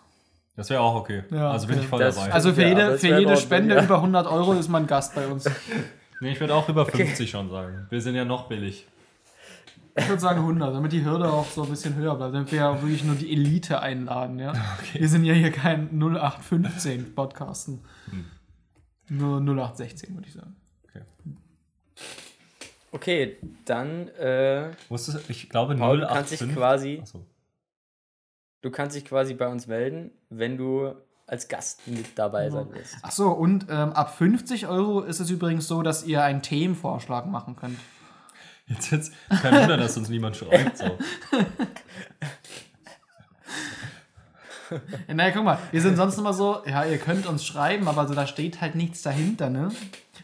Das 0.56 0.68
wäre 0.70 0.80
auch 0.80 0.94
okay. 0.96 1.22
Ja, 1.30 1.50
also 1.52 1.66
bin 1.66 1.76
okay. 1.76 1.84
ich 1.84 1.88
voll 1.90 2.00
Das- 2.00 2.16
dabei. 2.16 2.32
Also 2.32 2.52
für 2.54 2.64
jede, 2.64 2.98
für 2.98 3.06
jede 3.06 3.18
Ordnung, 3.20 3.36
Spende 3.36 3.74
ja. 3.76 3.84
über 3.84 3.96
100 3.96 4.26
Euro 4.26 4.54
ist 4.54 4.68
man 4.68 4.86
Gast 4.86 5.14
bei 5.14 5.26
uns. 5.28 5.44
nee, 6.20 6.32
ich 6.32 6.40
würde 6.40 6.54
auch 6.54 6.68
über 6.68 6.84
50 6.86 7.30
schon 7.30 7.50
sagen. 7.50 7.86
Wir 7.90 8.00
sind 8.00 8.16
ja 8.16 8.24
noch 8.24 8.48
billig. 8.48 8.86
Ich 9.98 10.08
würde 10.08 10.20
sagen 10.20 10.40
100, 10.40 10.74
damit 10.74 10.92
die 10.92 11.04
Hürde 11.04 11.32
auch 11.32 11.46
so 11.46 11.62
ein 11.62 11.70
bisschen 11.70 11.94
höher 11.94 12.14
bleibt. 12.16 12.34
Damit 12.34 12.52
wir 12.52 12.58
ja 12.58 12.82
wirklich 12.82 13.02
nur 13.02 13.14
die 13.14 13.32
Elite 13.32 13.80
einladen, 13.80 14.38
ja. 14.38 14.52
Wir 14.92 15.08
sind 15.08 15.24
ja 15.24 15.32
hier 15.32 15.50
kein 15.50 15.88
0815 15.98 17.14
Podcasten. 17.14 17.80
Nur 19.08 19.40
0816, 19.40 20.14
würde 20.14 20.28
ich 20.28 20.34
sagen. 20.34 20.56
Okay. 20.84 21.02
Okay, 22.92 23.36
dann 23.64 24.08
äh, 24.08 24.70
Wusstest 24.88 25.18
du, 25.18 25.22
ich 25.32 25.48
glaube 25.48 25.76
Paul, 25.76 26.00
du 26.00 26.06
kannst 26.06 26.30
085. 26.30 26.46
dich 26.46 26.56
quasi, 26.56 26.98
Achso. 27.02 27.26
du 28.62 28.70
kannst 28.70 28.96
dich 28.96 29.04
quasi 29.04 29.34
bei 29.34 29.48
uns 29.48 29.66
melden, 29.66 30.10
wenn 30.30 30.56
du 30.56 30.94
als 31.26 31.48
Gast 31.48 31.86
mit 31.88 32.18
dabei 32.18 32.50
sein 32.50 32.68
willst. 32.70 32.96
Ach 33.02 33.10
so, 33.10 33.30
und 33.30 33.66
ähm, 33.68 33.92
ab 33.92 34.16
50 34.16 34.68
Euro 34.68 35.00
ist 35.00 35.20
es 35.20 35.28
übrigens 35.30 35.66
so, 35.66 35.82
dass 35.82 36.04
ihr 36.04 36.22
einen 36.22 36.42
Themenvorschlag 36.42 37.26
machen 37.26 37.56
könnt. 37.56 37.78
Jetzt, 38.66 38.90
jetzt 38.90 39.12
kein 39.28 39.54
Wunder, 39.62 39.76
dass 39.76 39.96
uns 39.96 40.08
niemand 40.08 40.36
schreibt. 40.36 40.78
So. 40.78 40.98
Ja, 45.06 45.14
naja, 45.14 45.30
guck 45.32 45.44
mal, 45.44 45.58
wir 45.70 45.80
sind 45.80 45.96
sonst 45.96 46.18
immer 46.18 46.32
so, 46.32 46.58
ja, 46.66 46.84
ihr 46.84 46.98
könnt 46.98 47.26
uns 47.26 47.44
schreiben, 47.46 47.86
aber 47.86 48.08
so, 48.08 48.14
da 48.14 48.26
steht 48.26 48.60
halt 48.60 48.74
nichts 48.74 49.02
dahinter, 49.02 49.48
ne? 49.48 49.70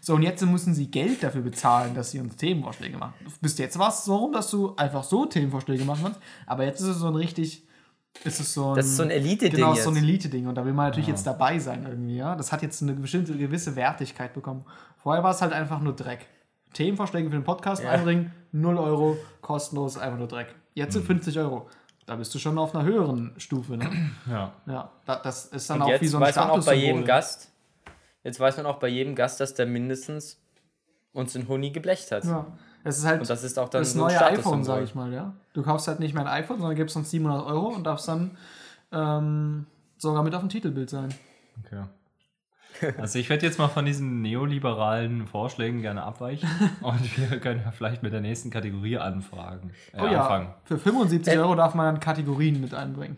So, 0.00 0.14
und 0.14 0.22
jetzt 0.22 0.44
müssen 0.44 0.74
sie 0.74 0.90
Geld 0.90 1.22
dafür 1.22 1.42
bezahlen, 1.42 1.94
dass 1.94 2.10
sie 2.10 2.18
uns 2.18 2.34
Themenvorschläge 2.34 2.98
machen. 2.98 3.14
Bis 3.40 3.56
jetzt 3.58 3.78
war 3.78 3.90
es 3.90 4.04
so, 4.04 4.32
dass 4.32 4.50
du 4.50 4.74
einfach 4.74 5.04
so 5.04 5.26
Themenvorschläge 5.26 5.84
machen 5.84 6.02
kannst, 6.02 6.20
aber 6.46 6.64
jetzt 6.64 6.80
ist 6.80 6.88
es 6.88 6.96
so 6.96 7.06
ein 7.06 7.14
richtig, 7.14 7.62
ist 8.24 8.40
es 8.40 8.52
so 8.52 8.70
ein... 8.70 8.74
Das 8.74 8.86
ist 8.86 8.96
so 8.96 9.04
ein 9.04 9.10
Elite-Ding 9.10 9.52
Genau, 9.52 9.74
jetzt. 9.74 9.84
so 9.84 9.90
ein 9.90 9.96
Elite-Ding 9.96 10.48
und 10.48 10.56
da 10.56 10.64
will 10.64 10.72
man 10.72 10.86
natürlich 10.86 11.06
jetzt 11.08 11.24
dabei 11.24 11.60
sein 11.60 11.86
irgendwie, 11.88 12.16
ja? 12.16 12.34
Das 12.34 12.50
hat 12.50 12.62
jetzt 12.62 12.82
eine 12.82 12.94
bestimmte, 12.94 13.36
gewisse 13.36 13.76
Wertigkeit 13.76 14.34
bekommen. 14.34 14.64
Vorher 14.96 15.22
war 15.22 15.30
es 15.30 15.40
halt 15.40 15.52
einfach 15.52 15.80
nur 15.80 15.94
Dreck. 15.94 16.26
Themenvorschläge 16.72 17.28
für 17.30 17.36
den 17.36 17.44
Podcast 17.44 17.82
Ja. 17.82 17.90
einbringen, 17.90 18.32
0 18.52 18.76
Euro, 18.78 19.16
kostenlos, 19.40 19.98
einfach 19.98 20.18
nur 20.18 20.28
Dreck. 20.28 20.54
Jetzt 20.74 20.90
Mhm. 20.94 20.98
sind 21.00 21.06
50 21.06 21.38
Euro. 21.38 21.68
Da 22.06 22.16
bist 22.16 22.34
du 22.34 22.38
schon 22.38 22.58
auf 22.58 22.74
einer 22.74 22.84
höheren 22.84 23.32
Stufe, 23.38 23.76
ne? 23.76 23.88
Ja. 24.28 24.52
Ja, 24.66 24.90
da, 25.06 25.16
das 25.16 25.46
ist 25.46 25.70
dann 25.70 25.82
Und 25.82 25.92
auch 25.94 26.00
wie 26.00 26.06
so 26.08 26.16
ein 26.18 26.22
weiß 26.22 26.36
man 26.36 26.50
auch 26.50 26.64
bei 26.64 26.74
jedem. 26.74 27.04
Gast, 27.04 27.50
jetzt 28.24 28.40
weiß 28.40 28.56
man 28.56 28.66
auch 28.66 28.78
bei 28.78 28.88
jedem 28.88 29.14
Gast, 29.14 29.40
dass 29.40 29.54
der 29.54 29.66
mindestens 29.66 30.40
uns 31.12 31.34
in 31.36 31.46
Huni 31.46 31.70
geblecht 31.70 32.10
hat. 32.10 32.24
Ja. 32.24 32.46
Es 32.84 32.98
ist 32.98 33.04
halt 33.06 33.20
Und 33.20 33.30
das 33.30 33.44
ist 33.44 33.58
auch 33.58 33.68
dann 33.68 33.82
das 33.82 33.92
so 33.92 34.02
ein 34.04 34.08
neue 34.08 34.20
iPhone, 34.24 34.64
sag 34.64 34.82
ich 34.82 34.94
mal, 34.96 35.12
ja. 35.12 35.34
Du 35.52 35.62
kaufst 35.62 35.86
halt 35.86 36.00
nicht 36.00 36.14
mehr 36.14 36.26
ein 36.26 36.42
iPhone, 36.42 36.58
sondern 36.58 36.74
gibst 36.76 36.96
uns 36.96 37.10
700 37.10 37.46
Euro 37.46 37.68
und 37.68 37.84
darfst 37.84 38.08
dann 38.08 38.36
ähm, 38.90 39.66
sogar 39.98 40.22
mit 40.24 40.34
auf 40.34 40.40
dem 40.40 40.48
Titelbild 40.48 40.90
sein. 40.90 41.14
Okay. 41.64 41.82
Also 42.98 43.18
ich 43.18 43.28
werde 43.28 43.46
jetzt 43.46 43.58
mal 43.58 43.68
von 43.68 43.84
diesen 43.84 44.22
neoliberalen 44.22 45.26
Vorschlägen 45.26 45.82
gerne 45.82 46.02
abweichen 46.02 46.48
und 46.80 47.30
wir 47.30 47.38
können 47.40 47.62
ja 47.64 47.70
vielleicht 47.70 48.02
mit 48.02 48.12
der 48.12 48.20
nächsten 48.20 48.50
Kategorie 48.50 48.98
anfragen. 48.98 49.70
Äh, 49.92 50.00
Oh 50.00 50.06
ja, 50.06 50.22
anfangen. 50.22 50.54
für 50.64 50.78
75 50.78 51.32
Äh, 51.34 51.38
Euro 51.38 51.54
darf 51.54 51.74
man 51.74 51.86
dann 51.86 52.00
Kategorien 52.00 52.60
mit 52.60 52.74
einbringen. 52.74 53.16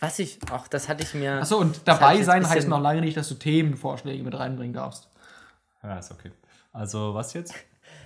Was 0.00 0.18
ich, 0.18 0.38
ach, 0.50 0.68
das 0.68 0.88
hatte 0.88 1.02
ich 1.02 1.14
mir. 1.14 1.40
Achso, 1.40 1.56
und 1.58 1.80
dabei 1.86 2.22
sein 2.22 2.44
ein 2.44 2.48
heißt 2.50 2.68
noch 2.68 2.80
lange 2.80 3.00
nicht, 3.00 3.16
dass 3.16 3.28
du 3.28 3.34
Themenvorschläge 3.34 4.22
mit 4.22 4.38
reinbringen 4.38 4.74
darfst. 4.74 5.08
Ja, 5.82 5.98
ist 5.98 6.10
okay. 6.10 6.30
Also 6.72 7.14
was 7.14 7.32
jetzt? 7.34 7.54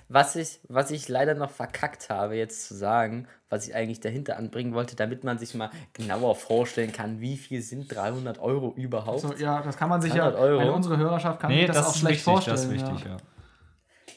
Was 0.09 0.37
ich, 0.37 0.61
was 0.69 0.91
ich 0.91 1.09
leider 1.09 1.35
noch 1.35 1.51
verkackt 1.51 2.09
habe, 2.09 2.37
jetzt 2.37 2.67
zu 2.67 2.75
sagen, 2.75 3.27
was 3.51 3.67
ich 3.67 3.75
eigentlich 3.75 4.01
dahinter 4.01 4.37
anbringen 4.37 4.75
wollte, 4.75 4.97
damit 4.97 5.25
man 5.25 5.39
sich 5.39 5.55
mal 5.55 5.71
genauer 5.93 6.35
vorstellen 6.37 6.93
kann, 6.93 7.21
wie 7.21 7.37
viel 7.37 7.63
sind 7.63 7.95
300 7.95 8.39
Euro 8.39 8.73
überhaupt. 8.77 9.21
So, 9.21 9.33
ja, 9.35 9.63
das 9.63 9.77
kann 9.77 9.89
man 9.89 10.01
sich 10.03 10.15
ja, 10.15 10.31
300 10.31 10.41
Euro. 10.41 10.59
weil 10.61 10.71
unsere 10.71 10.97
Hörerschaft 10.99 11.41
kann 11.41 11.51
Nee, 11.51 11.59
sich 11.61 11.67
das, 11.69 11.77
das, 11.77 11.87
auch 11.87 11.91
ist 11.95 11.99
schlecht 12.01 12.15
wichtig, 12.27 12.33
vorstellen. 12.33 12.57
das 12.57 12.65
ist 12.67 12.73
wichtig, 12.73 13.05
ja. 13.05 13.11
ja. 13.13 13.17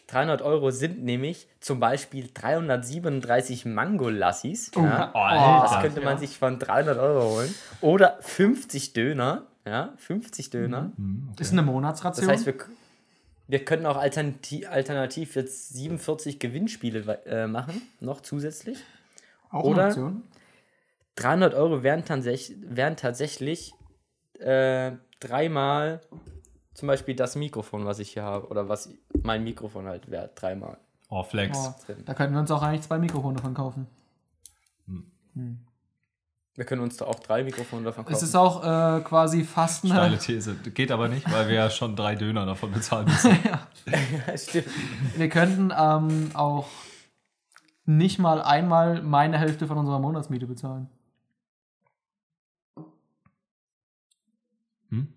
300 0.08 0.42
Euro 0.42 0.72
sind 0.72 1.04
nämlich 1.04 1.48
zum 1.62 1.80
Beispiel 1.80 2.30
337 2.34 3.66
Mangolassis. 3.66 4.72
Oh, 4.76 4.82
ja. 4.82 5.12
Oh, 5.14 5.18
Alter. 5.18 5.62
Das 5.74 5.82
könnte 5.82 6.02
man 6.02 6.14
ja. 6.16 6.20
sich 6.20 6.38
von 6.38 6.60
300 6.60 6.98
Euro 6.98 7.36
holen. 7.36 7.56
Oder 7.80 8.18
50 8.20 8.92
Döner. 8.94 9.44
Ja, 9.66 9.94
50 9.98 10.50
Döner. 10.50 10.92
Hm, 10.98 11.30
okay. 11.32 11.42
Ist 11.42 11.52
eine 11.54 11.62
Das 11.62 11.66
Monatsration. 11.72 12.28
heißt, 12.28 12.46
wir, 12.46 12.56
wir 13.48 13.64
können 13.64 13.86
auch 13.86 13.96
alternativ, 13.98 14.70
alternativ 14.70 15.36
jetzt 15.36 15.74
47 15.76 16.40
Gewinnspiele 16.40 17.20
äh, 17.26 17.48
machen, 17.48 17.82
noch 18.02 18.22
zusätzlich. 18.22 18.80
Auch 19.52 19.64
oder- 19.64 19.82
eine 19.84 19.90
Option. 19.92 20.24
300 21.16 21.54
Euro 21.54 21.84
wären, 21.84 22.06
tatsächlich- 22.06 22.58
wären 22.64 22.96
tatsächlich 22.96 23.74
äh, 24.40 24.94
dreimal 25.20 26.02
zum 26.74 26.88
Beispiel 26.88 27.16
das 27.16 27.36
Mikrofon, 27.36 27.86
was 27.86 28.00
ich 28.00 28.14
hier 28.14 28.24
habe. 28.24 28.48
Oder 28.48 28.70
was 28.70 28.90
mein 29.22 29.44
Mikrofon 29.44 29.86
halt 29.88 30.10
wert, 30.10 30.42
dreimal. 30.42 30.78
Oh, 31.10 31.24
Flex. 31.24 31.58
Oh, 31.58 31.94
da 32.06 32.14
könnten 32.14 32.34
wir 32.34 32.40
uns 32.40 32.50
auch 32.50 32.64
eigentlich 32.64 32.82
zwei 32.82 32.98
Mikrofone 32.98 33.38
von 33.40 33.54
kaufen. 33.54 33.88
Hm. 34.88 35.12
Hm. 35.36 35.60
Wir 36.56 36.66
können 36.66 36.82
uns 36.82 36.98
da 36.98 37.06
auch 37.06 37.20
drei 37.20 37.44
Mikrofone 37.44 37.84
davon 37.84 38.04
kaufen. 38.04 38.16
Es 38.16 38.24
ist 38.24 38.36
auch 38.36 38.64
äh, 38.64 39.02
quasi 39.02 39.44
fast 39.44 39.86
Steile 39.86 40.02
eine. 40.02 40.18
These. 40.18 40.56
Geht 40.56 40.92
aber 40.92 41.08
nicht, 41.08 41.30
weil 41.32 41.48
wir 41.48 41.56
ja 41.56 41.70
schon 41.70 41.96
drei 41.96 42.16
Döner 42.16 42.46
davon 42.46 42.72
bezahlen 42.72 43.06
müssen. 43.06 43.32
ja, 44.28 44.38
stimmt. 44.38 44.68
Wir 45.18 45.30
könnten 45.30 45.72
ähm, 45.78 46.32
auch 46.34 46.68
nicht 47.86 48.20
mal 48.20 48.42
einmal 48.42 49.02
meine 49.02 49.38
Hälfte 49.38 49.68
von 49.68 49.78
unserer 49.78 50.00
Monatsmiete 50.00 50.48
bezahlen. 50.48 50.88
Hm? 54.90 55.14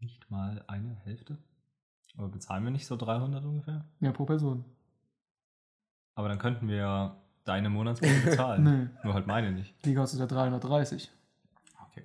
Nicht 0.00 0.30
mal 0.30 0.62
eine 0.66 0.96
Hälfte? 1.04 1.38
Aber 2.16 2.28
bezahlen 2.28 2.64
wir 2.64 2.70
nicht 2.70 2.86
so 2.86 2.96
300 2.96 3.44
ungefähr? 3.44 3.84
Ja, 4.00 4.12
pro 4.12 4.24
Person. 4.24 4.64
Aber 6.14 6.28
dann 6.28 6.38
könnten 6.38 6.68
wir 6.68 6.76
ja 6.76 7.16
deine 7.44 7.68
Monatsmiete 7.68 8.20
bezahlen. 8.24 8.62
Nee. 8.64 8.88
Nur 9.04 9.14
halt 9.14 9.26
meine 9.26 9.52
nicht. 9.52 9.74
Die 9.84 9.94
kostet 9.94 10.20
ja 10.20 10.26
330. 10.26 11.10
Okay. 11.90 12.04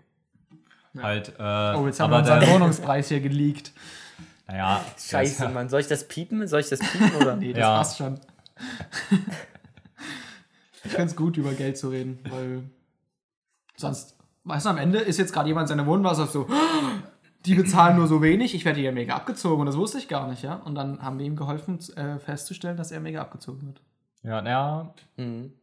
Ja. 0.94 1.04
Halt, 1.04 1.30
äh, 1.39 1.78
Oh, 1.78 1.86
jetzt 1.86 2.00
haben 2.00 2.12
wir 2.12 2.20
unseren 2.20 2.46
Wohnungspreis 2.48 3.08
hier 3.08 3.22
geleakt. 3.22 3.72
Naja, 4.52 4.84
Scheiße, 5.00 5.50
Mann. 5.50 5.70
Soll 5.70 5.80
ich 5.82 5.88
das 5.88 6.08
piepen? 6.08 6.46
Soll 6.48 6.60
ich 6.60 6.70
das 6.70 6.80
piepen 6.80 7.16
oder? 7.22 7.36
Nee, 7.38 7.54
das 7.54 7.60
Ja. 7.62 7.78
passt 7.78 7.98
schon. 7.98 8.20
ich 10.84 10.92
finde 10.92 11.06
es 11.06 11.16
gut, 11.16 11.38
über 11.38 11.54
Geld 11.54 11.78
zu 11.78 11.90
reden, 11.90 12.20
weil 12.30 12.64
sonst, 13.76 14.16
weißt 14.44 14.66
du, 14.66 14.70
am 14.70 14.78
Ende 14.78 15.00
ist 15.00 15.18
jetzt 15.18 15.34
gerade 15.34 15.48
jemand 15.48 15.66
in 15.66 15.78
seiner 15.78 15.86
Wohnung 15.88 16.14
sagt 16.14 16.32
so, 16.32 16.48
die 17.46 17.56
bezahlen 17.56 17.96
nur 17.98 18.08
so 18.08 18.22
wenig, 18.22 18.54
ich 18.54 18.66
werde 18.66 18.80
hier 18.80 18.92
mega 18.92 19.16
abgezogen 19.16 19.62
und 19.62 19.66
das 19.66 19.78
wusste 19.78 19.98
ich 19.98 20.08
gar 20.08 20.28
nicht, 20.28 20.44
ja. 20.44 20.56
Und 20.56 20.76
dann 20.76 21.02
haben 21.02 21.18
wir 21.18 21.26
ihm 21.26 21.36
geholfen, 21.36 21.80
äh, 21.96 22.20
festzustellen, 22.20 22.78
dass 22.78 22.92
er 22.92 23.00
mega 23.00 23.22
abgezogen 23.22 23.66
wird. 23.68 23.82
Ja, 24.24 24.42
naja, 24.42 24.94
Mhm. 25.18 25.54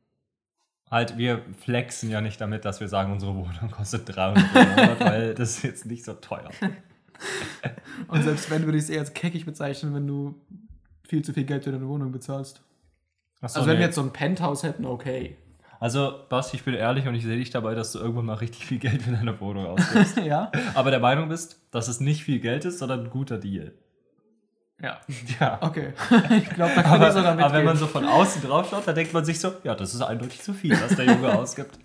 halt, 0.91 1.17
wir 1.19 1.43
flexen 1.61 2.11
ja 2.11 2.21
nicht 2.21 2.41
damit, 2.41 2.65
dass 2.65 2.81
wir 2.81 2.89
sagen, 2.89 3.13
unsere 3.13 3.35
Wohnung 3.35 3.71
kostet 3.71 4.09
300 4.17 4.45
Euro 4.57 5.01
weil 5.01 5.35
das 5.35 5.51
ist 5.59 5.63
jetzt 5.63 5.87
nicht 5.87 6.05
so 6.05 6.15
teuer. 6.15 6.51
Und 8.09 8.23
selbst 8.23 8.51
wenn, 8.51 8.65
würde 8.65 8.79
ich 8.79 8.85
es 8.85 8.91
eher 8.91 9.01
als 9.01 9.15
keckig 9.15 9.45
bezeichnen, 9.45 9.95
wenn 9.95 10.07
du 10.07 10.41
viel 11.07 11.23
zu 11.23 11.33
viel 11.33 11.45
Geld 11.45 11.65
für 11.65 11.73
deine 11.73 11.89
Wohnung 11.89 12.13
bezahlst. 12.13 12.63
Achso, 13.41 13.59
Also 13.59 13.69
wenn 13.69 13.75
nee. 13.77 13.81
wir 13.81 13.87
jetzt 13.87 13.97
so 13.97 14.03
ein 14.03 14.13
Penthouse 14.13 14.63
hätten, 14.63 14.85
okay. 14.85 15.37
also, 15.81 16.21
Basti, 16.29 16.57
ich 16.57 16.65
bin 16.65 16.75
ehrlich 16.75 17.07
und 17.07 17.15
ich 17.15 17.23
sehe 17.25 17.37
dich 17.37 17.51
dabei, 17.51 17.75
dass 17.75 17.93
du 17.93 17.99
irgendwann 17.99 18.27
mal 18.27 18.35
richtig 18.35 18.67
viel 18.67 18.79
Geld 18.79 19.03
für 19.03 19.13
deine 19.13 19.41
Wohnung 19.41 19.67
ausgibst. 19.67 20.17
ja? 20.25 20.51
aber 20.75 20.91
der 20.91 21.01
Meinung 21.01 21.29
bist, 21.29 21.61
dass 21.71 21.89
es 21.89 22.01
nicht 22.01 22.25
viel 22.25 22.41
Geld 22.41 22.65
ist, 22.65 22.79
sondern 22.79 23.05
ein 23.05 23.11
guter 23.11 23.39
Deal. 23.39 23.73
Ja. 24.81 25.01
Ja. 25.41 25.59
Okay. 25.61 25.93
ich 26.31 26.51
glaube, 26.51 26.73
da 26.75 26.83
kann 26.83 26.95
Aber, 26.95 27.09
ich 27.09 27.15
sogar 27.15 27.33
aber 27.33 27.53
wenn 27.53 27.65
man 27.65 27.75
mitgehen. 27.75 27.77
so 27.77 27.87
von 27.87 28.05
außen 28.05 28.43
drauf 28.43 28.69
schaut, 28.71 28.87
dann 28.87 28.95
denkt 28.95 29.13
man 29.13 29.25
sich 29.25 29.41
so, 29.41 29.53
ja, 29.65 29.75
das 29.75 29.95
ist 29.95 30.03
eindeutig 30.03 30.41
zu 30.41 30.53
viel, 30.53 30.73
was 30.81 30.95
der 30.97 31.07
Junge 31.07 31.37
ausgibt. 31.37 31.79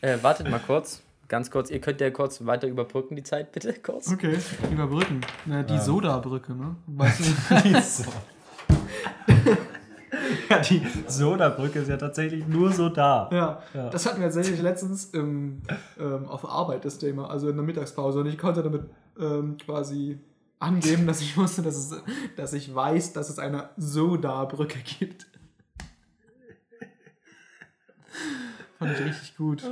Äh, 0.00 0.18
wartet 0.22 0.50
mal 0.50 0.58
kurz. 0.60 1.03
Ganz 1.28 1.50
kurz. 1.50 1.70
Ihr 1.70 1.80
könnt 1.80 2.00
ja 2.00 2.10
kurz 2.10 2.44
weiter 2.44 2.68
überbrücken, 2.68 3.16
die 3.16 3.22
Zeit, 3.22 3.52
bitte. 3.52 3.72
Kurz. 3.82 4.12
Okay, 4.12 4.36
überbrücken. 4.70 5.20
Ne, 5.46 5.64
die 5.64 5.74
Ähm. 5.74 5.80
Soda-Brücke, 5.80 6.54
ne? 6.54 6.76
Weißt 6.86 7.20
du? 7.20 7.24
Die 7.64 7.80
so. 7.80 8.04
ja, 10.50 10.58
die 10.60 10.82
Soda-Brücke 11.06 11.80
ist 11.80 11.88
ja 11.88 11.96
tatsächlich 11.96 12.46
nur 12.46 12.72
so 12.72 12.88
da. 12.88 13.28
Ja, 13.32 13.62
Ja. 13.72 13.90
das 13.90 14.06
hatten 14.06 14.18
wir 14.20 14.26
tatsächlich 14.26 14.60
letztens 14.60 15.06
im, 15.06 15.62
ähm, 15.98 16.26
auf 16.26 16.48
Arbeit 16.48 16.84
das 16.84 16.98
Thema, 16.98 17.30
also 17.30 17.48
in 17.48 17.56
der 17.56 17.64
Mittagspause. 17.64 18.20
Und 18.20 18.26
ich 18.26 18.38
konnte 18.38 18.62
damit 18.62 18.82
ähm, 19.18 19.56
quasi 19.58 20.18
angeben, 20.60 21.06
dass 21.06 21.20
ich 21.20 21.36
wusste, 21.36 21.62
dass, 21.62 21.76
es, 21.76 22.02
dass 22.36 22.52
ich 22.52 22.74
weiß, 22.74 23.12
dass 23.12 23.30
es 23.30 23.38
eine 23.38 23.70
Soda-Brücke 23.76 24.78
gibt. 24.98 25.26
Fand 28.78 28.92
ich 28.92 29.04
richtig 29.04 29.36
gut. 29.36 29.62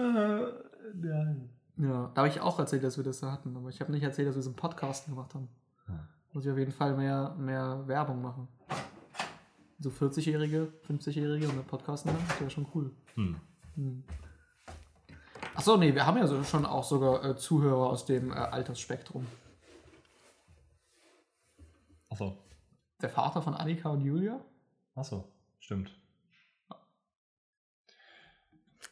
Ja, 1.76 2.11
da 2.14 2.22
habe 2.22 2.28
ich 2.28 2.40
auch 2.40 2.59
erzählt, 2.59 2.85
dass 2.85 2.96
wir 2.96 3.05
das 3.05 3.22
hatten, 3.22 3.57
aber 3.57 3.68
ich 3.68 3.81
habe 3.81 3.92
nicht 3.92 4.02
erzählt, 4.02 4.28
dass 4.28 4.37
wir 4.37 4.40
es 4.40 4.46
im 4.46 4.55
Podcast 4.55 5.07
gemacht 5.07 5.35
haben. 5.35 5.48
Muss 6.33 6.46
ich 6.46 6.50
auf 6.50 6.59
jeden 6.59 6.72
Fall 6.72 6.96
mehr, 6.96 7.35
mehr 7.38 7.87
Werbung 7.87 8.22
machen. 8.22 8.48
So 9.78 9.90
40-Jährige, 9.90 10.72
50-Jährige 10.88 11.46
und 11.46 11.52
eine 11.52 11.62
Podcast 11.62 12.07
machen, 12.07 12.24
das 12.28 12.40
wäre 12.40 12.50
schon 12.50 12.66
cool. 12.74 12.90
Hm. 13.14 14.05
Achso, 15.55 15.76
nee, 15.76 15.94
wir 15.94 16.07
haben 16.07 16.16
ja 16.16 16.26
so 16.26 16.42
schon 16.44 16.64
auch 16.64 16.85
sogar 16.85 17.24
äh, 17.24 17.37
Zuhörer 17.37 17.90
aus 17.90 18.07
dem 18.07 18.31
äh, 18.31 18.35
Altersspektrum. 18.35 19.26
Achso. 22.09 22.38
Der 23.00 23.11
Vater 23.11 23.42
von 23.42 23.55
Annika 23.55 23.90
und 23.90 24.02
Julia? 24.02 24.40
Achso, 24.94 25.28
stimmt. 25.59 25.90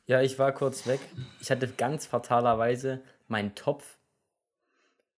Ja, 0.06 0.20
ich 0.22 0.38
war 0.38 0.52
kurz 0.52 0.86
weg. 0.86 1.00
Ich 1.40 1.50
hatte 1.50 1.68
ganz 1.68 2.06
fatalerweise 2.06 3.00
meinen 3.28 3.54
Topf 3.54 3.98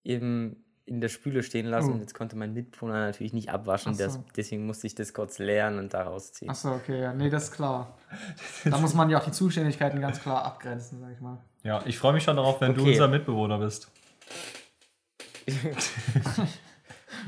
im, 0.02 0.56
in 0.84 1.00
der 1.00 1.08
Spüle 1.08 1.42
stehen 1.42 1.66
lassen 1.66 1.90
Oh. 1.90 1.94
und 1.94 2.00
jetzt 2.00 2.14
konnte 2.14 2.36
mein 2.36 2.52
Mitbewohner 2.52 2.94
natürlich 3.06 3.32
nicht 3.32 3.48
abwaschen. 3.50 3.94
So. 3.94 4.04
Das, 4.04 4.18
deswegen 4.36 4.66
musste 4.66 4.86
ich 4.86 4.94
das 4.94 5.14
kurz 5.14 5.38
leeren 5.38 5.78
und 5.78 5.94
da 5.94 6.02
rausziehen. 6.02 6.50
Achso, 6.50 6.74
okay, 6.74 7.00
ja, 7.00 7.14
nee, 7.14 7.30
das 7.30 7.44
ist 7.44 7.52
klar. 7.52 7.96
Da 8.64 8.76
muss 8.78 8.92
man 8.94 9.08
ja 9.08 9.18
auch 9.18 9.24
die 9.24 9.32
Zuständigkeiten 9.32 10.00
ganz 10.00 10.20
klar 10.20 10.44
abgrenzen, 10.44 11.00
sag 11.00 11.12
ich 11.12 11.20
mal. 11.20 11.38
Ja, 11.62 11.82
ich 11.86 11.96
freue 11.98 12.12
mich 12.12 12.24
schon 12.24 12.36
darauf, 12.36 12.60
wenn 12.60 12.74
du 12.74 12.82
Okay. 12.82 12.90
unser 12.92 13.08
Mitbewohner 13.08 13.58
bist. 13.58 13.90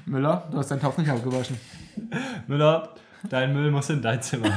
Müller, 0.07 0.49
du 0.51 0.59
hast 0.59 0.71
deinen 0.71 0.81
Topf 0.81 0.99
nicht 0.99 1.09
abgewaschen. 1.11 1.59
Müller, 2.47 2.95
dein 3.29 3.53
Müll 3.55 3.71
muss 3.71 3.89
in 3.91 4.03
dein 4.03 4.21
Zimmer. 4.23 4.53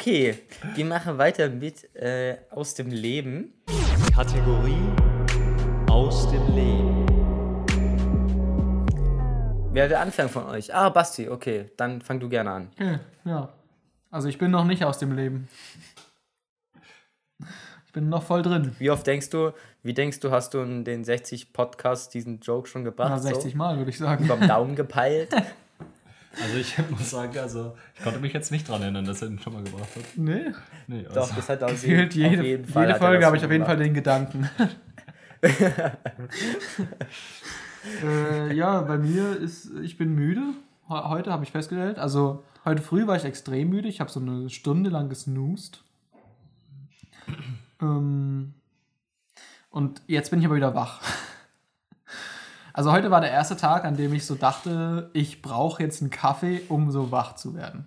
Okay, 0.00 0.34
wir 0.76 0.86
machen 0.86 1.18
weiter 1.18 1.50
mit 1.50 1.94
äh, 1.94 2.38
aus 2.48 2.72
dem 2.72 2.88
Leben. 2.88 3.52
Kategorie 4.14 4.88
aus 5.90 6.30
dem 6.30 6.54
Leben. 6.54 7.06
Wer 9.74 9.90
will 9.90 9.96
anfangen 9.96 10.30
von 10.30 10.46
euch? 10.46 10.74
Ah, 10.74 10.88
Basti, 10.88 11.28
okay, 11.28 11.66
dann 11.76 12.00
fang 12.00 12.18
du 12.18 12.30
gerne 12.30 12.50
an. 12.50 12.68
Okay, 12.72 12.98
ja. 13.26 13.50
Also 14.10 14.28
ich 14.28 14.38
bin 14.38 14.50
noch 14.50 14.64
nicht 14.64 14.82
aus 14.86 14.96
dem 14.96 15.14
Leben. 15.14 15.48
Ich 17.84 17.92
bin 17.92 18.08
noch 18.08 18.22
voll 18.22 18.40
drin. 18.40 18.74
Wie 18.78 18.90
oft 18.90 19.06
denkst 19.06 19.28
du, 19.28 19.52
wie 19.82 19.92
denkst 19.92 20.20
du, 20.20 20.30
hast 20.30 20.54
du 20.54 20.60
in 20.60 20.82
den 20.82 21.04
60 21.04 21.52
Podcasts 21.52 22.08
diesen 22.08 22.40
Joke 22.40 22.66
schon 22.68 22.84
gebracht? 22.84 23.10
Na, 23.10 23.18
60 23.18 23.54
Mal, 23.54 23.76
würde 23.76 23.90
ich 23.90 23.98
sagen. 23.98 24.24
So? 24.26 24.34
Beim 24.34 24.48
Daumen 24.48 24.76
gepeilt? 24.76 25.28
Also 26.40 26.56
ich 26.58 26.76
muss 26.90 27.10
sagen, 27.10 27.36
also 27.38 27.76
ich 27.96 28.02
konnte 28.04 28.20
mich 28.20 28.32
jetzt 28.32 28.50
nicht 28.52 28.68
dran 28.68 28.82
erinnern, 28.82 29.04
dass 29.04 29.20
er 29.22 29.28
ihn 29.28 29.38
schon 29.40 29.52
mal 29.52 29.64
gebracht 29.64 29.88
hat. 29.96 30.04
Nee. 30.16 30.52
Nee, 30.86 31.02
Doch, 31.02 31.22
also, 31.22 31.34
das 31.36 31.48
hat 31.48 31.62
auf 31.62 31.70
Gefühlt 31.72 32.14
jeden, 32.14 32.30
jede, 32.30 32.40
auf 32.42 32.46
jeden 32.46 32.64
Fall. 32.66 32.86
jede 32.86 32.98
Folge 32.98 33.26
habe 33.26 33.36
ich 33.36 33.44
auf 33.44 33.50
jeden 33.50 33.64
Fall 33.64 33.76
den 33.76 33.94
Gedanken. 33.94 34.48
äh, 38.04 38.54
ja, 38.54 38.80
bei 38.82 38.98
mir 38.98 39.36
ist, 39.36 39.70
ich 39.82 39.96
bin 39.98 40.14
müde. 40.14 40.42
He- 40.88 40.94
Heute 40.94 41.32
habe 41.32 41.44
ich 41.44 41.50
festgestellt. 41.52 41.98
Also 41.98 42.44
heute 42.64 42.82
früh 42.82 43.06
war 43.06 43.16
ich 43.16 43.24
extrem 43.24 43.70
müde. 43.70 43.88
Ich 43.88 44.00
habe 44.00 44.10
so 44.10 44.20
eine 44.20 44.50
Stunde 44.50 44.90
lang 44.90 45.08
gesnoost. 45.08 45.82
ähm, 47.80 48.54
und 49.70 50.02
jetzt 50.06 50.30
bin 50.30 50.40
ich 50.40 50.46
aber 50.46 50.56
wieder 50.56 50.74
wach. 50.74 51.00
Also 52.80 52.92
heute 52.92 53.10
war 53.10 53.20
der 53.20 53.30
erste 53.30 53.58
Tag, 53.58 53.84
an 53.84 53.98
dem 53.98 54.14
ich 54.14 54.24
so 54.24 54.34
dachte, 54.36 55.10
ich 55.12 55.42
brauche 55.42 55.82
jetzt 55.82 56.00
einen 56.00 56.08
Kaffee, 56.10 56.62
um 56.70 56.90
so 56.90 57.10
wach 57.10 57.34
zu 57.34 57.54
werden. 57.54 57.86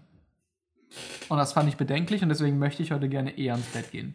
Und 1.29 1.39
das 1.39 1.51
fand 1.51 1.67
ich 1.67 1.77
bedenklich 1.77 2.21
und 2.21 2.29
deswegen 2.29 2.60
möchte 2.60 2.84
ich 2.84 2.91
heute 2.91 3.10
gerne 3.10 3.36
eher 3.36 3.56
ins 3.56 3.65
Bett 3.71 3.89
gehen. 3.89 4.13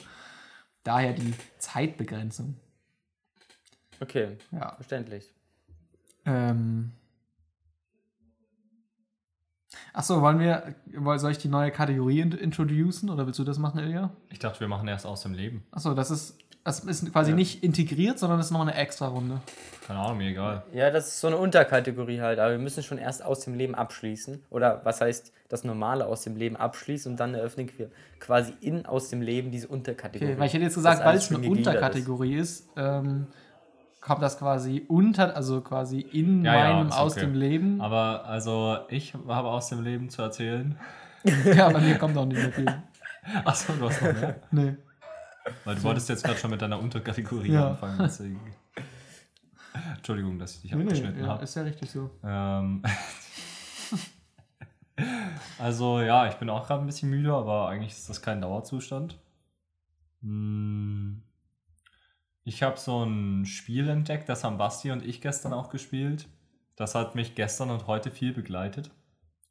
Daher 0.84 1.14
die 1.14 1.34
Zeitbegrenzung. 1.58 2.54
Okay, 3.98 4.36
Ja. 4.52 4.76
verständlich. 4.76 5.34
Ähm. 6.24 6.92
Achso, 9.92 10.22
wollen 10.22 10.38
wir, 10.38 10.76
soll 11.18 11.32
ich 11.32 11.38
die 11.38 11.48
neue 11.48 11.72
Kategorie 11.72 12.20
int- 12.22 12.36
introducen 12.36 13.10
oder 13.10 13.26
willst 13.26 13.40
du 13.40 13.44
das 13.44 13.58
machen, 13.58 13.80
Ilja? 13.80 14.10
ich 14.30 14.38
dachte, 14.38 14.60
wir 14.60 14.68
machen 14.68 14.86
erst 14.86 15.06
aus 15.06 15.22
dem 15.22 15.34
Leben. 15.34 15.66
Achso, 15.72 15.92
das 15.94 16.12
ist, 16.12 16.38
das 16.64 16.80
ist 16.80 17.10
quasi 17.12 17.30
Ja. 17.30 17.36
nicht 17.36 17.62
integriert, 17.64 18.18
sondern 18.18 18.38
das 18.38 18.46
ist 18.46 18.52
nochmal 18.52 18.68
eine 18.68 18.76
extra 18.78 19.06
Runde. 19.08 19.40
Keine 19.86 20.00
Ahnung, 20.00 20.18
mir 20.18 20.28
egal. 20.30 20.64
Ja, 20.74 20.90
das 20.90 21.08
ist 21.08 21.20
so 21.20 21.28
eine 21.28 21.38
Unterkategorie 21.38 22.20
halt, 22.20 22.38
aber 22.38 22.50
wir 22.52 22.58
müssen 22.58 22.82
schon 22.82 22.98
erst 22.98 23.24
aus 23.24 23.40
dem 23.40 23.54
Leben 23.54 23.74
abschließen. 23.74 24.42
Oder 24.50 24.82
was 24.84 25.00
heißt 25.00 25.32
das 25.48 25.64
Normale 25.64 26.04
aus 26.06 26.22
dem 26.24 26.36
Leben 26.36 26.56
abschließen 26.56 27.10
und 27.12 27.18
dann 27.18 27.34
eröffnen 27.34 27.70
wir 27.78 27.90
quasi 28.20 28.52
in 28.60 28.84
aus 28.84 29.08
dem 29.08 29.22
Leben 29.22 29.50
diese 29.50 29.68
Unterkategorie. 29.68 30.32
Okay, 30.32 30.40
weil 30.40 30.46
ich 30.48 30.52
hätte 30.52 30.64
jetzt 30.64 30.74
gesagt, 30.74 31.02
weil 31.04 31.16
es 31.16 31.32
eine 31.34 31.48
Unterkategorie 31.48 32.34
ist, 32.36 32.68
ähm, 32.76 33.28
kommt 34.02 34.22
das 34.22 34.38
quasi 34.38 34.84
unter, 34.88 35.34
also 35.34 35.62
quasi 35.62 36.00
in 36.00 36.44
Ja, 36.44 36.54
ja, 36.54 36.74
meinem 36.74 36.88
ist 36.88 36.94
aus 36.98 37.12
okay. 37.12 37.20
dem 37.22 37.34
Leben. 37.34 37.80
Aber 37.80 38.26
also 38.26 38.78
ich 38.90 39.14
habe 39.14 39.48
aus 39.48 39.70
dem 39.70 39.82
Leben 39.82 40.10
zu 40.10 40.20
erzählen. 40.22 40.76
Ja, 41.44 41.68
bei 41.70 41.80
mir 41.80 41.96
kommt 41.98 42.16
auch 42.16 42.26
nicht 42.26 42.40
mehr 42.40 42.52
viel. 42.52 42.66
Achso, 43.44 43.72
du 43.72 43.88
hast 43.88 44.00
noch 44.02 44.12
mehr. 44.12 44.36
Nee. 44.50 44.76
Weil 45.64 45.74
du 45.76 45.82
wolltest 45.82 46.08
jetzt 46.08 46.24
gerade 46.24 46.38
schon 46.38 46.50
mit 46.50 46.60
deiner 46.62 46.78
Unterkategorie 46.80 47.52
Ja. 47.52 47.70
anfangen, 47.70 47.98
deswegen. 48.00 48.40
Entschuldigung, 49.96 50.38
dass 50.38 50.56
ich 50.56 50.62
dich 50.62 50.70
Nee, 50.72 50.78
nee, 50.78 50.84
abgeschnitten 50.84 51.20
ja, 51.20 51.26
habe. 51.28 51.44
ist 51.44 51.54
ja 51.54 51.62
richtig 51.62 51.90
so. 51.90 52.10
Ähm, 52.24 52.82
Also 55.58 56.00
ja, 56.00 56.28
ich 56.28 56.34
bin 56.34 56.50
auch 56.50 56.66
gerade 56.66 56.82
ein 56.82 56.86
bisschen 56.86 57.10
müde, 57.10 57.32
aber 57.32 57.68
eigentlich 57.68 57.92
ist 57.92 58.08
das 58.10 58.20
kein 58.22 58.40
Dauerzustand. 58.40 59.18
Hm. 60.22 61.22
Ich 62.44 62.62
habe 62.62 62.78
so 62.78 63.04
ein 63.04 63.44
Spiel 63.44 63.88
entdeckt, 63.88 64.28
das 64.28 64.42
haben 64.42 64.58
Basti 64.58 64.90
und 64.90 65.04
ich 65.04 65.20
gestern 65.20 65.52
auch 65.52 65.68
gespielt. 65.70 66.26
Das 66.76 66.94
hat 66.94 67.14
mich 67.14 67.34
gestern 67.34 67.70
und 67.70 67.86
heute 67.86 68.10
viel 68.10 68.32
begleitet. 68.32 68.90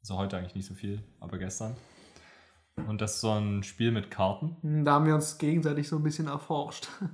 Also 0.00 0.16
heute 0.16 0.36
eigentlich 0.36 0.54
nicht 0.54 0.66
so 0.66 0.74
viel, 0.74 1.02
aber 1.20 1.38
gestern. 1.38 1.76
Und 2.86 3.00
das 3.00 3.14
ist 3.14 3.20
so 3.20 3.32
ein 3.32 3.62
Spiel 3.62 3.90
mit 3.90 4.10
Karten. 4.10 4.84
Da 4.84 4.92
haben 4.92 5.06
wir 5.06 5.14
uns 5.14 5.38
gegenseitig 5.38 5.88
so 5.88 5.96
ein 5.96 6.02
bisschen 6.02 6.28
erforscht. 6.28 6.88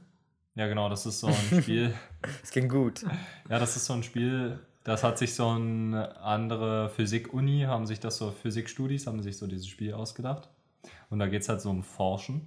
Ja, 0.56 0.68
genau, 0.68 0.88
das 0.88 1.04
ist 1.04 1.18
so 1.18 1.26
ein 1.26 1.62
Spiel. 1.62 1.92
Das 2.40 2.52
ging 2.52 2.68
gut. 2.68 3.02
Ja, 3.50 3.58
das 3.58 3.74
ist 3.74 3.86
so 3.86 3.92
ein 3.92 4.04
Spiel, 4.04 4.60
das 4.84 5.02
hat 5.02 5.18
sich 5.18 5.34
so 5.34 5.48
eine 5.48 6.16
andere 6.20 6.90
Physik-Uni, 6.90 7.62
haben 7.62 7.86
sich 7.86 7.98
das 7.98 8.18
so 8.18 8.30
Physikstudis, 8.30 9.08
haben 9.08 9.20
sich 9.20 9.36
so 9.36 9.48
dieses 9.48 9.66
Spiel 9.66 9.94
ausgedacht. 9.94 10.48
Und 11.10 11.18
da 11.18 11.26
geht 11.26 11.42
es 11.42 11.48
halt 11.48 11.60
so 11.60 11.70
um 11.70 11.82
Forschen. 11.82 12.46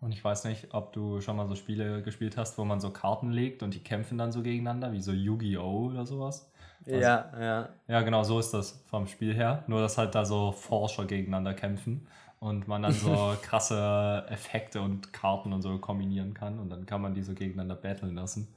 Und 0.00 0.12
ich 0.12 0.24
weiß 0.24 0.44
nicht, 0.44 0.72
ob 0.72 0.92
du 0.94 1.20
schon 1.20 1.36
mal 1.36 1.46
so 1.46 1.56
Spiele 1.56 2.02
gespielt 2.02 2.36
hast, 2.36 2.56
wo 2.56 2.64
man 2.64 2.80
so 2.80 2.90
Karten 2.90 3.32
legt 3.32 3.62
und 3.62 3.74
die 3.74 3.82
kämpfen 3.82 4.16
dann 4.16 4.32
so 4.32 4.42
gegeneinander, 4.42 4.92
wie 4.92 5.02
so 5.02 5.12
Yu-Gi-Oh! 5.12 5.88
oder 5.90 6.06
sowas. 6.06 6.49
Ja, 6.86 7.30
ja. 7.40 7.68
Ja, 7.88 8.00
genau, 8.02 8.22
so 8.24 8.38
ist 8.38 8.52
das 8.52 8.82
vom 8.86 9.06
Spiel 9.06 9.34
her. 9.34 9.64
Nur, 9.66 9.80
dass 9.80 9.98
halt 9.98 10.14
da 10.14 10.24
so 10.24 10.52
Forscher 10.52 11.04
gegeneinander 11.06 11.54
kämpfen 11.54 12.06
und 12.38 12.68
man 12.68 12.82
dann 12.82 12.98
so 12.98 13.36
krasse 13.42 14.24
Effekte 14.28 14.80
und 14.80 15.12
Karten 15.12 15.52
und 15.52 15.62
so 15.62 15.78
kombinieren 15.78 16.34
kann 16.34 16.58
und 16.58 16.70
dann 16.70 16.86
kann 16.86 17.02
man 17.02 17.14
die 17.14 17.22
so 17.22 17.34
gegeneinander 17.34 17.74
battlen 17.76 18.14
lassen. 18.14 18.54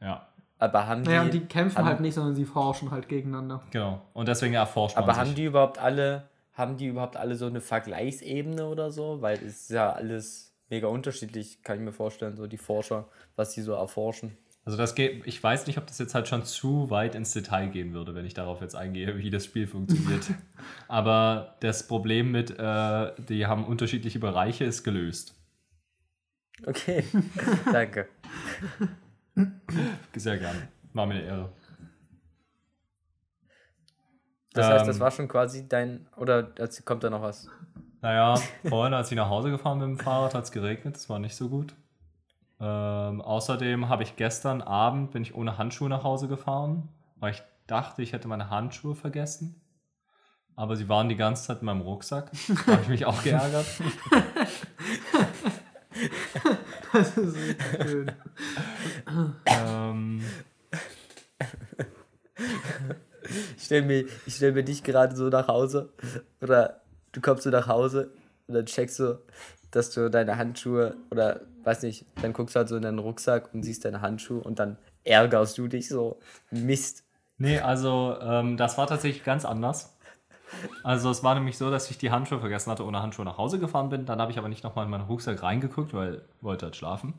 Ja, 0.00 0.28
Aber 0.58 0.86
haben 0.86 1.06
die, 1.08 1.10
Naja, 1.10 1.22
und 1.22 1.32
die 1.34 1.46
kämpfen 1.46 1.84
haben, 1.84 1.86
halt 1.86 2.00
nicht, 2.00 2.14
sondern 2.14 2.34
sie 2.34 2.44
forschen 2.44 2.90
halt 2.90 3.08
gegeneinander. 3.08 3.62
genau. 3.70 4.02
Und 4.12 4.28
deswegen 4.28 4.54
erforscht 4.54 5.00
man 5.00 5.04
Aber 5.04 5.14
sich. 5.14 5.20
haben 5.20 5.34
die 5.34 5.44
überhaupt 5.44 5.78
alle, 5.78 6.28
haben 6.52 6.76
die 6.76 6.86
überhaupt 6.86 7.16
alle 7.16 7.36
so 7.36 7.46
eine 7.46 7.60
Vergleichsebene 7.60 8.66
oder 8.66 8.90
so? 8.90 9.20
Weil 9.22 9.38
es 9.38 9.62
ist 9.62 9.70
ja 9.70 9.92
alles 9.92 10.54
mega 10.70 10.88
unterschiedlich, 10.88 11.62
kann 11.62 11.76
ich 11.78 11.82
mir 11.84 11.92
vorstellen, 11.92 12.36
so 12.36 12.46
die 12.46 12.56
Forscher, 12.58 13.08
was 13.36 13.52
die 13.54 13.62
so 13.62 13.72
erforschen. 13.72 14.36
Also 14.64 14.78
das 14.78 14.94
geht, 14.94 15.26
ich 15.26 15.42
weiß 15.42 15.66
nicht, 15.66 15.76
ob 15.78 15.86
das 15.86 15.98
jetzt 15.98 16.14
halt 16.14 16.26
schon 16.26 16.44
zu 16.44 16.88
weit 16.90 17.14
ins 17.14 17.32
Detail 17.32 17.68
gehen 17.68 17.92
würde, 17.92 18.14
wenn 18.14 18.24
ich 18.24 18.32
darauf 18.34 18.62
jetzt 18.62 18.74
eingehe, 18.74 19.18
wie 19.18 19.30
das 19.30 19.44
Spiel 19.44 19.66
funktioniert. 19.66 20.32
Aber 20.88 21.56
das 21.60 21.86
Problem 21.86 22.30
mit, 22.32 22.50
äh, 22.58 23.12
die 23.28 23.46
haben 23.46 23.64
unterschiedliche 23.66 24.18
Bereiche, 24.18 24.64
ist 24.64 24.82
gelöst. 24.82 25.34
Okay, 26.66 27.04
danke. 27.72 28.08
Sehr 30.14 30.38
gerne. 30.38 30.68
War 30.92 31.06
mir 31.06 31.14
eine 31.14 31.24
Ehre. 31.24 31.52
Das 34.52 34.68
heißt, 34.68 34.86
das 34.86 34.96
Ähm, 34.96 35.00
war 35.00 35.10
schon 35.10 35.28
quasi 35.28 35.68
dein, 35.68 36.06
oder 36.16 36.54
kommt 36.84 37.02
da 37.04 37.10
noch 37.10 37.22
was? 37.22 37.48
Naja, 38.02 38.36
vorhin, 38.66 38.94
als 38.94 39.10
ich 39.10 39.16
nach 39.16 39.28
Hause 39.28 39.50
gefahren 39.50 39.80
bin 39.80 39.90
mit 39.92 40.00
dem 40.00 40.04
Fahrrad, 40.04 40.34
hat 40.34 40.44
es 40.44 40.52
geregnet, 40.52 40.94
das 40.96 41.08
war 41.08 41.18
nicht 41.18 41.34
so 41.34 41.48
gut. 41.48 41.74
Ähm, 42.60 43.20
außerdem 43.20 43.88
habe 43.88 44.02
ich 44.04 44.16
gestern 44.16 44.62
Abend, 44.62 45.10
bin 45.10 45.22
ich 45.22 45.34
ohne 45.34 45.58
Handschuhe 45.58 45.88
nach 45.88 46.04
Hause 46.04 46.28
gefahren, 46.28 46.88
weil 47.16 47.32
ich 47.32 47.42
dachte, 47.66 48.02
ich 48.02 48.12
hätte 48.12 48.28
meine 48.28 48.50
Handschuhe 48.50 48.94
vergessen. 48.94 49.60
Aber 50.56 50.76
sie 50.76 50.88
waren 50.88 51.08
die 51.08 51.16
ganze 51.16 51.44
Zeit 51.44 51.60
in 51.60 51.66
meinem 51.66 51.80
Rucksack. 51.80 52.30
Da 52.66 52.72
habe 52.72 52.82
ich 52.82 52.88
mich 52.88 53.06
auch 53.06 53.22
geärgert. 53.22 53.66
Das 56.92 57.16
ist 57.16 57.36
richtig 57.36 57.82
schön. 57.82 58.12
ähm, 59.46 60.22
Ich 63.56 63.64
stelle 63.64 63.82
mir, 63.86 64.04
ich 64.26 64.36
stell 64.36 64.52
mir 64.52 64.62
dich 64.62 64.82
gerade 64.82 65.16
so 65.16 65.28
nach 65.28 65.48
Hause, 65.48 65.92
oder 66.40 66.80
du 67.12 67.20
kommst 67.20 67.44
so 67.44 67.50
nach 67.50 67.66
Hause 67.68 68.10
und 68.46 68.54
dann 68.54 68.66
checkst 68.66 68.98
du, 68.98 69.20
dass 69.70 69.90
du 69.90 70.10
deine 70.10 70.36
Handschuhe, 70.36 70.96
oder 71.10 71.40
weiß 71.64 71.82
nicht, 71.82 72.06
dann 72.22 72.32
guckst 72.32 72.54
du 72.54 72.58
halt 72.58 72.68
so 72.68 72.76
in 72.76 72.82
deinen 72.82 72.98
Rucksack 72.98 73.52
und 73.54 73.62
siehst 73.62 73.84
deine 73.84 74.00
Handschuhe 74.00 74.40
und 74.40 74.58
dann 74.58 74.78
ärgerst 75.04 75.58
du 75.58 75.68
dich 75.68 75.88
so. 75.88 76.18
Mist. 76.50 77.04
nee, 77.38 77.58
also 77.58 78.16
ähm, 78.20 78.56
das 78.56 78.78
war 78.78 78.86
tatsächlich 78.86 79.24
ganz 79.24 79.44
anders. 79.44 79.96
Also 80.82 81.10
es 81.10 81.24
war 81.24 81.34
nämlich 81.34 81.58
so, 81.58 81.70
dass 81.70 81.90
ich 81.90 81.98
die 81.98 82.10
Handschuhe 82.10 82.38
vergessen 82.38 82.70
hatte, 82.70 82.84
ohne 82.84 83.02
Handschuhe 83.02 83.24
nach 83.24 83.38
Hause 83.38 83.58
gefahren 83.58 83.88
bin. 83.88 84.06
Dann 84.06 84.20
habe 84.20 84.30
ich 84.30 84.38
aber 84.38 84.48
nicht 84.48 84.64
nochmal 84.64 84.84
in 84.84 84.90
meinen 84.90 85.06
Rucksack 85.06 85.42
reingeguckt, 85.42 85.94
weil 85.94 86.22
ich 86.36 86.42
wollte 86.42 86.66
halt 86.66 86.76
schlafen. 86.76 87.14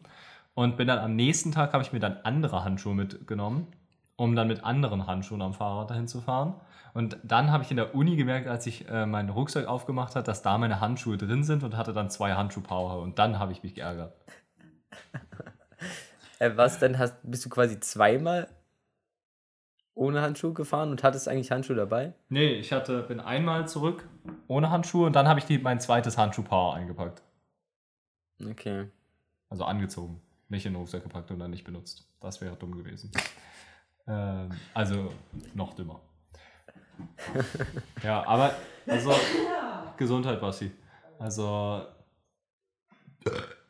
Und 0.53 0.77
bin 0.77 0.88
dann 0.88 0.99
am 0.99 1.15
nächsten 1.15 1.51
Tag, 1.51 1.73
habe 1.73 1.84
ich 1.84 1.91
mir 1.91 1.99
dann 1.99 2.17
andere 2.23 2.63
Handschuhe 2.63 2.95
mitgenommen, 2.95 3.67
um 4.17 4.36
dann 4.36 4.47
mit 4.47 4.63
anderen 4.63 5.08
Handschuhen 5.08 5.41
am 5.41 5.54
Fahrrad 5.54 5.89
dahin 5.89 6.08
zu 6.08 6.21
fahren. 6.21 6.56
Und 6.93 7.17
dann 7.23 7.51
habe 7.51 7.63
ich 7.63 7.71
in 7.71 7.78
der 7.78 7.93
Uni 7.93 8.15
gemerkt, 8.15 8.47
als 8.47 8.65
ich 8.67 8.88
äh, 8.88 9.06
meinen 9.06 9.30
Rucksack 9.30 9.67
aufgemacht 9.67 10.15
habe, 10.15 10.25
dass 10.25 10.41
da 10.41 10.58
meine 10.58 10.80
Handschuhe 10.80 11.17
drin 11.17 11.43
sind 11.43 11.63
und 11.63 11.75
hatte 11.75 11.91
dann 11.91 12.10
zwei 12.10 12.34
Handschuhpaare. 12.34 13.01
Und 13.01 13.19
dann 13.19 13.38
habe 13.38 13.51
ich 13.51 13.63
mich 13.63 13.75
geärgert. 13.75 14.13
Äh, 16.38 16.58
was, 16.58 16.80
dann 16.80 16.99
hast, 16.99 17.15
bist 17.23 17.45
du 17.45 17.49
quasi 17.49 17.80
zweimal 17.80 18.49
ohne 19.93 20.21
Handschuhe 20.21 20.54
gefahren 20.54 20.91
und 20.91 21.01
hattest 21.01 21.30
eigentlich 21.30 21.51
Handschuhe 21.51 21.78
dabei? 21.78 22.13
Nee, 22.28 22.56
ich 22.56 22.73
hatte, 22.73 23.04
bin 23.04 23.21
einmal 23.21 23.67
zurück 23.67 24.08
ohne 24.47 24.69
Handschuhe 24.69 25.06
und 25.08 25.15
dann 25.15 25.28
habe 25.28 25.39
ich 25.39 25.45
die, 25.45 25.58
mein 25.58 25.80
zweites 25.80 26.17
Handschuhpaar 26.17 26.75
eingepackt. 26.75 27.23
Okay. 28.45 28.89
Also 29.49 29.63
angezogen. 29.63 30.21
Nicht 30.49 30.65
in 30.65 30.73
den 30.73 30.80
Rucksack 30.80 31.04
gepackt 31.04 31.32
und 31.32 31.39
dann 31.39 31.51
nicht 31.51 31.63
benutzt. 31.63 32.08
Das 32.19 32.41
wäre 32.41 32.56
dumm 32.58 32.75
gewesen. 32.75 33.12
Ähm, 34.08 34.50
also 34.74 35.12
noch 35.54 35.74
dümmer. 35.74 36.02
ja, 38.04 38.26
aber 38.26 38.56
also 38.88 39.13
Gesundheit, 39.98 40.39
Basti. 40.41 40.72
Also 41.20 41.86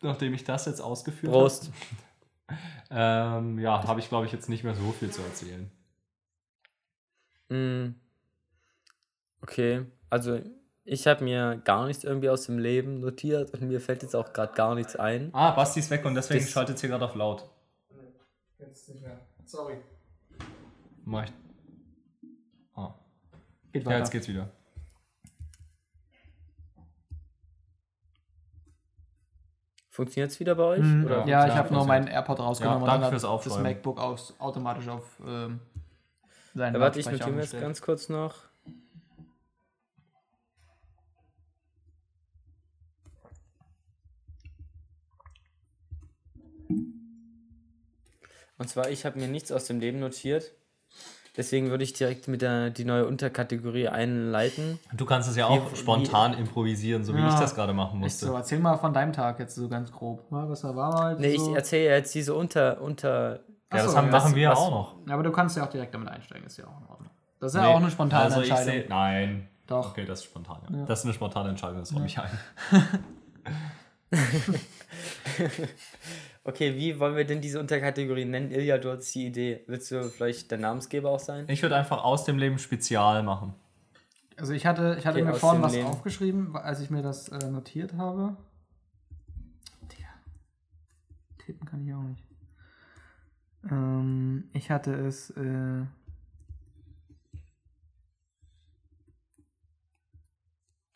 nachdem 0.02 0.34
ich 0.34 0.43
das 0.43 0.65
jetzt 0.65 0.82
ausgeführt 0.82 1.32
habe, 1.34 1.41
Prost. 1.43 1.71
ähm, 2.91 3.60
ja, 3.60 3.88
habe 3.88 4.00
ich 4.00 4.10
glaube 4.10 4.26
ich 4.26 4.32
jetzt 4.32 4.50
nicht 4.50 4.63
mehr 4.63 4.76
so 4.76 4.91
viel 4.91 5.12
zu 5.12 5.21
erzählen. 5.21 5.71
Mm. 7.50 7.95
Okay, 9.41 9.86
also 10.10 10.39
ich 10.84 11.08
habe 11.08 11.24
mir 11.24 11.62
gar 11.63 11.86
nichts 11.88 12.04
irgendwie 12.04 12.30
aus 12.30 12.45
dem 12.45 12.60
Leben 12.60 13.00
notiert 13.00 13.52
und 13.54 13.62
mir 13.63 13.80
fällt 13.80 14.04
jetzt 14.04 14.15
auch 14.15 14.34
gerade 14.34 14.54
gar 14.54 14.76
nichts 14.76 14.95
ein. 14.95 15.30
Ah, 15.34 15.52
Basti 15.52 15.80
ist 15.80 15.89
weg 15.89 16.04
und 16.06 16.15
deswegen 16.15 16.41
Das- 16.43 16.52
schaltet 16.52 16.78
sie 16.80 16.88
gerade 16.88 17.06
auf 17.06 17.15
laut. 17.15 17.48
Jetzt 18.60 18.89
nicht 18.89 19.02
mehr. 19.02 19.19
Sorry. 19.45 19.78
Mach 21.06 21.24
ich. 21.24 21.34
Ah. 22.74 22.94
Geht 23.72 23.84
Ja, 23.84 23.89
weiter. 23.89 24.00
jetzt 24.00 24.12
geht's 24.12 24.28
wieder. 24.28 24.50
Funktioniert 29.89 30.32
es 30.32 30.39
wieder 30.39 30.56
bei 30.56 30.63
euch? 30.63 30.82
Mhm. 30.82 31.06
Oder? 31.06 31.20
Ja, 31.26 31.46
Ja, 31.46 31.48
ich 31.48 31.54
habe 31.54 31.74
nur 31.74 31.86
meinen 31.86 32.08
AirPod 32.08 32.39
rausgenommen 32.39 32.86
Ja, 32.86 32.96
und 32.96 33.02
dann 33.02 33.10
fürs 33.12 33.24
hat 33.24 33.46
das. 33.46 33.60
MacBook 33.60 34.00
aus, 34.00 34.34
automatisch 34.39 34.88
auf 34.89 35.04
ähm, 35.26 35.62
seinen 36.54 36.74
Ja, 36.74 36.80
warte, 36.82 37.00
ich 37.00 37.06
notiere 37.06 37.32
mir 37.32 37.41
jetzt 37.41 37.58
ganz 37.60 37.82
kurz 37.82 38.10
noch. 38.10 38.36
Und 48.58 48.70
zwar, 48.70 48.89
ich 48.89 49.06
habe 49.06 49.20
mir 49.20 49.28
nichts 49.28 49.52
aus 49.52 49.65
dem 49.65 49.80
Leben 49.80 50.00
notiert. 50.00 50.54
Deswegen 51.38 51.69
würde 51.69 51.84
ich 51.84 51.91
direkt 51.93 52.28
mit 52.30 52.41
der 52.41 52.69
die 52.69 52.86
neue 52.86 53.06
Unterkategorie 53.08 53.89
einleiten. 53.89 54.80
Du 54.93 55.06
kannst 55.06 55.30
es 55.30 55.36
ja 55.36 55.48
auch 55.48 55.71
Wie- 55.71 55.76
spontan 55.76 56.34
improvisieren, 56.34 57.04
so 57.04 57.13
wie 57.13 57.19
Ja. 57.19 57.28
ich 57.30 57.36
das 57.36 57.54
gerade 57.56 57.74
machen 57.74 58.00
musste. 58.00 58.28
so, 58.28 58.34
erzähl 58.36 58.60
mal 58.60 58.78
von 58.78 58.93
deinem 58.93 59.12
Tag 59.13 59.39
jetzt 59.39 59.56
so 59.56 59.67
ganz 59.67 59.91
grob. 59.91 60.24
Ja, 60.32 60.48
was 60.50 60.62
da 60.62 60.76
war 60.76 60.93
halt 61.04 61.19
Nee, 61.19 61.36
so. 61.38 61.50
ich 61.50 61.56
erzähle 61.56 61.89
jetzt 61.95 62.15
diese 62.15 62.34
Unter, 62.34 62.82
Unter, 62.82 63.34
Ja, 63.34 63.39
Ach 63.69 63.78
das 63.84 63.91
so, 63.91 63.98
haben, 63.98 64.06
ja. 64.08 64.12
machen 64.12 64.36
wir 64.36 64.41
ja 64.43 64.52
Was- 64.52 64.60
auch 64.60 64.71
noch. 64.71 64.95
Ja, 65.08 65.13
aber 65.15 65.24
du 65.24 65.32
kannst 65.32 65.58
ja 65.58 65.65
auch 65.65 65.69
direkt 65.69 65.93
damit 65.93 66.08
einsteigen, 66.08 66.45
ist 66.45 66.56
ja 66.58 66.65
auch 66.65 66.80
in 66.82 66.88
Ordnung. 66.88 67.10
Das 67.39 67.52
ist 67.54 67.58
ja 67.60 67.63
Nee, 67.67 67.74
auch 67.74 67.78
eine 67.82 67.91
spontane 67.91 68.24
also 68.26 68.41
ich 68.41 68.50
Entscheidung. 68.50 68.74
seh- 68.84 68.88
Nein. 68.89 69.48
Doch. 69.67 69.89
Okay, 69.89 70.06
das 70.06 70.19
ist 70.19 70.26
spontan. 70.26 70.60
Ja. 70.69 70.78
Ja. 70.78 70.86
Das 70.86 71.00
ist 71.00 71.06
eine 71.06 71.13
spontane 71.15 71.50
Entscheidung, 71.50 71.80
das 71.80 71.93
räume 71.93 72.06
ich 72.06 72.17
ein. 72.19 72.30
Okay, 76.47 76.75
wie 76.75 76.99
wollen 76.99 77.15
wir 77.15 77.25
denn 77.25 77.41
diese 77.41 77.60
Unterkategorie 77.60 78.23
nennen? 78.25 78.51
Ilja, 78.51 78.77
du 78.77 78.91
hast 78.91 79.13
die 79.15 79.25
Idee. 79.25 79.63
Willst 79.65 79.89
du 79.89 80.03
vielleicht 80.10 80.51
der 80.51 80.60
Namensgeber 80.60 81.10
auch 81.10 81.19
sein? 81.19 81.45
Ich 81.49 81.62
würde 81.63 81.75
einfach 81.75 82.03
aus 82.03 82.23
dem 82.23 82.38
Leben 82.38 82.60
Spezial 82.60 83.23
machen. 83.23 83.55
Also 84.38 84.53
ich 84.53 84.65
hatte, 84.67 84.95
ich 84.99 85.08
hatte 85.08 85.19
Okay, 85.21 85.27
mir 85.31 85.34
vorhin 85.34 85.63
was 85.63 85.73
Leben. 85.73 85.88
aufgeschrieben, 85.88 86.55
als 86.55 86.81
ich 86.81 86.91
mir 86.91 87.01
das 87.01 87.29
äh, 87.29 87.49
notiert 87.49 87.93
habe. 87.93 88.38
Digga. 89.91 90.08
Tippen 91.39 91.65
kann 91.67 91.81
ich 91.88 91.93
auch 91.93 92.03
nicht. 92.03 92.23
Ähm, 93.71 94.49
ich 94.53 94.69
hatte 94.69 94.93
es, 94.93 95.31
äh, 95.31 95.86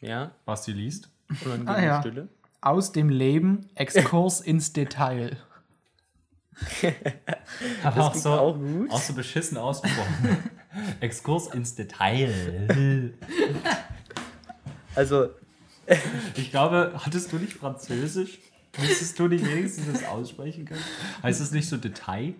Ja? 0.01 0.31
Was 0.45 0.63
die 0.63 0.73
liest. 0.73 1.09
Unangenehme 1.43 1.69
Ah, 1.77 1.81
ja. 1.81 1.99
Stille. 2.01 2.29
Aus 2.61 2.91
dem 2.91 3.09
Leben, 3.09 3.67
Exkurs 3.75 4.41
ins 4.41 4.73
Detail. 4.73 5.37
Aber 7.83 8.01
auch 8.05 8.11
klingt 8.11 8.23
so, 8.23 8.31
auch 8.31 8.55
gut. 8.57 8.91
auch 8.91 8.99
so 9.01 9.13
beschissen 9.13 9.57
ausgesprochen. 9.57 10.37
Exkurs 10.99 11.47
ins 11.53 11.75
Detail. 11.75 13.13
Also, 14.95 15.29
Ich 16.35 16.51
glaube, 16.51 16.93
hattest 16.97 17.31
du 17.31 17.37
nicht 17.37 17.53
Französisch? 17.53 18.39
Müsstest 18.77 19.17
du 19.17 19.27
nicht 19.27 19.45
wenigstens 19.45 19.91
das 19.91 20.03
aussprechen 20.05 20.65
können? 20.65 20.83
Heißt 21.23 21.41
es 21.41 21.51
nicht 21.51 21.67
so 21.67 21.77
Detail? 21.77 22.35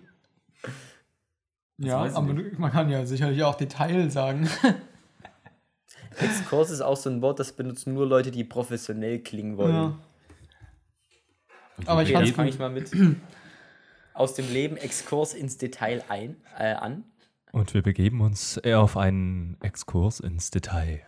Ja, 1.78 2.00
weiß 2.02 2.12
ich 2.12 2.16
aber 2.18 2.34
du- 2.34 2.60
man 2.60 2.70
kann 2.70 2.90
ja 2.90 3.04
sicherlich 3.06 3.42
auch 3.42 3.54
Detail 3.56 4.10
sagen. 4.10 4.48
Exkurs 6.18 6.70
ist 6.70 6.82
auch 6.82 6.96
so 6.96 7.08
ein 7.08 7.22
Wort, 7.22 7.38
das 7.40 7.52
benutzen 7.52 7.94
nur 7.94 8.06
Leute, 8.06 8.30
die 8.30 8.44
professionell 8.44 9.20
klingen 9.20 9.56
wollen. 9.56 9.74
ja. 9.74 9.98
Aber 11.86 12.02
ich 12.02 12.14
Okay, 12.14 12.24
dann 12.24 12.34
fange 12.34 12.48
ich 12.50 12.58
mal 12.58 12.70
mit 12.70 12.90
aus 14.14 14.34
dem 14.34 14.52
Leben 14.52 14.76
Exkurs 14.76 15.34
ins 15.34 15.58
Detail 15.58 16.02
ein, 16.08 16.36
äh, 16.58 16.72
an. 16.74 17.04
Und 17.52 17.74
wir 17.74 17.82
begeben 17.82 18.20
uns 18.20 18.56
eher 18.58 18.80
auf 18.80 18.96
einen 18.96 19.56
Exkurs 19.60 20.20
ins 20.20 20.50
Detail. 20.50 21.02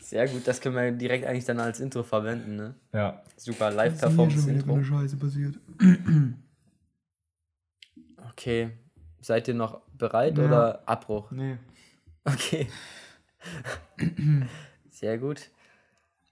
Sehr 0.00 0.28
gut, 0.28 0.46
das 0.46 0.60
können 0.60 0.76
wir 0.76 0.92
direkt 0.92 1.26
eigentlich 1.26 1.44
dann 1.44 1.58
als 1.58 1.80
Intro 1.80 2.04
verwenden, 2.04 2.54
ne? 2.56 2.74
Ja. 2.92 3.22
Super, 3.36 3.72
Live-Performance-Intro. 3.72 4.82
Scheiße 4.82 5.16
passiert. 5.16 5.58
Okay, 8.30 8.70
seid 9.20 9.48
ihr 9.48 9.54
noch 9.54 9.80
bereit 9.98 10.38
Ja. 10.38 10.44
oder 10.44 10.88
Abbruch? 10.88 11.32
Nee. 11.32 11.58
Okay. 12.24 12.68
Sehr 14.90 15.18
gut. 15.18 15.50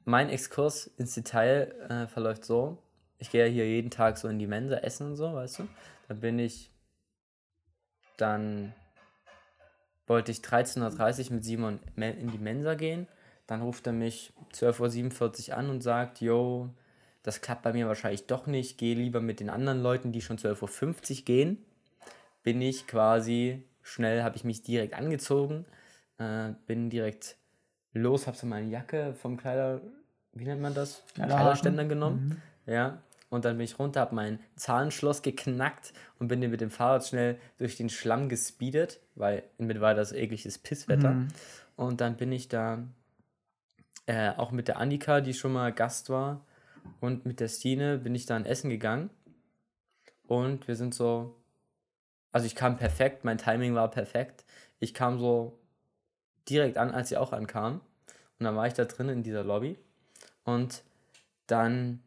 Mein 0.05 0.29
Exkurs 0.29 0.87
ins 0.99 1.15
Detail 1.15 1.75
äh, 1.89 2.07
verläuft 2.07 2.45
so. 2.45 2.79
Ich 3.19 3.31
gehe 3.31 3.47
ja 3.47 3.51
hier 3.51 3.67
jeden 3.67 3.91
Tag 3.91 4.19
so 4.19 4.29
in 4.29 4.39
die 4.39 4.47
Mensa 4.47 4.77
essen 4.77 5.07
und 5.09 5.17
so, 5.17 5.33
weißt 5.33 5.61
du? 5.61 5.69
Dann 6.09 6.21
bin 6.21 6.39
ich. 6.39 6.71
Dann 8.17 8.75
wollte 10.07 10.31
ich 10.31 10.39
13.30 10.39 11.27
Uhr 11.27 11.33
mit 11.37 11.45
Simon 11.45 11.81
in 11.97 12.31
die 12.31 12.39
Mensa 12.39 12.75
gehen. 12.75 13.09
Dann 13.47 13.63
ruft 13.63 13.87
er 13.87 13.93
mich 13.93 14.33
12.47 14.53 15.49
Uhr 15.49 15.57
an 15.57 15.71
und 15.71 15.81
sagt: 15.83 16.21
Yo, 16.21 16.69
das 17.23 17.41
klappt 17.41 17.63
bei 17.63 17.73
mir 17.73 17.89
wahrscheinlich 17.89 18.27
doch 18.27 18.47
nicht. 18.47 18.77
Geh 18.77 18.95
lieber 18.95 19.21
mit 19.21 19.41
den 19.41 19.49
anderen 19.49 19.83
Leuten, 19.83 20.13
die 20.13 20.21
schon 20.21 20.39
12.50 20.39 21.19
Uhr 21.19 21.25
gehen. 21.25 21.65
Bin 22.43 22.61
ich 22.61 22.87
quasi 22.87 23.65
schnell, 23.83 24.23
habe 24.23 24.37
ich 24.37 24.45
mich 24.45 24.63
direkt 24.63 24.95
angezogen, 24.95 25.65
äh, 26.19 26.51
bin 26.67 26.91
direkt 26.91 27.39
los, 27.95 28.27
habe 28.27 28.37
so 28.37 28.47
meine 28.47 28.69
Jacke 28.69 29.15
vom 29.15 29.37
Kleider, 29.37 29.81
wie 30.33 30.45
nennt 30.45 30.61
man 30.61 30.75
das? 30.75 31.03
Kleiderständer 31.15 31.85
genommen. 31.87 32.43
Ja. 32.67 32.99
Und 33.31 33.45
dann 33.45 33.57
bin 33.57 33.65
ich 33.65 33.79
runter, 33.79 34.01
habe 34.01 34.15
mein 34.15 34.39
Zahlenschloss 34.55 35.23
geknackt 35.23 35.93
und 36.19 36.29
bin 36.29 36.41
dann 36.41 36.51
mit 36.51 36.61
dem 36.61 36.71
Fahrrad 36.71 37.07
schnell 37.07 37.39
durch 37.59 37.77
den 37.77 37.89
Schlamm 37.89 38.29
gespeedet, 38.29 39.01
weil 39.17 39.43
mit 39.59 39.81
war 39.81 39.95
das 39.95 40.13
ekliges 40.13 40.59
Pisswetter. 40.59 41.27
Und 41.77 42.01
dann 42.01 42.17
bin 42.17 42.31
ich 42.31 42.49
da 42.49 42.85
äh, 44.07 44.31
auch 44.37 44.53
mit 44.53 44.69
der 44.69 44.79
Annika, 44.79 45.21
die 45.21 45.35
schon 45.35 45.53
mal 45.53 45.73
Gast 45.73 46.11
war, 46.11 46.45
und 47.01 47.27
mit 47.27 47.41
der 47.41 47.49
Stine 47.49 47.99
bin 47.99 48.15
ich 48.15 48.27
dann 48.27 48.45
essen 48.45 48.71
gegangen. 48.71 49.11
Und 50.27 50.69
wir 50.69 50.77
sind 50.77 50.95
so, 50.95 51.35
also 52.33 52.47
ich 52.47 52.55
kam 52.55 52.77
perfekt, 52.77 53.25
mein 53.25 53.39
Timing 53.39 53.75
war 53.75 53.91
perfekt. 53.91 54.45
Ich 54.79 54.95
kam 54.95 55.19
so 55.19 55.59
direkt 56.49 56.79
an, 56.79 56.91
als 56.91 57.09
sie 57.09 57.17
auch 57.17 57.33
ankam. 57.33 57.81
Und 58.39 58.45
dann 58.45 58.57
war 58.57 58.67
ich 58.67 58.75
da 58.75 58.85
drin 58.85 59.09
in 59.09 59.23
dieser 59.23 59.45
Lobby. 59.45 59.79
Und 60.45 60.83
dann 61.47 62.03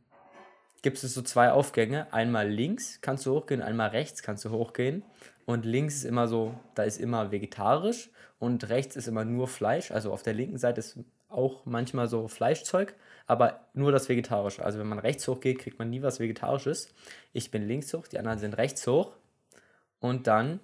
gibt 0.81 1.03
es 1.03 1.13
so 1.13 1.21
zwei 1.21 1.51
Aufgänge. 1.51 2.11
Einmal 2.13 2.49
links 2.49 2.99
kannst 3.01 3.25
du 3.25 3.33
hochgehen, 3.33 3.61
einmal 3.61 3.89
rechts 3.89 4.21
kannst 4.21 4.45
du 4.45 4.51
hochgehen. 4.51 5.03
Und 5.45 5.65
links 5.65 5.95
ist 5.95 6.03
immer 6.03 6.27
so, 6.27 6.55
da 6.75 6.83
ist 6.83 6.99
immer 6.99 7.31
vegetarisch 7.31 8.09
und 8.39 8.69
rechts 8.69 8.95
ist 8.95 9.07
immer 9.07 9.25
nur 9.25 9.47
Fleisch. 9.47 9.91
Also 9.91 10.11
auf 10.11 10.21
der 10.21 10.33
linken 10.33 10.57
Seite 10.57 10.79
ist 10.79 10.99
auch 11.29 11.65
manchmal 11.65 12.07
so 12.07 12.27
Fleischzeug, 12.27 12.95
aber 13.25 13.61
nur 13.73 13.91
das 13.91 14.09
Vegetarische. 14.09 14.63
Also 14.63 14.79
wenn 14.79 14.87
man 14.87 14.99
rechts 14.99 15.27
hoch 15.27 15.39
geht, 15.39 15.59
kriegt 15.59 15.79
man 15.79 15.89
nie 15.89 16.01
was 16.01 16.19
Vegetarisches. 16.19 16.93
Ich 17.33 17.51
bin 17.51 17.67
links 17.67 17.93
hoch, 17.93 18.07
die 18.07 18.19
anderen 18.19 18.39
sind 18.39 18.53
rechts 18.57 18.85
hoch. 18.87 19.13
Und 19.99 20.27
dann 20.27 20.59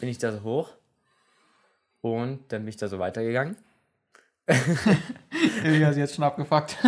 bin 0.00 0.08
ich 0.08 0.18
da 0.18 0.32
so 0.32 0.42
hoch 0.42 0.74
und 2.00 2.52
dann 2.52 2.62
bin 2.62 2.68
ich 2.68 2.76
da 2.76 2.88
so 2.88 2.98
weitergegangen. 2.98 3.56
Elias 5.64 5.92
ist 5.92 5.98
jetzt 5.98 6.14
schon 6.14 6.24
abgefuckt. 6.24 6.76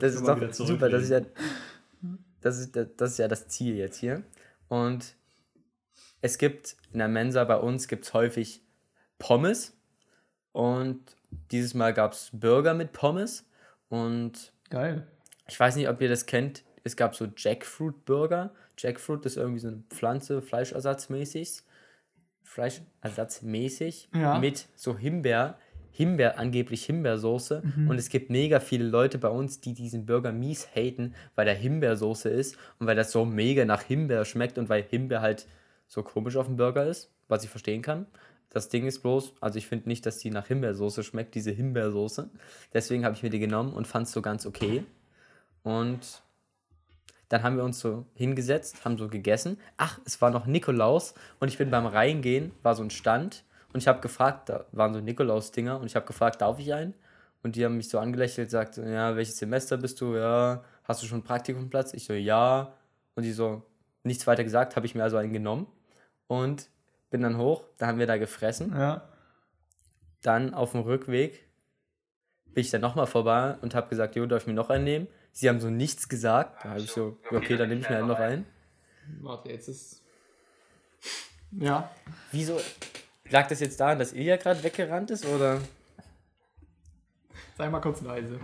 Das 0.00 0.14
ist 0.14 0.26
doch 0.26 0.52
super, 0.52 0.88
das 0.88 1.02
ist 1.02 1.10
ja 1.10 1.20
das 2.40 2.58
ist, 2.58 2.76
das 2.96 3.10
ist 3.12 3.18
ja 3.18 3.28
das 3.28 3.48
Ziel 3.48 3.76
jetzt 3.76 3.98
hier. 3.98 4.22
Und 4.68 5.14
es 6.20 6.38
gibt 6.38 6.76
in 6.92 6.98
der 6.98 7.08
Mensa 7.08 7.44
bei 7.44 7.56
uns 7.56 7.88
gibt 7.88 8.04
es 8.04 8.14
häufig 8.14 8.62
Pommes 9.18 9.76
und 10.52 11.00
dieses 11.50 11.74
Mal 11.74 11.92
gab 11.92 12.12
es 12.12 12.30
Burger 12.32 12.72
mit 12.74 12.92
Pommes 12.92 13.44
und 13.88 14.52
Geil. 14.70 15.06
ich 15.48 15.58
weiß 15.58 15.76
nicht, 15.76 15.88
ob 15.88 16.00
ihr 16.00 16.08
das 16.08 16.26
kennt. 16.26 16.64
Es 16.84 16.96
gab 16.96 17.14
so 17.14 17.26
Jackfruit 17.36 18.04
Burger. 18.04 18.54
Jackfruit 18.78 19.26
ist 19.26 19.36
irgendwie 19.36 19.60
so 19.60 19.68
eine 19.68 19.82
Pflanze, 19.90 20.40
Fleischersatzmäßig. 20.40 21.62
Fleischersatzmäßig. 22.46 24.08
Ja. 24.14 24.38
Mit 24.38 24.68
so 24.74 24.96
Himbeer. 24.96 25.58
Himbeer, 25.90 26.38
angeblich 26.38 26.84
Himbeersoße. 26.84 27.62
Und 27.88 27.96
es 27.96 28.10
gibt 28.10 28.28
mega 28.28 28.60
viele 28.60 28.84
Leute 28.84 29.16
bei 29.16 29.28
uns, 29.28 29.60
die 29.62 29.72
diesen 29.72 30.04
Burger 30.04 30.30
mies 30.30 30.68
haten, 30.74 31.14
weil 31.34 31.46
der 31.46 31.54
Himbeersoße 31.54 32.28
ist 32.28 32.58
und 32.78 32.86
weil 32.86 32.96
das 32.96 33.12
so 33.12 33.24
mega 33.24 33.64
nach 33.64 33.82
Himbeer 33.82 34.26
schmeckt 34.26 34.58
und 34.58 34.68
weil 34.68 34.82
Himbeer 34.82 35.22
halt 35.22 35.46
so 35.86 36.02
komisch 36.02 36.36
auf 36.36 36.46
dem 36.46 36.58
Burger 36.58 36.86
ist, 36.86 37.10
was 37.28 37.44
ich 37.44 37.50
verstehen 37.50 37.80
kann. 37.80 38.06
Das 38.50 38.68
Ding 38.68 38.86
ist 38.86 39.00
bloß, 39.00 39.34
also 39.40 39.58
ich 39.58 39.66
finde 39.66 39.88
nicht, 39.88 40.04
dass 40.04 40.18
die 40.18 40.30
nach 40.30 40.46
Himbeersoße 40.46 41.02
schmeckt, 41.02 41.34
diese 41.34 41.50
Himbeersoße. 41.50 42.28
Deswegen 42.74 43.04
habe 43.06 43.14
ich 43.14 43.22
mir 43.22 43.30
die 43.30 43.38
genommen 43.38 43.72
und 43.72 43.86
fand 43.86 44.06
es 44.06 44.12
so 44.12 44.20
ganz 44.20 44.44
okay. 44.44 44.84
Und 45.62 46.22
dann 47.28 47.42
haben 47.42 47.56
wir 47.56 47.64
uns 47.64 47.80
so 47.80 48.06
hingesetzt, 48.14 48.84
haben 48.84 48.98
so 48.98 49.08
gegessen. 49.08 49.58
Ach, 49.76 49.98
es 50.04 50.20
war 50.22 50.30
noch 50.30 50.46
Nikolaus 50.46 51.14
und 51.40 51.48
ich 51.48 51.58
bin 51.58 51.70
beim 51.70 51.86
Reingehen, 51.86 52.52
war 52.62 52.74
so 52.74 52.82
ein 52.82 52.90
Stand 52.90 53.44
und 53.72 53.80
ich 53.80 53.88
habe 53.88 54.00
gefragt, 54.00 54.48
da 54.48 54.64
waren 54.72 54.94
so 54.94 55.00
Nikolaus-Dinger 55.00 55.80
und 55.80 55.86
ich 55.86 55.96
habe 55.96 56.06
gefragt, 56.06 56.40
darf 56.40 56.58
ich 56.58 56.72
einen? 56.72 56.94
Und 57.42 57.56
die 57.56 57.64
haben 57.64 57.76
mich 57.76 57.88
so 57.88 57.98
angelächelt, 57.98 58.50
sagt, 58.50 58.76
ja, 58.76 59.14
welches 59.16 59.38
Semester 59.38 59.76
bist 59.76 60.00
du? 60.00 60.16
Ja, 60.16 60.64
hast 60.84 61.02
du 61.02 61.06
schon 61.06 61.18
einen 61.18 61.24
Praktikumplatz? 61.24 61.94
Ich 61.94 62.04
so, 62.04 62.12
ja. 62.12 62.72
Und 63.14 63.22
die 63.22 63.32
so, 63.32 63.62
nichts 64.02 64.26
weiter 64.26 64.44
gesagt, 64.44 64.76
habe 64.76 64.86
ich 64.86 64.94
mir 64.94 65.02
also 65.02 65.16
einen 65.16 65.32
genommen 65.32 65.66
und 66.26 66.68
bin 67.10 67.22
dann 67.22 67.38
hoch, 67.38 67.64
da 67.78 67.86
haben 67.86 67.98
wir 67.98 68.06
da 68.06 68.16
gefressen. 68.16 68.72
Ja. 68.72 69.08
Dann 70.22 70.54
auf 70.54 70.72
dem 70.72 70.80
Rückweg 70.80 71.46
bin 72.46 72.62
ich 72.62 72.70
dann 72.70 72.80
nochmal 72.80 73.06
vorbei 73.06 73.56
und 73.60 73.74
habe 73.74 73.88
gesagt, 73.88 74.16
jo, 74.16 74.26
darf 74.26 74.42
ich 74.42 74.46
mir 74.46 74.54
noch 74.54 74.70
einen 74.70 74.84
nehmen? 74.84 75.08
Sie 75.36 75.48
haben 75.50 75.60
so 75.60 75.68
nichts 75.68 76.08
gesagt. 76.08 76.64
Da 76.64 76.70
habe 76.70 76.80
ich 76.80 76.90
so, 76.90 77.18
okay, 77.30 77.58
dann 77.58 77.68
nehme 77.68 77.82
ich 77.82 77.90
mir 77.90 77.96
halt 77.96 78.06
noch 78.06 78.18
einen. 78.18 78.46
Warte, 79.20 79.50
jetzt 79.50 79.68
ist. 79.68 80.02
Ja. 81.50 81.94
Wieso? 82.32 82.58
Lag 83.28 83.46
das 83.46 83.60
jetzt 83.60 83.78
daran, 83.78 83.98
dass 83.98 84.14
Ilja 84.14 84.38
gerade 84.38 84.62
weggerannt 84.62 85.10
ist 85.10 85.26
oder? 85.26 85.60
Sei 87.58 87.68
mal 87.68 87.80
kurz 87.80 88.00
leise. 88.00 88.40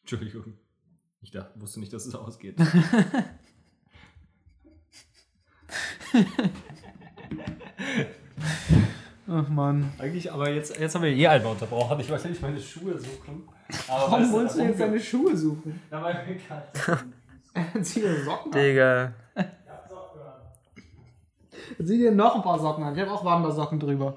Entschuldigung. 0.00 0.54
Ich 1.20 1.30
dachte, 1.30 1.60
wusste 1.60 1.80
nicht, 1.80 1.92
dass 1.92 2.06
es 2.06 2.14
ausgeht. 2.14 2.56
Ach 9.28 9.48
man. 9.48 9.92
Eigentlich, 9.98 10.32
aber 10.32 10.50
jetzt, 10.50 10.78
jetzt 10.78 10.94
haben 10.94 11.02
wir 11.02 11.10
eh 11.10 11.26
einmal 11.26 11.52
unterbrochen. 11.52 11.98
Ich 11.98 12.08
wollte 12.08 12.28
nicht 12.28 12.40
meine 12.40 12.60
Schuhe 12.60 12.98
suchen. 12.98 13.48
Aber 13.88 14.12
Warum 14.12 14.32
wolltest 14.32 14.58
du 14.58 14.62
jetzt 14.62 14.80
deine 14.80 15.00
Schuhe 15.00 15.36
suchen? 15.36 15.80
Ja, 15.90 16.02
weil 16.02 16.26
mir 16.26 16.36
kalt. 16.36 17.84
Zieh 17.84 18.00
dir 18.00 18.22
Socken 18.22 18.52
an. 18.52 18.60
Digga. 18.60 19.12
Zieh 21.78 21.98
dir 21.98 22.12
noch 22.12 22.36
ein 22.36 22.42
paar 22.42 22.58
Socken 22.58 22.84
an. 22.84 22.94
Ich 22.94 23.00
habe 23.00 23.10
auch 23.10 23.24
Wandersocken 23.24 23.80
drüber. 23.80 24.16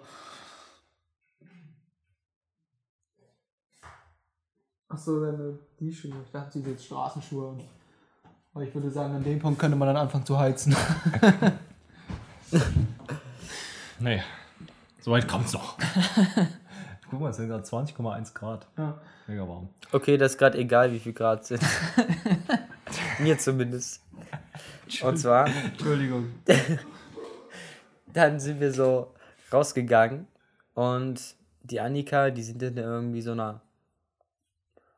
Achso, 4.89 5.21
deine 5.23 5.57
die 5.79 5.93
Schuhe. 5.93 6.13
Ich 6.23 6.31
dachte, 6.31 6.59
sie 6.59 6.69
jetzt 6.69 6.85
Straßenschuhe 6.85 7.49
an. 7.49 7.63
Aber 8.53 8.63
ich 8.63 8.73
würde 8.73 8.89
sagen, 8.91 9.15
an 9.15 9.23
dem 9.23 9.39
Punkt 9.39 9.59
könnte 9.59 9.77
man 9.77 9.87
dann 9.87 9.97
anfangen 9.97 10.25
zu 10.25 10.37
heizen. 10.37 10.75
Nee. 14.01 14.21
Soweit 15.01 15.27
kommt's 15.27 15.53
noch. 15.53 15.77
Guck 17.09 17.21
mal, 17.21 17.29
es 17.29 17.37
sind 17.37 17.47
gerade 17.47 17.63
20,1 17.63 18.33
Grad. 18.33 18.67
Ja. 18.77 18.99
Mega 19.27 19.47
warm. 19.47 19.69
Okay, 19.91 20.17
das 20.17 20.33
ist 20.33 20.37
gerade 20.37 20.57
egal, 20.57 20.91
wie 20.91 20.99
viel 20.99 21.13
Grad 21.13 21.45
sind. 21.45 21.63
Mir 23.19 23.37
zumindest. 23.37 24.03
Und 25.01 25.17
zwar, 25.17 25.47
Entschuldigung. 25.47 26.31
dann 28.13 28.39
sind 28.39 28.59
wir 28.59 28.73
so 28.73 29.13
rausgegangen 29.51 30.27
und 30.73 31.35
die 31.63 31.79
Annika, 31.79 32.29
die 32.31 32.43
sind 32.43 32.61
dann 32.61 32.77
irgendwie 32.77 33.21
so 33.21 33.31
einer. 33.31 33.61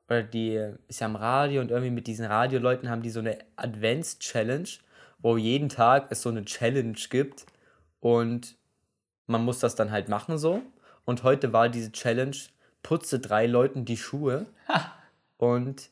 Oder 0.08 0.24
die 0.24 0.74
ist 0.88 1.00
ja 1.00 1.08
am 1.08 1.16
Radio 1.16 1.62
und 1.62 1.72
irgendwie 1.72 1.92
mit 1.92 2.08
diesen 2.08 2.26
Radioleuten 2.26 2.90
haben 2.90 3.02
die 3.02 3.10
so 3.10 3.20
eine 3.20 3.38
Advents-Challenge, 3.56 4.68
wo 5.20 5.38
jeden 5.38 5.70
Tag 5.70 6.08
es 6.10 6.22
so 6.22 6.30
eine 6.30 6.44
Challenge 6.44 6.98
gibt. 7.10 7.46
Und 8.02 8.58
man 9.32 9.44
muss 9.44 9.60
das 9.60 9.76
dann 9.76 9.92
halt 9.92 10.10
machen 10.10 10.38
so. 10.38 10.62
Und 11.06 11.24
heute 11.24 11.52
war 11.54 11.70
diese 11.70 11.92
Challenge, 11.92 12.36
putze 12.84 13.20
drei 13.20 13.48
Leuten 13.48 13.86
die 13.86 13.98
Schuhe. 13.98 14.46
Und 15.38 15.90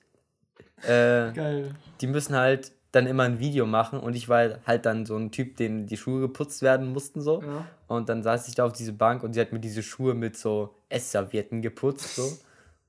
äh, 0.84 1.64
die 2.02 2.08
müssen 2.08 2.36
halt 2.36 2.72
dann 2.92 3.06
immer 3.08 3.24
ein 3.24 3.40
Video 3.40 3.66
machen. 3.66 4.00
Und 4.00 4.16
ich 4.16 4.30
war 4.30 4.60
halt 4.66 4.86
dann 4.86 5.06
so 5.06 5.16
ein 5.16 5.32
Typ, 5.32 5.58
dem 5.58 5.88
die 5.88 5.98
Schuhe 5.98 6.22
geputzt 6.22 6.62
werden 6.62 6.92
mussten 6.92 7.22
so. 7.22 7.42
Ja. 7.42 7.66
Und 7.88 8.10
dann 8.10 8.24
saß 8.24 8.48
ich 8.48 8.56
da 8.56 8.66
auf 8.66 8.74
diese 8.74 8.94
Bank 8.94 9.24
und 9.24 9.34
sie 9.34 9.42
hat 9.42 9.52
mir 9.52 9.60
diese 9.60 9.84
Schuhe 9.84 10.14
mit 10.14 10.38
so 10.38 10.76
Essservietten 10.90 11.62
geputzt 11.62 12.16
so. 12.16 12.38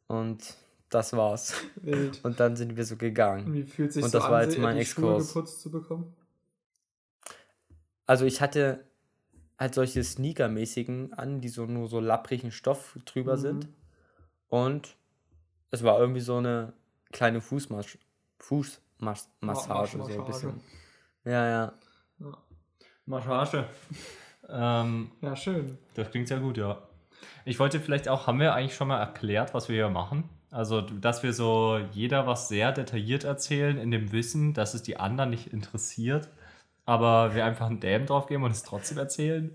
Und 0.06 0.54
das 0.90 1.12
war's. 1.12 1.54
Wild. 1.76 2.20
Und 2.24 2.40
dann 2.40 2.56
sind 2.56 2.76
wir 2.76 2.84
so 2.84 2.96
gegangen. 2.96 3.52
Wie 3.52 3.62
fühlt 3.62 3.92
sich 3.92 4.02
Und 4.02 4.10
so 4.10 4.18
das 4.18 4.28
war 4.28 4.38
an, 4.38 4.44
jetzt 4.44 4.56
die 4.56 4.60
mein 4.60 4.72
Schuhe 4.72 4.80
Exkurs. 4.80 5.28
geputzt 5.28 5.60
zu 5.62 5.70
bekommen? 5.70 6.14
Also 8.06 8.24
ich 8.24 8.40
hatte 8.40 8.84
halt 9.60 9.74
solche 9.74 10.02
Sneaker-mäßigen 10.02 11.12
an, 11.12 11.40
die 11.40 11.48
so 11.50 11.66
nur 11.66 11.86
so 11.88 12.00
lapprigen 12.00 12.50
Stoff 12.50 12.98
drüber 13.04 13.36
Mhm. 13.36 13.40
sind. 13.40 13.68
Und 14.48 14.96
es 15.70 15.84
war 15.84 16.00
irgendwie 16.00 16.20
so 16.22 16.38
eine 16.38 16.72
kleine 17.12 17.40
Fußmasch 17.40 17.98
Fußmassage, 18.38 19.28
Masch- 19.98 20.12
so 20.12 20.20
ein 20.20 20.24
bisschen. 20.26 20.60
Ja, 21.24 21.46
ja. 21.48 21.72
Ja. 22.18 22.38
Massage. 23.06 23.64
Ähm, 24.52 25.12
ja, 25.20 25.36
schön. 25.36 25.78
das 25.94 26.10
klingt 26.10 26.26
sehr 26.26 26.40
gut, 26.40 26.56
ja. 26.58 26.82
Ich 27.44 27.60
wollte 27.60 27.78
vielleicht 27.78 28.08
auch, 28.08 28.26
haben 28.26 28.40
wir 28.40 28.52
eigentlich 28.52 28.74
schon 28.74 28.88
mal 28.88 28.98
erklärt, 28.98 29.54
was 29.54 29.68
wir 29.68 29.76
hier 29.76 29.88
machen? 29.90 30.28
Also, 30.50 30.80
dass 30.80 31.22
wir 31.22 31.32
so 31.32 31.78
jeder 31.92 32.26
was 32.26 32.48
sehr 32.48 32.72
detailliert 32.72 33.22
erzählen, 33.22 33.78
in 33.78 33.92
dem 33.92 34.10
Wissen, 34.10 34.52
dass 34.52 34.74
es 34.74 34.82
die 34.82 34.96
anderen 34.96 35.30
nicht 35.30 35.52
interessiert, 35.52 36.30
aber 36.86 37.34
wir 37.34 37.44
einfach 37.44 37.66
einen 37.66 37.80
Dämm 37.80 38.06
drauf 38.06 38.26
geben 38.26 38.44
und 38.44 38.50
es 38.50 38.62
trotzdem 38.62 38.98
erzählen. 38.98 39.50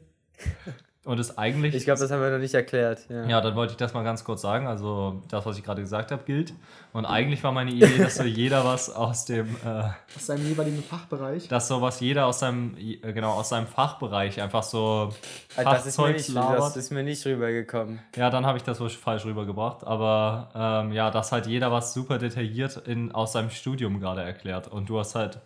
Und 1.06 1.20
es 1.20 1.38
eigentlich. 1.38 1.76
Ich 1.76 1.84
glaube, 1.84 2.00
das 2.00 2.10
haben 2.10 2.20
wir 2.20 2.32
noch 2.32 2.40
nicht 2.40 2.56
erklärt. 2.56 3.06
Ja. 3.10 3.26
Ja, 3.26 3.40
dann 3.42 3.56
wollte 3.56 3.74
ich 3.74 3.78
das 3.78 3.94
mal 3.94 4.04
ganz 4.04 4.24
kurz 4.24 4.42
sagen. 4.42 4.66
Also 4.66 5.22
das, 5.30 5.46
was 5.46 5.56
ich 5.56 5.64
gerade 5.64 5.82
gesagt 5.82 6.12
habe, 6.12 6.24
gilt. 6.24 6.52
Und 6.94 7.06
eigentlich 7.06 7.44
war 7.44 7.52
meine 7.52 7.70
Idee, 7.70 8.00
dass 8.00 8.16
so 8.16 8.24
jeder 8.24 8.66
was 8.66 8.90
aus 8.90 9.26
dem, 9.26 9.56
äh, 9.64 9.84
Aus 10.16 10.26
seinem 10.26 10.48
jeweiligen 10.48 10.82
Fachbereich. 10.82 11.48
dass 11.48 11.68
so 11.68 11.80
was 11.80 12.00
jeder 12.00 12.26
aus 12.26 12.40
seinem, 12.40 12.76
äh, 12.76 13.14
genau, 13.14 13.34
aus 13.34 13.50
seinem 13.50 13.68
Fachbereich 13.68 14.42
einfach 14.42 14.64
so 14.64 15.14
Also 15.56 15.72
das, 15.72 15.86
ist 15.86 16.00
mir 16.00 16.14
nicht, 16.14 16.36
das 16.36 16.76
ist 16.76 16.90
mir 16.92 17.04
nicht 17.04 17.24
rübergekommen. 17.24 18.00
Ja, 18.16 18.32
dann 18.32 18.48
habe 18.48 18.58
ich 18.58 18.64
das 18.64 18.80
wohl 18.80 18.90
falsch 18.90 19.26
rübergebracht. 19.26 19.84
Aber 19.84 20.50
ähm, 20.56 20.92
ja, 20.92 21.12
dass 21.12 21.32
halt 21.32 21.46
jeder 21.46 21.72
was 21.72 21.94
super 21.94 22.18
detailliert 22.18 22.78
in, 22.88 23.12
aus 23.12 23.34
seinem 23.34 23.52
Studium 23.52 24.00
gerade 24.00 24.24
erklärt. 24.24 24.68
Und 24.70 24.90
du 24.90 24.98
hast 24.98 25.14
halt, 25.14 25.40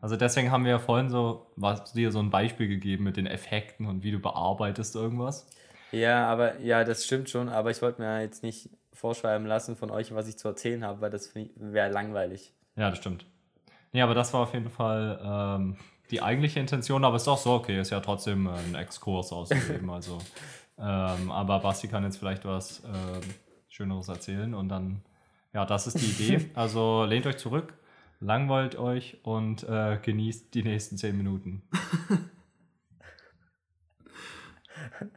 also 0.00 0.16
deswegen 0.16 0.50
haben 0.50 0.64
wir 0.64 0.72
ja 0.72 0.78
vorhin 0.78 1.08
so, 1.08 1.46
was 1.56 1.92
dir 1.92 2.12
so 2.12 2.18
ein 2.18 2.30
Beispiel 2.30 2.68
gegeben 2.68 3.04
mit 3.04 3.16
den 3.16 3.26
Effekten 3.26 3.86
und 3.86 4.02
wie 4.02 4.10
du 4.10 4.18
bearbeitest 4.18 4.94
irgendwas. 4.94 5.46
Ja, 5.92 6.26
aber 6.26 6.60
ja, 6.60 6.84
das 6.84 7.04
stimmt 7.04 7.30
schon, 7.30 7.48
aber 7.48 7.70
ich 7.70 7.80
wollte 7.82 8.02
mir 8.02 8.20
jetzt 8.20 8.42
nicht 8.42 8.70
vorschreiben 8.92 9.46
lassen 9.46 9.76
von 9.76 9.90
euch, 9.90 10.14
was 10.14 10.28
ich 10.28 10.36
zu 10.36 10.48
erzählen 10.48 10.84
habe, 10.84 11.00
weil 11.00 11.10
das 11.10 11.34
wäre 11.34 11.90
langweilig. 11.90 12.52
Ja, 12.76 12.90
das 12.90 12.98
stimmt. 12.98 13.26
Nee, 13.92 14.02
aber 14.02 14.14
das 14.14 14.32
war 14.32 14.40
auf 14.40 14.52
jeden 14.52 14.70
Fall 14.70 15.20
ähm, 15.22 15.76
die 16.10 16.22
eigentliche 16.22 16.60
Intention, 16.60 17.04
aber 17.04 17.16
ist 17.16 17.26
doch 17.26 17.38
so 17.38 17.52
okay, 17.52 17.80
ist 17.80 17.90
ja 17.90 18.00
trotzdem 18.00 18.46
äh, 18.46 18.50
ein 18.50 18.74
Exkurs 18.74 19.32
auszugeben. 19.32 19.90
also, 19.90 20.18
ähm, 20.78 21.30
aber 21.30 21.60
Basti 21.60 21.88
kann 21.88 22.04
jetzt 22.04 22.18
vielleicht 22.18 22.44
was 22.44 22.82
ähm, 22.84 23.22
Schöneres 23.68 24.08
erzählen 24.08 24.54
und 24.54 24.68
dann, 24.68 25.02
ja, 25.52 25.64
das 25.64 25.86
ist 25.86 26.00
die 26.00 26.24
Idee. 26.24 26.50
Also 26.54 27.04
lehnt 27.04 27.26
euch 27.26 27.38
zurück, 27.38 27.74
langweilt 28.20 28.76
euch 28.76 29.18
und 29.22 29.64
äh, 29.64 29.98
genießt 30.02 30.54
die 30.54 30.62
nächsten 30.62 30.96
zehn 30.96 31.16
Minuten. 31.16 31.62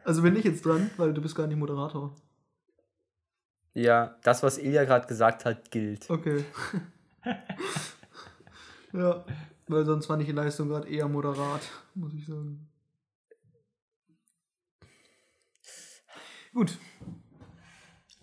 Also 0.04 0.24
bin 0.24 0.36
ich 0.36 0.44
jetzt 0.44 0.66
dran, 0.66 0.90
weil 0.98 1.14
du 1.14 1.22
bist 1.22 1.36
gar 1.36 1.48
nicht 1.48 1.58
Moderator. 1.58 2.14
Ja, 3.74 4.18
das, 4.24 4.44
was 4.44 4.58
Ilja 4.58 4.84
gerade 4.84 5.08
gesagt 5.08 5.46
hat, 5.46 5.72
gilt. 5.72 6.10
Okay. 6.10 6.44
ja, 8.94 9.24
weil 9.68 9.86
sonst 9.86 10.08
fand 10.08 10.22
ich 10.22 10.28
die 10.28 10.34
Leistung 10.34 10.70
gerade 10.70 10.90
eher 10.90 11.08
moderat, 11.08 11.62
muss 11.94 12.14
ich 12.14 12.26
sagen. 12.26 12.68
Gut. 16.54 16.78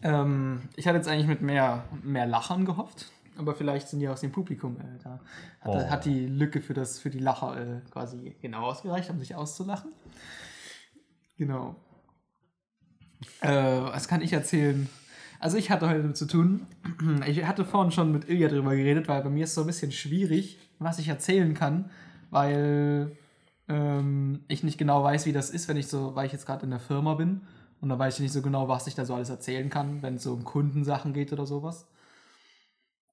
Ähm, 0.02 0.68
ich 0.76 0.86
hatte 0.86 0.98
jetzt 0.98 1.08
eigentlich 1.08 1.28
mit 1.28 1.42
mehr, 1.42 1.84
mehr 2.02 2.26
Lachern 2.26 2.64
gehofft, 2.64 3.12
aber 3.38 3.54
vielleicht 3.54 3.88
sind 3.88 4.00
die 4.00 4.08
aus 4.08 4.20
dem 4.20 4.32
Publikum 4.32 4.76
äh, 4.80 4.98
da. 5.02 5.10
Hat, 5.10 5.20
Oh. 5.64 5.90
hat 5.90 6.04
die 6.04 6.26
Lücke 6.26 6.60
für, 6.60 6.74
das, 6.74 6.98
für 6.98 7.10
die 7.10 7.18
Lacher 7.18 7.56
äh, 7.60 7.80
quasi 7.90 8.36
genau 8.40 8.66
ausgereicht, 8.66 9.10
um 9.10 9.18
sich 9.18 9.34
auszulachen. 9.34 9.92
Genau. 11.38 11.76
Äh, 13.40 13.50
was 13.52 14.08
kann 14.08 14.22
ich 14.22 14.32
erzählen? 14.32 14.88
Also 15.38 15.58
ich 15.58 15.70
hatte 15.70 15.88
heute 15.88 16.02
damit 16.02 16.16
zu 16.16 16.26
tun. 16.26 16.66
Ich 17.26 17.44
hatte 17.44 17.64
vorhin 17.64 17.92
schon 17.92 18.12
mit 18.12 18.28
Ilja 18.28 18.48
drüber 18.48 18.74
geredet, 18.74 19.08
weil 19.08 19.22
bei 19.22 19.30
mir 19.30 19.44
ist 19.44 19.54
so 19.54 19.62
ein 19.62 19.66
bisschen 19.66 19.92
schwierig, 19.92 20.58
was 20.78 20.98
ich 20.98 21.08
erzählen 21.08 21.52
kann, 21.54 21.90
weil 22.30 23.16
ähm, 23.68 24.44
ich 24.48 24.62
nicht 24.62 24.78
genau 24.78 25.02
weiß, 25.02 25.26
wie 25.26 25.32
das 25.32 25.50
ist, 25.50 25.68
wenn 25.68 25.76
ich 25.76 25.88
so, 25.88 26.14
weil 26.14 26.26
ich 26.26 26.32
jetzt 26.32 26.46
gerade 26.46 26.64
in 26.64 26.70
der 26.70 26.80
Firma 26.80 27.14
bin 27.14 27.42
und 27.80 27.88
da 27.88 27.98
weiß 27.98 28.14
ich 28.14 28.20
nicht 28.20 28.32
so 28.32 28.42
genau, 28.42 28.68
was 28.68 28.86
ich 28.86 28.94
da 28.94 29.04
so 29.04 29.14
alles 29.14 29.28
erzählen 29.30 29.68
kann, 29.68 30.02
wenn 30.02 30.14
es 30.14 30.22
so 30.22 30.32
um 30.32 30.44
Kundensachen 30.44 31.12
geht 31.12 31.32
oder 31.32 31.46
sowas. 31.46 31.86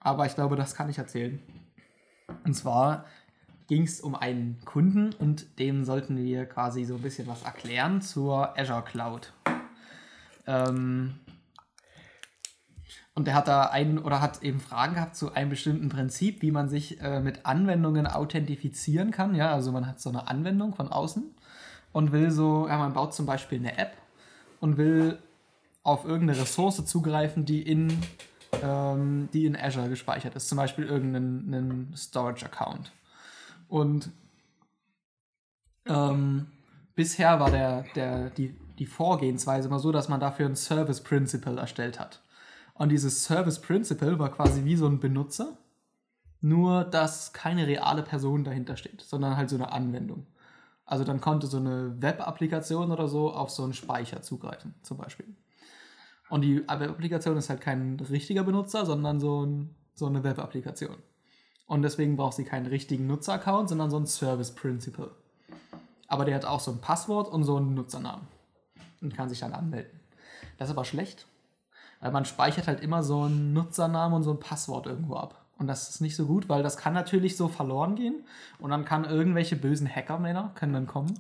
Aber 0.04 0.26
ich 0.26 0.36
glaube, 0.36 0.56
das 0.56 0.76
kann 0.76 0.90
ich 0.90 0.98
erzählen. 0.98 1.42
Und 2.46 2.54
zwar 2.54 3.06
ging 3.68 3.84
es 3.84 4.02
um 4.02 4.16
einen 4.16 4.60
Kunden 4.66 5.14
und 5.14 5.60
dem 5.60 5.86
sollten 5.86 6.18
wir 6.18 6.46
quasi 6.46 6.84
so 6.84 6.96
ein 6.96 7.02
bisschen 7.02 7.28
was 7.28 7.44
erklären 7.44 8.02
zur 8.02 8.58
Azure 8.60 8.84
Cloud. 8.84 9.34
Ähm, 10.46 11.16
und 13.16 13.28
der 13.28 13.36
hat 13.36 13.48
da 13.48 13.66
einen 13.68 14.00
oder 14.00 14.22
hat 14.22 14.42
eben 14.42 14.60
Fragen 14.60 14.96
gehabt 14.96 15.16
zu 15.16 15.34
einem 15.34 15.52
bestimmten 15.52 15.90
Prinzip, 15.90 16.42
wie 16.42 16.52
man 16.52 16.68
sich 16.68 17.00
äh, 17.02 17.20
mit 17.20 17.46
Anwendungen 17.46 18.08
authentifizieren 18.08 19.12
kann. 19.12 19.36
Ja, 19.36 19.54
also 19.54 19.72
man 19.72 19.88
hat 19.88 20.02
so 20.02 20.10
eine 20.10 20.28
Anwendung 20.28 20.74
von 20.74 20.90
außen 20.90 21.24
und 21.92 22.12
will 22.12 22.32
so, 22.32 22.68
ja, 22.68 22.78
man 22.78 22.94
baut 22.94 23.14
zum 23.14 23.26
Beispiel 23.26 23.60
eine 23.60 23.78
App 23.78 23.96
und 24.60 24.78
will 24.78 25.20
auf 25.84 26.06
irgendeine 26.06 26.42
Ressource 26.42 26.84
zugreifen, 26.86 27.46
die 27.46 27.62
in, 27.62 28.02
ähm, 28.62 29.30
die 29.34 29.46
in 29.46 29.56
Azure 29.56 29.90
gespeichert 29.90 30.36
ist. 30.36 30.50
Zum 30.50 30.58
Beispiel 30.58 30.86
irgendeinen 30.86 31.94
Storage-Account. 31.96 32.92
Und 33.68 34.12
ähm, 35.86 36.48
bisher 36.96 37.40
war 37.40 37.52
der, 37.52 37.86
der, 37.96 38.30
die, 38.30 38.56
die 38.80 38.86
Vorgehensweise 38.86 39.68
immer 39.68 39.80
so, 39.80 39.92
dass 39.92 40.10
man 40.10 40.20
dafür 40.20 40.46
ein 40.46 40.56
Service 40.56 41.02
Principle 41.02 41.60
erstellt 41.60 42.00
hat. 42.00 42.22
Und 42.74 42.90
dieses 42.90 43.24
Service 43.24 43.60
Principle 43.60 44.20
war 44.20 44.32
quasi 44.32 44.64
wie 44.66 44.76
so 44.76 44.88
ein 44.88 45.00
Benutzer, 45.00 45.58
nur 46.42 46.84
dass 46.84 47.34
keine 47.34 47.68
reale 47.68 48.04
Person 48.04 48.44
dahinter 48.44 48.78
steht, 48.78 49.02
sondern 49.02 49.38
halt 49.38 49.50
so 49.50 49.56
eine 49.56 49.72
Anwendung. 49.72 50.26
Also 50.86 51.04
dann 51.04 51.22
konnte 51.22 51.48
so 51.48 51.58
eine 51.58 52.02
Web-Applikation 52.02 52.92
oder 52.92 53.08
so 53.08 53.32
auf 53.32 53.50
so 53.50 53.64
einen 53.64 53.74
Speicher 53.74 54.22
zugreifen, 54.22 54.76
zum 54.82 54.98
Beispiel. 54.98 55.26
Und 56.34 56.42
die 56.42 56.68
Web-Applikation 56.68 57.38
ist 57.38 57.52
halt 57.52 57.62
kein 57.62 58.00
richtiger 58.10 58.44
Benutzer, 58.44 58.88
sondern 58.88 59.20
so, 59.20 59.46
ein, 59.46 59.76
so 59.94 60.08
eine 60.08 60.24
Web-Applikation. 60.24 60.96
Und 61.68 61.84
deswegen 61.84 62.16
braucht 62.16 62.38
sie 62.38 62.44
keinen 62.44 62.66
richtigen 62.66 63.06
Nutzer-Account, 63.06 63.70
sondern 63.70 63.92
so 63.92 63.98
ein 63.98 64.08
Service 64.08 64.50
Principle. 64.50 65.12
Aber 66.08 66.26
der 66.26 66.34
hat 66.34 66.46
auch 66.46 66.60
so 66.60 66.72
ein 66.72 66.82
Passwort 66.82 67.32
und 67.32 67.44
so 67.44 67.58
einen 67.58 67.76
Nutzernamen. 67.76 68.26
Und 69.00 69.16
kann 69.16 69.30
sich 69.30 69.42
dann 69.42 69.54
anmelden. 69.54 70.00
Das 70.58 70.70
ist 70.70 70.76
aber 70.76 70.86
schlecht, 70.86 71.28
weil 72.00 72.12
man 72.12 72.26
speichert 72.26 72.66
halt 72.66 72.82
immer 72.82 73.04
so 73.04 73.22
einen 73.22 73.54
Nutzernamen 73.54 74.16
und 74.16 74.24
so 74.24 74.32
ein 74.32 74.40
Passwort 74.40 74.88
irgendwo 74.88 75.18
ab. 75.18 75.46
Und 75.60 75.68
das 75.68 75.88
ist 75.92 76.02
nicht 76.02 76.16
so 76.16 76.26
gut, 76.26 76.50
weil 76.50 76.64
das 76.64 76.78
kann 76.78 76.96
natürlich 76.96 77.38
so 77.38 77.48
verloren 77.48 77.94
gehen. 77.94 78.26
Und 78.58 78.72
dann 78.72 78.86
kann 78.86 79.06
irgendwelche 79.06 79.56
bösen 79.56 79.88
Hackermänner 79.88 80.52
können 80.56 80.74
dann 80.74 80.88
kommen 80.88 81.14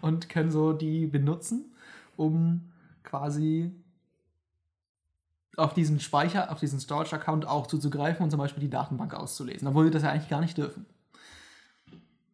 und 0.00 0.28
können 0.28 0.52
so 0.52 0.72
die 0.72 1.08
benutzen, 1.08 1.74
um 2.16 2.70
quasi 3.02 3.72
auf 5.56 5.74
diesen 5.74 6.00
Speicher, 6.00 6.50
auf 6.50 6.60
diesen 6.60 6.80
Storage-Account 6.80 7.46
auch 7.46 7.66
zuzugreifen 7.66 8.24
und 8.24 8.30
zum 8.30 8.38
Beispiel 8.38 8.62
die 8.62 8.70
Datenbank 8.70 9.14
auszulesen, 9.14 9.68
obwohl 9.68 9.84
sie 9.84 9.90
das 9.90 10.02
ja 10.02 10.10
eigentlich 10.10 10.30
gar 10.30 10.40
nicht 10.40 10.56
dürfen. 10.56 10.86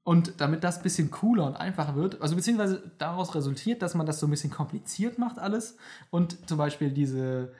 Und 0.04 0.40
damit 0.40 0.62
das 0.62 0.76
ein 0.76 0.82
bisschen 0.84 1.10
cooler 1.10 1.46
und 1.46 1.56
einfacher 1.56 1.96
wird, 1.96 2.22
also 2.22 2.36
beziehungsweise 2.36 2.92
daraus 2.98 3.34
resultiert, 3.34 3.82
dass 3.82 3.94
man 3.94 4.06
das 4.06 4.20
so 4.20 4.26
ein 4.26 4.30
bisschen 4.30 4.52
kompliziert 4.52 5.18
macht 5.18 5.38
alles 5.38 5.76
und 6.10 6.48
zum 6.48 6.58
Beispiel 6.58 6.90
diese 6.90 7.52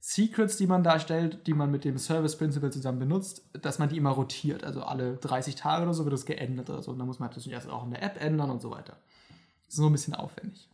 Secrets, 0.00 0.56
die 0.56 0.66
man 0.66 0.82
darstellt, 0.82 1.46
die 1.46 1.52
man 1.52 1.70
mit 1.70 1.84
dem 1.84 1.98
Service 1.98 2.36
Principle 2.36 2.70
zusammen 2.70 2.98
benutzt, 2.98 3.42
dass 3.52 3.78
man 3.78 3.90
die 3.90 3.98
immer 3.98 4.10
rotiert. 4.10 4.64
Also 4.64 4.82
alle 4.82 5.18
30 5.18 5.56
Tage 5.56 5.82
oder 5.82 5.92
so 5.92 6.04
wird 6.04 6.14
das 6.14 6.24
geändert 6.24 6.70
oder 6.70 6.82
so. 6.82 6.90
Und 6.90 6.98
dann 6.98 7.06
muss 7.06 7.18
man 7.18 7.28
natürlich 7.28 7.52
erst 7.52 7.68
auch 7.68 7.84
in 7.84 7.90
der 7.90 8.02
App 8.02 8.18
ändern 8.18 8.50
und 8.50 8.62
so 8.62 8.70
weiter. 8.70 8.96
Das 9.66 9.74
ist 9.74 9.76
so 9.76 9.86
ein 9.86 9.92
bisschen 9.92 10.14
aufwendig. 10.14 10.69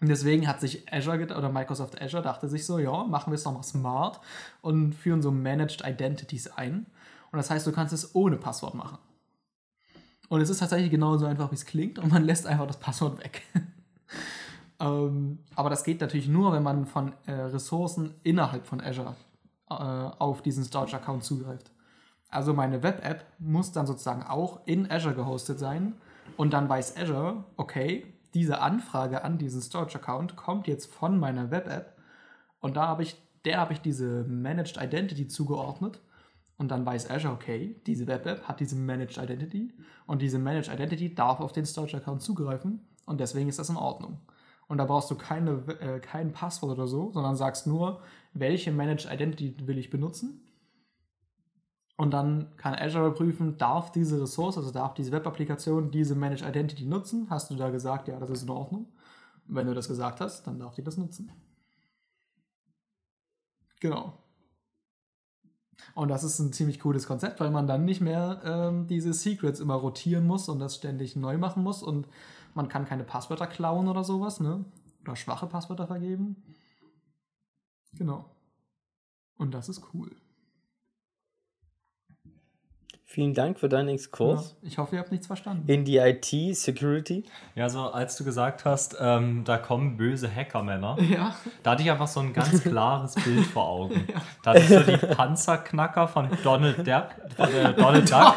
Und 0.00 0.08
deswegen 0.08 0.46
hat 0.46 0.60
sich 0.60 0.92
Azure 0.92 1.22
oder 1.36 1.48
Microsoft 1.50 2.00
Azure 2.00 2.22
dachte 2.22 2.48
sich 2.48 2.66
so, 2.66 2.78
ja, 2.78 3.04
machen 3.04 3.30
wir 3.30 3.36
es 3.36 3.44
nochmal 3.44 3.62
smart 3.62 4.20
und 4.60 4.94
führen 4.94 5.22
so 5.22 5.30
Managed 5.30 5.82
Identities 5.86 6.48
ein. 6.48 6.86
Und 7.30 7.38
das 7.38 7.50
heißt, 7.50 7.66
du 7.66 7.72
kannst 7.72 7.92
es 7.92 8.14
ohne 8.14 8.36
Passwort 8.36 8.74
machen. 8.74 8.98
Und 10.28 10.40
es 10.40 10.50
ist 10.50 10.58
tatsächlich 10.58 10.90
genauso 10.90 11.26
einfach, 11.26 11.50
wie 11.50 11.56
es 11.56 11.66
klingt 11.66 11.98
und 11.98 12.12
man 12.12 12.24
lässt 12.26 12.46
einfach 12.46 12.66
das 12.66 12.78
Passwort 12.78 13.18
weg. 13.22 13.42
ähm, 14.80 15.38
aber 15.54 15.70
das 15.70 15.84
geht 15.84 16.00
natürlich 16.00 16.28
nur, 16.28 16.52
wenn 16.52 16.62
man 16.62 16.86
von 16.86 17.12
äh, 17.26 17.32
Ressourcen 17.32 18.14
innerhalb 18.22 18.66
von 18.66 18.80
Azure 18.80 19.14
äh, 19.70 19.74
auf 19.74 20.42
diesen 20.42 20.64
Storage-Account 20.64 21.24
zugreift. 21.24 21.70
Also 22.28 22.52
meine 22.52 22.82
Web-App 22.82 23.24
muss 23.38 23.72
dann 23.72 23.86
sozusagen 23.86 24.22
auch 24.24 24.60
in 24.66 24.90
Azure 24.90 25.14
gehostet 25.14 25.58
sein 25.58 25.94
und 26.36 26.52
dann 26.52 26.68
weiß 26.68 26.96
Azure, 26.96 27.44
okay, 27.56 28.13
diese 28.34 28.60
Anfrage 28.60 29.24
an 29.24 29.38
diesen 29.38 29.60
Storage-Account 29.60 30.36
kommt 30.36 30.66
jetzt 30.66 30.92
von 30.92 31.18
meiner 31.18 31.50
Web-App 31.50 31.96
und 32.60 32.76
da 32.76 32.88
habe 32.88 33.02
ich, 33.02 33.16
der 33.44 33.58
habe 33.58 33.72
ich 33.72 33.80
diese 33.80 34.24
Managed 34.24 34.76
Identity 34.76 35.28
zugeordnet 35.28 36.00
und 36.56 36.70
dann 36.70 36.84
weiß 36.84 37.10
Azure, 37.10 37.32
okay, 37.32 37.80
diese 37.86 38.06
Web-App 38.06 38.48
hat 38.48 38.60
diese 38.60 38.76
Managed 38.76 39.18
Identity 39.18 39.72
und 40.06 40.22
diese 40.22 40.38
Managed 40.38 40.72
Identity 40.72 41.14
darf 41.14 41.40
auf 41.40 41.52
den 41.52 41.66
Storage-Account 41.66 42.22
zugreifen 42.22 42.86
und 43.06 43.20
deswegen 43.20 43.48
ist 43.48 43.58
das 43.58 43.68
in 43.68 43.76
Ordnung. 43.76 44.18
Und 44.66 44.78
da 44.78 44.84
brauchst 44.84 45.10
du 45.10 45.14
keine, 45.14 45.62
äh, 45.80 46.00
kein 46.00 46.32
Passwort 46.32 46.72
oder 46.72 46.86
so, 46.86 47.12
sondern 47.12 47.36
sagst 47.36 47.66
nur, 47.66 48.00
welche 48.32 48.72
Managed 48.72 49.12
Identity 49.12 49.54
will 49.66 49.78
ich 49.78 49.90
benutzen. 49.90 50.40
Und 51.96 52.10
dann 52.10 52.56
kann 52.56 52.74
Azure 52.74 53.12
prüfen, 53.12 53.56
darf 53.56 53.92
diese 53.92 54.20
Ressource, 54.20 54.56
also 54.56 54.72
darf 54.72 54.94
diese 54.94 55.12
Web-Applikation 55.12 55.90
diese 55.90 56.16
Managed 56.16 56.46
Identity 56.46 56.86
nutzen? 56.86 57.28
Hast 57.30 57.50
du 57.50 57.54
da 57.54 57.70
gesagt, 57.70 58.08
ja, 58.08 58.18
das 58.18 58.30
ist 58.30 58.42
in 58.42 58.50
Ordnung? 58.50 58.86
Wenn 59.46 59.66
du 59.66 59.74
das 59.74 59.86
gesagt 59.86 60.20
hast, 60.20 60.46
dann 60.46 60.58
darf 60.58 60.74
die 60.74 60.82
das 60.82 60.96
nutzen. 60.96 61.30
Genau. 63.80 64.18
Und 65.94 66.08
das 66.08 66.24
ist 66.24 66.38
ein 66.38 66.52
ziemlich 66.52 66.80
cooles 66.80 67.06
Konzept, 67.06 67.40
weil 67.40 67.50
man 67.50 67.66
dann 67.66 67.84
nicht 67.84 68.00
mehr 68.00 68.40
ähm, 68.44 68.86
diese 68.86 69.12
Secrets 69.12 69.60
immer 69.60 69.74
rotieren 69.74 70.26
muss 70.26 70.48
und 70.48 70.58
das 70.58 70.76
ständig 70.76 71.16
neu 71.16 71.38
machen 71.38 71.62
muss 71.62 71.82
und 71.82 72.08
man 72.54 72.68
kann 72.68 72.86
keine 72.86 73.04
Passwörter 73.04 73.46
klauen 73.46 73.88
oder 73.88 74.04
sowas, 74.04 74.40
ne? 74.40 74.64
Oder 75.02 75.16
schwache 75.16 75.46
Passwörter 75.46 75.86
vergeben. 75.86 76.42
Genau. 77.92 78.24
Und 79.36 79.52
das 79.52 79.68
ist 79.68 79.82
cool. 79.92 80.16
Vielen 83.14 83.32
Dank 83.32 83.60
für 83.60 83.68
deinen 83.68 83.90
Exkurs 83.90 84.56
Ja, 84.60 84.68
ich 84.68 84.78
hoffe, 84.78 84.96
ihr 84.96 85.00
habt 85.00 85.12
nichts 85.12 85.28
verstanden. 85.28 85.70
in 85.70 85.84
die 85.84 85.98
IT-Security. 85.98 87.22
Ja, 87.54 87.68
so 87.68 87.82
als 87.82 88.16
du 88.16 88.24
gesagt 88.24 88.64
hast, 88.64 88.96
ähm, 89.00 89.44
da 89.44 89.56
kommen 89.56 89.96
böse 89.96 90.28
Hackermänner, 90.28 90.96
Ja, 91.10 91.32
da 91.62 91.70
hatte 91.70 91.82
ich 91.84 91.90
einfach 91.92 92.08
so 92.08 92.18
ein 92.18 92.32
ganz 92.32 92.60
klares 92.64 93.14
Bild 93.14 93.46
vor 93.46 93.68
Augen. 93.68 94.04
Da 94.42 94.50
hatte 94.50 94.62
ich 94.62 94.68
so 94.68 94.80
die 94.80 94.96
Panzerknacker 94.96 96.08
von 96.08 96.28
Donald 96.42 96.78
Duck, 96.78 97.06
von, 97.36 97.54
äh, 97.54 97.72
Donald 97.74 98.10
Duck. 98.10 98.34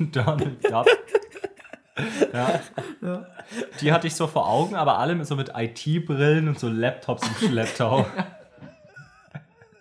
Donald 0.12 0.64
Duck. 0.64 0.86
Ja. 2.32 2.60
ja. 3.00 3.26
Die 3.80 3.92
hatte 3.92 4.08
ich 4.08 4.14
so 4.16 4.26
vor 4.26 4.48
Augen, 4.48 4.74
aber 4.74 4.98
alle 4.98 5.14
mit 5.14 5.26
so 5.28 5.36
mit 5.36 5.52
IT-Brillen 5.56 6.48
und 6.48 6.58
so 6.58 6.68
Laptops 6.68 7.28
im 7.28 7.48
Schlepptau. 7.48 8.06
ja, 8.16 8.26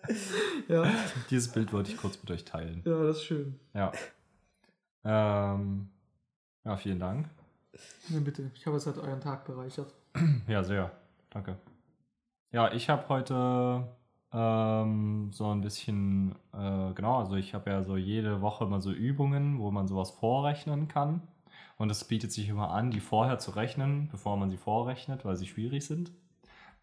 Dieses 1.30 1.52
Bild 1.52 1.74
wollte 1.74 1.92
ich 1.92 1.98
kurz 1.98 2.20
mit 2.22 2.32
euch 2.32 2.46
teilen. 2.46 2.82
ja, 2.86 3.04
das 3.04 3.18
ist 3.18 3.24
schön. 3.24 3.60
Ja. 3.74 3.92
Ähm, 5.04 5.90
ja, 6.66 6.76
vielen 6.78 7.00
Dank. 7.00 7.30
Ja, 8.10 8.20
bitte. 8.20 8.52
Ich 8.56 8.66
hoffe, 8.66 8.78
es 8.78 8.88
hat 8.88 8.98
euren 8.98 9.22
Tag 9.22 9.46
bereichert. 9.46 9.94
Ja, 10.48 10.64
sehr. 10.64 10.92
Danke. 11.30 11.58
Ja, 12.52 12.72
ich 12.72 12.90
habe 12.90 13.08
heute 13.10 13.88
ähm, 14.34 15.30
so 15.32 15.52
ein 15.52 15.62
bisschen, 15.62 16.34
äh, 16.54 16.94
genau, 16.94 17.20
also 17.20 17.36
ich 17.36 17.54
habe 17.54 17.70
ja 17.70 17.84
so 17.84 17.98
jede 17.98 18.42
Woche 18.42 18.66
immer 18.66 18.82
so 18.82 18.92
Übungen, 18.92 19.60
wo 19.60 19.72
man 19.72 19.88
sowas 19.88 20.12
vorrechnen 20.12 20.88
kann. 20.88 21.22
Und 21.78 21.92
es 21.92 22.04
bietet 22.04 22.32
sich 22.32 22.50
immer 22.50 22.72
an, 22.72 22.90
die 22.90 23.00
vorher 23.00 23.38
zu 23.38 23.52
rechnen, 23.52 24.10
bevor 24.10 24.36
man 24.38 24.50
sie 24.50 24.58
vorrechnet, 24.58 25.26
weil 25.26 25.36
sie 25.36 25.46
schwierig 25.46 25.86
sind. 25.86 26.12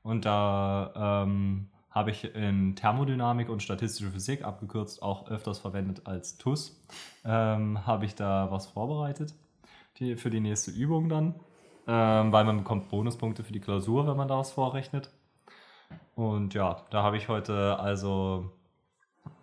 Und 0.03 0.25
da 0.25 1.25
ähm, 1.25 1.69
habe 1.95 2.11
ich 2.11 2.35
in 2.35 2.75
Thermodynamik 2.75 3.49
und 3.49 3.63
statistische 3.63 4.11
Physik, 4.11 4.45
abgekürzt 4.45 5.01
auch 5.01 5.29
öfters 5.29 5.61
verwendet 5.61 6.03
als 6.07 6.37
TUS, 6.39 6.83
ähm, 7.25 7.87
habe 7.87 8.05
ich 8.05 8.17
da 8.17 8.51
was 8.51 8.67
vorbereitet 8.67 9.35
die, 9.99 10.17
für 10.17 10.31
die 10.31 10.41
nächste 10.41 10.73
Übung 10.73 11.09
dann, 11.09 11.35
ähm, 11.87 12.33
weil 12.33 12.45
man 12.45 12.59
bekommt 12.59 12.89
Bonuspunkte 12.89 13.45
für 13.45 13.53
die 13.53 13.61
Klausur, 13.61 14.09
wenn 14.09 14.17
man 14.17 14.27
da 14.27 14.39
was 14.39 14.51
vorrechnet. 14.51 15.11
Und 16.17 16.55
ja, 16.55 16.83
da 16.91 17.03
habe 17.05 17.17
ich 17.17 17.29
heute 17.29 17.79
also 17.79 18.51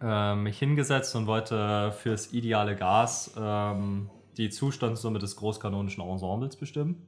äh, 0.01 0.35
mich 0.35 0.59
hingesetzt 0.59 1.15
und 1.15 1.27
wollte 1.27 1.93
fürs 1.93 2.33
ideale 2.33 2.75
Gas 2.75 3.33
ähm, 3.37 4.09
die 4.37 4.49
Zustandssumme 4.49 5.19
des 5.19 5.37
großkanonischen 5.37 6.03
Ensembles 6.03 6.57
bestimmen. 6.57 7.07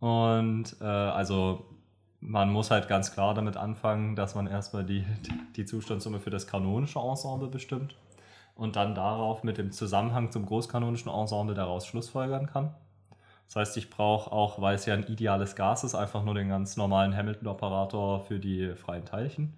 Und 0.00 0.76
äh, 0.80 0.84
also 0.84 1.77
man 2.20 2.50
muss 2.50 2.70
halt 2.70 2.88
ganz 2.88 3.12
klar 3.12 3.34
damit 3.34 3.56
anfangen, 3.56 4.16
dass 4.16 4.34
man 4.34 4.46
erstmal 4.46 4.84
die, 4.84 5.04
die 5.56 5.64
Zustandssumme 5.64 6.20
für 6.20 6.30
das 6.30 6.46
kanonische 6.46 6.98
Ensemble 6.98 7.48
bestimmt 7.48 7.96
und 8.54 8.76
dann 8.76 8.94
darauf 8.94 9.44
mit 9.44 9.58
dem 9.58 9.70
Zusammenhang 9.70 10.32
zum 10.32 10.46
großkanonischen 10.46 11.10
Ensemble 11.10 11.54
daraus 11.54 11.86
schlussfolgern 11.86 12.46
kann. 12.46 12.74
Das 13.46 13.56
heißt, 13.56 13.76
ich 13.78 13.88
brauche 13.88 14.30
auch, 14.30 14.60
weil 14.60 14.74
es 14.74 14.84
ja 14.84 14.94
ein 14.94 15.06
ideales 15.06 15.56
Gas 15.56 15.84
ist, 15.84 15.94
einfach 15.94 16.22
nur 16.22 16.34
den 16.34 16.48
ganz 16.48 16.76
normalen 16.76 17.16
Hamilton-Operator 17.16 18.20
für 18.20 18.38
die 18.38 18.74
freien 18.74 19.06
Teilchen. 19.06 19.54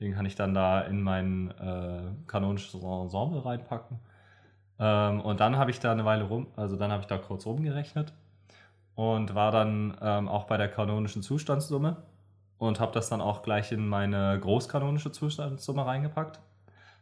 Den 0.00 0.14
kann 0.14 0.26
ich 0.26 0.34
dann 0.34 0.54
da 0.54 0.80
in 0.80 1.02
mein 1.02 1.50
äh, 1.60 2.00
kanonisches 2.26 2.74
Ensemble 2.74 3.44
reinpacken. 3.44 4.00
Ähm, 4.80 5.20
und 5.20 5.38
dann 5.38 5.56
habe 5.56 5.70
ich 5.70 5.78
da 5.78 5.92
eine 5.92 6.04
Weile 6.06 6.24
rum, 6.24 6.48
also 6.56 6.76
dann 6.76 6.90
habe 6.90 7.02
ich 7.02 7.06
da 7.06 7.18
kurz 7.18 7.46
rumgerechnet 7.46 8.12
und 9.00 9.34
war 9.34 9.50
dann 9.50 9.96
ähm, 10.02 10.28
auch 10.28 10.44
bei 10.44 10.58
der 10.58 10.68
kanonischen 10.68 11.22
Zustandssumme 11.22 11.96
und 12.58 12.80
habe 12.80 12.92
das 12.92 13.08
dann 13.08 13.22
auch 13.22 13.40
gleich 13.42 13.72
in 13.72 13.88
meine 13.88 14.38
großkanonische 14.38 15.10
Zustandssumme 15.10 15.86
reingepackt. 15.86 16.38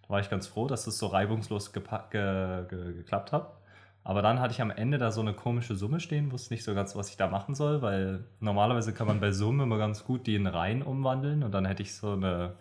Da 0.03 0.09
war 0.09 0.21
ich 0.21 0.31
ganz 0.31 0.47
froh, 0.47 0.69
dass 0.69 0.85
das 0.85 0.97
so 0.97 1.09
reibungslos 1.09 1.73
ge 1.73 1.83
ge 2.11 2.67
geklappt 2.69 3.33
hat. 3.33 3.53
Aber 4.05 4.23
dann 4.23 4.39
hatte 4.39 4.53
ich 4.53 4.63
am 4.63 4.71
Ende 4.71 4.99
da 4.99 5.11
so 5.11 5.23
eine 5.23 5.35
komische 5.35 5.75
Summe 5.75 5.99
stehen, 5.99 6.31
wusste 6.31 6.55
nicht 6.55 6.63
so 6.63 6.73
ganz, 6.73 6.95
was 6.95 7.11
ich 7.11 7.17
da 7.17 7.27
machen 7.27 7.57
soll, 7.57 7.83
weil 7.83 8.25
normalerweise 8.39 8.95
kann 8.95 9.09
man 9.09 9.19
bei 9.19 9.33
Summen 9.33 9.63
immer 9.63 9.77
ganz 9.77 10.05
gut 10.05 10.29
die 10.29 10.37
in 10.37 10.47
Reihen 10.47 10.85
umwandeln 10.85 11.43
und 11.43 11.51
dann 11.51 11.65
hätte 11.65 11.83
ich 11.83 11.97
so 11.97 12.13
eine 12.13 12.55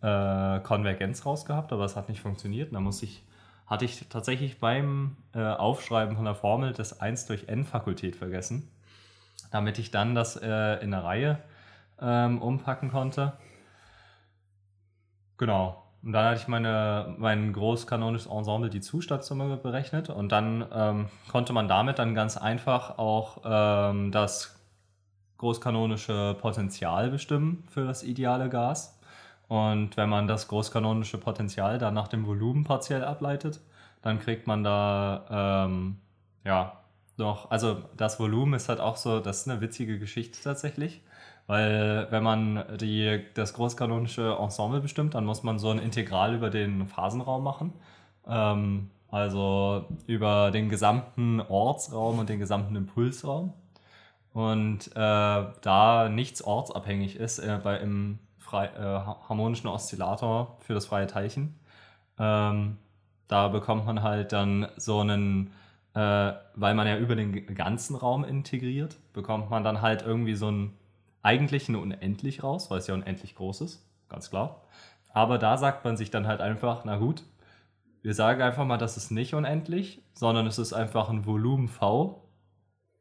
äh, 0.00 0.60
Konvergenz 0.60 1.26
rausgehabt, 1.26 1.74
aber 1.74 1.84
es 1.84 1.94
hat 1.94 2.08
nicht 2.08 2.22
funktioniert. 2.22 2.72
Musste 2.72 3.04
ich, 3.04 3.22
hatte 3.66 3.84
ich 3.84 4.08
tatsächlich 4.08 4.60
beim 4.60 5.18
äh, 5.34 5.40
Aufschreiben 5.40 6.16
von 6.16 6.24
der 6.24 6.34
Formel 6.34 6.72
das 6.72 7.02
1 7.02 7.26
durch 7.26 7.48
n-Fakultät 7.48 8.16
vergessen, 8.16 8.70
damit 9.50 9.78
ich 9.78 9.90
dann 9.90 10.14
das 10.14 10.36
äh, 10.36 10.74
in 10.82 10.92
eine 10.92 11.04
Reihe 11.04 11.38
ähm, 12.00 12.40
umpacken 12.40 12.90
konnte. 12.90 13.32
Genau. 15.36 15.84
Und 16.02 16.12
dann 16.12 16.26
hatte 16.26 16.40
ich 16.40 16.48
meine, 16.48 17.14
mein 17.18 17.52
großkanonisches 17.52 18.30
Ensemble 18.30 18.70
die 18.70 18.80
Zustandssumme 18.80 19.56
berechnet 19.56 20.10
und 20.10 20.30
dann 20.30 20.64
ähm, 20.72 21.08
konnte 21.30 21.52
man 21.52 21.66
damit 21.66 21.98
dann 21.98 22.14
ganz 22.14 22.36
einfach 22.36 22.98
auch 22.98 23.42
ähm, 23.44 24.12
das 24.12 24.56
großkanonische 25.38 26.36
Potenzial 26.40 27.10
bestimmen 27.10 27.64
für 27.68 27.84
das 27.84 28.02
ideale 28.02 28.48
Gas. 28.48 28.98
Und 29.48 29.96
wenn 29.96 30.08
man 30.08 30.28
das 30.28 30.46
großkanonische 30.48 31.18
Potenzial 31.18 31.78
dann 31.78 31.94
nach 31.94 32.08
dem 32.08 32.26
Volumen 32.26 32.64
partiell 32.64 33.04
ableitet, 33.04 33.60
dann 34.02 34.20
kriegt 34.20 34.46
man 34.46 34.62
da 34.62 35.66
ähm, 35.66 36.00
ja 36.44 36.78
noch, 37.18 37.50
also 37.50 37.82
das 37.96 38.18
Volumen 38.20 38.54
ist 38.54 38.68
halt 38.68 38.80
auch 38.80 38.96
so, 38.96 39.20
das 39.20 39.40
ist 39.40 39.48
eine 39.48 39.60
witzige 39.60 39.98
Geschichte 39.98 40.38
tatsächlich. 40.42 41.02
Weil 41.46 42.08
wenn 42.10 42.22
man 42.22 42.62
die, 42.78 43.24
das 43.34 43.54
großkanonische 43.54 44.36
Ensemble 44.38 44.80
bestimmt, 44.80 45.14
dann 45.14 45.24
muss 45.24 45.42
man 45.42 45.58
so 45.58 45.70
ein 45.70 45.78
Integral 45.78 46.34
über 46.34 46.50
den 46.50 46.86
Phasenraum 46.86 47.42
machen. 47.42 47.72
Ähm, 48.26 48.90
also 49.10 49.86
über 50.06 50.50
den 50.50 50.68
gesamten 50.68 51.40
Ortsraum 51.40 52.18
und 52.18 52.28
den 52.28 52.38
gesamten 52.38 52.76
Impulsraum. 52.76 53.54
Und 54.34 54.88
äh, 54.94 55.44
da 55.62 56.08
nichts 56.10 56.42
ortsabhängig 56.42 57.16
ist 57.16 57.38
äh, 57.38 57.58
bei, 57.62 57.78
im 57.78 58.18
frei, 58.48 58.66
äh, 58.66 59.26
harmonischen 59.28 59.68
Oszillator 59.68 60.56
für 60.60 60.74
das 60.74 60.86
freie 60.86 61.06
Teilchen, 61.06 61.58
ähm, 62.18 62.78
da 63.28 63.48
bekommt 63.48 63.84
man 63.86 64.02
halt 64.02 64.32
dann 64.32 64.68
so 64.76 65.00
einen, 65.00 65.52
weil 65.98 66.74
man 66.74 66.86
ja 66.86 66.96
über 66.96 67.16
den 67.16 67.54
ganzen 67.54 67.96
Raum 67.96 68.24
integriert, 68.24 68.96
bekommt 69.12 69.50
man 69.50 69.64
dann 69.64 69.82
halt 69.82 70.02
irgendwie 70.02 70.34
so 70.34 70.48
einen 70.48 70.76
eigentlich 71.22 71.68
eine 71.68 71.78
unendlich 71.78 72.42
raus, 72.44 72.70
weil 72.70 72.78
es 72.78 72.86
ja 72.86 72.94
unendlich 72.94 73.34
groß 73.34 73.62
ist, 73.62 73.84
ganz 74.08 74.30
klar. 74.30 74.62
Aber 75.12 75.38
da 75.38 75.56
sagt 75.56 75.84
man 75.84 75.96
sich 75.96 76.10
dann 76.10 76.26
halt 76.26 76.40
einfach, 76.40 76.84
na 76.84 76.96
gut, 76.98 77.24
wir 78.02 78.14
sagen 78.14 78.42
einfach 78.42 78.64
mal, 78.64 78.78
das 78.78 78.96
ist 78.96 79.10
nicht 79.10 79.34
unendlich, 79.34 80.00
sondern 80.14 80.46
es 80.46 80.58
ist 80.58 80.72
einfach 80.72 81.08
ein 81.08 81.26
Volumen 81.26 81.66
V, 81.68 82.22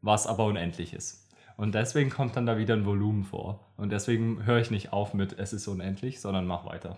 was 0.01 0.25
aber 0.25 0.45
unendlich 0.45 0.93
ist. 0.93 1.29
Und 1.55 1.75
deswegen 1.75 2.09
kommt 2.09 2.35
dann 2.35 2.45
da 2.45 2.57
wieder 2.57 2.73
ein 2.73 2.85
Volumen 2.85 3.23
vor. 3.23 3.67
Und 3.77 3.91
deswegen 3.91 4.45
höre 4.45 4.59
ich 4.59 4.71
nicht 4.71 4.93
auf 4.93 5.13
mit, 5.13 5.37
es 5.37 5.53
ist 5.53 5.67
unendlich, 5.67 6.19
sondern 6.19 6.47
mach 6.47 6.65
weiter. 6.65 6.97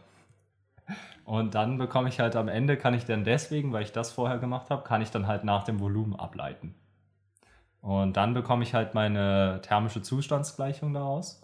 Und 1.26 1.56
dann 1.56 1.78
bekomme 1.78 2.10
ich 2.10 2.20
halt 2.20 2.36
am 2.36 2.48
Ende, 2.48 2.78
kann 2.78 2.94
ich 2.94 3.06
dann 3.06 3.24
deswegen, 3.24 3.72
weil 3.72 3.84
ich 3.84 3.92
das 3.92 4.12
vorher 4.12 4.40
gemacht 4.40 4.70
habe, 4.70 4.84
kann 4.84 5.02
ich 5.02 5.12
dann 5.12 5.28
halt 5.28 5.44
nach 5.44 5.64
dem 5.64 5.80
Volumen 5.80 6.16
ableiten. 6.16 6.76
Und 7.82 8.18
dann 8.18 8.34
bekomme 8.34 8.64
ich 8.64 8.74
halt 8.74 8.94
meine 8.94 9.62
thermische 9.62 10.02
Zustandsgleichung 10.02 10.94
daraus 10.94 11.42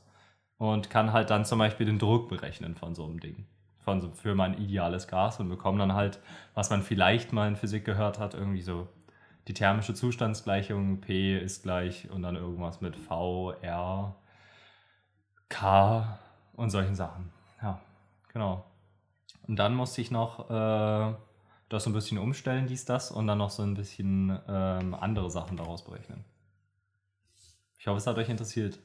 und 0.58 0.90
kann 0.90 1.14
halt 1.14 1.30
dann 1.30 1.46
zum 1.46 1.60
Beispiel 1.60 1.86
den 1.86 2.00
Druck 2.00 2.30
berechnen 2.30 2.76
von 2.76 2.96
so 2.96 3.06
einem 3.06 3.20
Ding. 3.20 3.46
Von 3.84 4.02
so, 4.02 4.10
für 4.10 4.36
mein 4.36 4.58
ideales 4.58 5.08
Gas 5.08 5.40
und 5.40 5.48
bekomme 5.48 5.78
dann 5.78 5.94
halt, 5.94 6.20
was 6.56 6.72
man 6.72 6.82
vielleicht 6.82 7.32
mal 7.32 7.48
in 7.48 7.56
Physik 7.56 7.86
gehört 7.86 8.20
hat, 8.20 8.34
irgendwie 8.34 8.64
so 8.64 8.88
die 9.48 9.54
thermische 9.54 9.94
Zustandsgleichung, 9.94 11.02
P 11.02 11.38
ist 11.38 11.64
gleich 11.64 12.10
und 12.10 12.24
dann 12.24 12.36
irgendwas 12.36 12.82
mit 12.82 12.96
V, 12.96 13.52
R, 13.62 14.16
K 15.50 16.18
und 16.54 16.72
solchen 16.72 16.96
Sachen. 16.96 17.32
Ja, 17.62 17.80
genau. 18.34 18.66
Und 19.48 19.58
dann 19.58 19.76
musste 19.76 20.02
ich 20.02 20.12
noch 20.12 20.50
äh, 20.50 21.14
das 21.70 21.84
so 21.84 21.90
ein 21.90 21.94
bisschen 21.94 22.18
umstellen, 22.18 22.68
dies, 22.68 22.86
das, 22.86 23.12
und 23.12 23.28
dann 23.28 23.38
noch 23.38 23.50
so 23.50 23.64
ein 23.64 23.74
bisschen 23.76 24.38
ähm, 24.48 24.94
andere 24.94 25.30
Sachen 25.30 25.58
daraus 25.58 25.84
berechnen. 25.84 26.24
Ich 27.78 27.88
hoffe, 27.88 27.98
es 27.98 28.08
hat 28.08 28.18
euch 28.18 28.30
interessiert. 28.30 28.80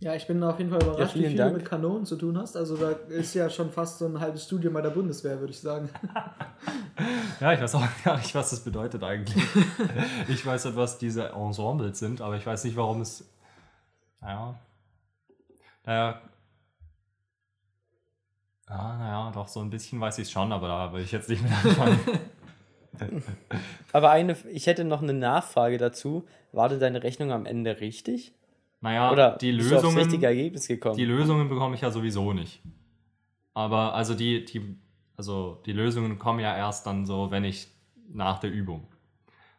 Ja, 0.00 0.16
ich 0.16 0.26
bin 0.26 0.42
auf 0.42 0.58
jeden 0.58 0.70
Fall 0.70 0.82
überrascht, 0.82 1.14
Ja, 1.14 1.22
wie 1.22 1.28
viel 1.28 1.36
Dank. 1.36 1.52
du 1.52 1.58
mit 1.58 1.68
Kanonen 1.68 2.04
zu 2.04 2.16
tun 2.16 2.36
hast. 2.36 2.56
Also 2.56 2.76
da 2.76 2.90
ist 2.90 3.34
ja 3.34 3.48
schon 3.48 3.70
fast 3.70 3.98
so 3.98 4.06
ein 4.06 4.18
halbes 4.18 4.44
Studium 4.46 4.74
bei 4.74 4.80
der 4.82 4.90
Bundeswehr, 4.90 5.38
würde 5.38 5.52
ich 5.52 5.60
sagen. 5.60 5.88
Ja, 7.40 7.52
ich 7.54 7.60
weiß 7.60 7.74
auch 7.74 7.82
gar 8.04 8.18
nicht, 8.18 8.32
was 8.34 8.50
das 8.50 8.60
bedeutet 8.60 9.02
eigentlich. 9.02 9.42
ich 10.28 10.44
weiß 10.46 10.66
halt, 10.66 10.76
was 10.76 10.98
diese 10.98 11.30
Ensembles 11.30 11.98
sind, 11.98 12.20
aber 12.20 12.36
ich 12.36 12.46
weiß 12.46 12.62
nicht, 12.64 12.76
warum 12.76 13.00
es. 13.00 13.24
Naja. 14.20 14.54
Naja. 15.84 16.20
Ja, 18.74 18.96
naja, 18.96 19.30
doch, 19.34 19.48
so 19.48 19.60
ein 19.60 19.68
bisschen 19.70 20.00
weiß 20.00 20.18
ich 20.18 20.30
schon, 20.30 20.50
aber 20.50 20.66
da 20.68 20.92
will 20.92 21.02
ich 21.02 21.12
jetzt 21.12 21.28
nicht 21.28 21.42
mit 21.42 21.52
anfangen. 21.52 22.00
Aber 23.92 24.10
eine, 24.10 24.36
ich 24.50 24.66
hätte 24.66 24.84
noch 24.84 25.02
eine 25.02 25.14
Nachfrage 25.14 25.78
dazu. 25.78 26.24
War 26.52 26.68
denn 26.68 26.78
deine 26.80 27.02
Rechnung 27.02 27.32
am 27.32 27.46
Ende 27.46 27.80
richtig? 27.80 28.32
Naja, 28.80 29.10
Oder 29.10 29.36
die 29.36 29.52
bist 29.52 29.70
du 29.70 29.76
aufs 29.76 29.84
richtige 29.86 30.02
Lösungen, 30.04 30.22
Ergebnis 30.24 30.68
gekommen? 30.68 30.96
die 30.96 31.04
Lösungen 31.04 31.48
bekomme 31.48 31.74
ich 31.74 31.80
ja 31.80 31.90
sowieso 31.90 32.32
nicht. 32.32 32.60
Aber 33.54 33.94
also 33.94 34.14
die, 34.14 34.44
die, 34.44 34.76
also 35.16 35.62
die 35.66 35.72
Lösungen 35.72 36.18
kommen 36.18 36.40
ja 36.40 36.56
erst 36.56 36.86
dann 36.86 37.06
so, 37.06 37.30
wenn 37.30 37.44
ich 37.44 37.68
nach 38.12 38.38
der 38.40 38.50
Übung. 38.50 38.86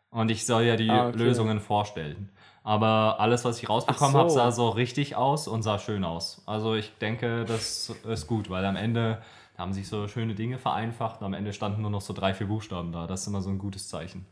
Und 0.09 0.29
ich 0.29 0.45
soll 0.45 0.63
ja 0.63 0.75
die 0.75 0.89
Ah, 0.89 1.07
okay. 1.09 1.17
Lösungen 1.17 1.59
vorstellen. 1.59 2.29
Aber 2.63 3.19
alles, 3.19 3.43
was 3.43 3.61
ich 3.61 3.69
rausbekommen 3.69 4.15
Ach 4.15 4.19
habe, 4.19 4.29
so. 4.29 4.35
sah 4.35 4.51
so 4.51 4.69
richtig 4.69 5.15
aus 5.15 5.47
und 5.47 5.63
sah 5.63 5.79
schön 5.79 6.05
aus. 6.05 6.41
Also 6.45 6.75
ich 6.75 6.93
denke, 6.99 7.43
das 7.43 7.93
ist 8.07 8.27
gut, 8.27 8.49
weil 8.49 8.63
am 8.65 8.77
Ende 8.77 9.21
haben 9.57 9.73
sich 9.73 9.87
so 9.87 10.07
schöne 10.07 10.33
Dinge 10.33 10.57
vereinfacht 10.57 11.19
und 11.19 11.27
am 11.27 11.33
Ende 11.33 11.53
standen 11.53 11.81
nur 11.81 11.91
noch 11.91 12.01
so 12.01 12.13
drei, 12.13 12.33
vier 12.33 12.47
Buchstaben 12.47 12.91
da. 12.91 13.05
Das 13.05 13.21
ist 13.21 13.27
immer 13.27 13.41
so 13.41 13.49
ein 13.49 13.59
gutes 13.59 13.89
Zeichen. 13.89 14.25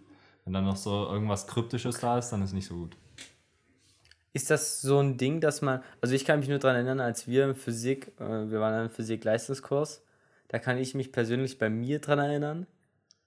Wenn 0.45 0.53
dann 0.53 0.65
noch 0.65 0.77
so 0.77 1.07
irgendwas 1.07 1.45
Kryptisches 1.45 1.99
da 1.99 2.17
ist, 2.17 2.29
dann 2.29 2.41
ist 2.41 2.53
nicht 2.53 2.67
so 2.67 2.75
gut. 2.75 2.97
Ist 4.33 4.49
das 4.49 4.81
so 4.81 4.99
ein 4.99 5.17
Ding, 5.17 5.41
dass 5.41 5.61
man, 5.61 5.83
also 5.99 6.15
ich 6.15 6.23
kann 6.23 6.39
mich 6.39 6.47
nur 6.47 6.57
daran 6.57 6.77
erinnern, 6.77 7.01
als 7.01 7.27
wir 7.27 7.45
in 7.45 7.53
Physik, 7.53 8.13
äh, 8.17 8.49
wir 8.49 8.61
waren 8.61 8.73
in 8.73 8.79
einem 8.79 8.89
Physik-Leistungskurs, 8.89 10.03
da 10.47 10.57
kann 10.57 10.77
ich 10.77 10.95
mich 10.95 11.11
persönlich 11.11 11.59
bei 11.59 11.69
mir 11.69 11.99
dran 11.99 12.19
erinnern. 12.19 12.65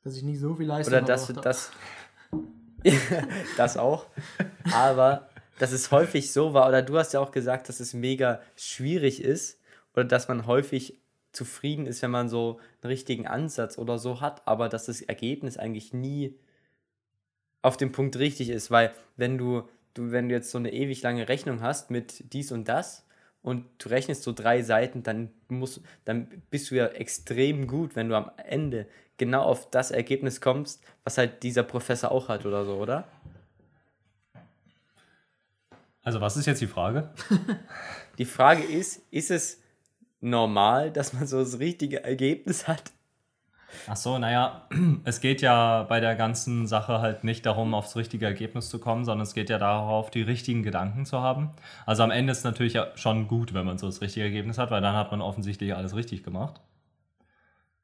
Dass 0.02 0.16
ich 0.16 0.22
nie 0.22 0.36
so 0.36 0.55
viel 0.55 0.66
Leistung 0.66 0.94
Oder 0.94 1.02
dass 1.07 1.26
verbraucht 1.26 1.70
das. 3.57 3.76
auch. 3.76 4.07
Aber 4.72 5.28
dass 5.59 5.72
es 5.72 5.91
häufig 5.91 6.32
so 6.32 6.55
war, 6.55 6.68
oder 6.68 6.82
du 6.82 6.99
hast 6.99 7.12
ja 7.12 7.20
auch 7.20 7.30
gesagt, 7.30 7.68
dass 7.68 7.80
es 7.80 7.95
mega 7.95 8.41
schwierig 8.57 9.22
ist, 9.22 9.61
oder 9.95 10.05
dass 10.05 10.28
man 10.28 10.47
häufig 10.47 10.99
zufrieden 11.32 11.87
ist, 11.87 12.03
wenn 12.03 12.11
man 12.11 12.28
so 12.28 12.61
einen 12.82 12.91
richtigen 12.91 13.26
Ansatz 13.26 13.78
oder 13.78 13.99
so 13.99 14.20
hat, 14.20 14.47
aber 14.47 14.68
dass 14.68 14.87
das 14.87 15.03
Ergebnis 15.03 15.57
eigentlich 15.57 15.93
nie 15.93 16.39
auf 17.62 17.76
dem 17.76 17.93
Punkt 17.93 18.18
richtig 18.18 18.51
ist, 18.51 18.70
weil 18.70 18.93
wenn 19.16 19.39
du, 19.39 19.68
du, 19.95 20.12
wenn 20.12 20.28
du 20.28 20.35
jetzt 20.35 20.51
so 20.51 20.59
eine 20.59 20.72
ewig 20.72 21.03
lange 21.03 21.28
Rechnung 21.28 21.61
hast 21.61 21.91
mit 21.91 22.32
dies 22.32 22.53
und 22.53 22.68
das 22.68 23.07
und 23.43 23.64
du 23.78 23.89
rechnest 23.89 24.22
so 24.22 24.32
drei 24.32 24.62
Seiten, 24.62 25.03
dann 25.03 25.30
musst, 25.49 25.80
dann 26.05 26.43
bist 26.51 26.70
du 26.70 26.76
ja 26.76 26.87
extrem 26.87 27.66
gut, 27.66 27.97
wenn 27.97 28.09
du 28.09 28.16
am 28.16 28.30
Ende 28.37 28.87
genau 29.16 29.42
auf 29.42 29.70
das 29.70 29.90
Ergebnis 29.90 30.40
kommst, 30.40 30.82
was 31.04 31.18
halt 31.18 31.42
dieser 31.42 31.62
Professor 31.62 32.10
auch 32.10 32.28
hat 32.28 32.46
oder 32.46 32.64
so, 32.64 32.74
oder? 32.74 33.04
Also 36.02 36.20
was 36.20 36.36
ist 36.36 36.46
jetzt 36.46 36.60
die 36.60 36.66
Frage? 36.66 37.10
Die 38.18 38.26
Frage 38.26 38.62
ist, 38.62 39.02
ist 39.10 39.32
es 39.32 39.60
normal, 40.20 40.92
dass 40.92 41.12
man 41.12 41.26
so 41.26 41.40
das 41.40 41.58
richtige 41.58 42.04
Ergebnis 42.04 42.68
hat? 42.68 42.92
Ach 43.88 43.96
so, 43.96 44.18
naja, 44.18 44.68
es 45.04 45.20
geht 45.20 45.42
ja 45.42 45.82
bei 45.82 46.00
der 46.00 46.14
ganzen 46.14 46.66
Sache 46.66 47.00
halt 47.00 47.24
nicht 47.24 47.44
darum, 47.44 47.74
aufs 47.74 47.96
richtige 47.96 48.26
Ergebnis 48.26 48.68
zu 48.68 48.78
kommen, 48.78 49.04
sondern 49.04 49.26
es 49.26 49.34
geht 49.34 49.50
ja 49.50 49.58
darauf, 49.58 50.10
die 50.10 50.22
richtigen 50.22 50.62
Gedanken 50.62 51.06
zu 51.06 51.20
haben. 51.20 51.50
Also 51.86 52.02
am 52.02 52.10
Ende 52.10 52.30
ist 52.30 52.38
es 52.38 52.44
natürlich 52.44 52.78
schon 52.94 53.26
gut, 53.26 53.52
wenn 53.52 53.66
man 53.66 53.78
so 53.78 53.86
das 53.86 54.00
richtige 54.00 54.26
Ergebnis 54.26 54.58
hat, 54.58 54.70
weil 54.70 54.80
dann 54.80 54.94
hat 54.94 55.10
man 55.10 55.20
offensichtlich 55.20 55.74
alles 55.74 55.96
richtig 55.96 56.22
gemacht. 56.22 56.60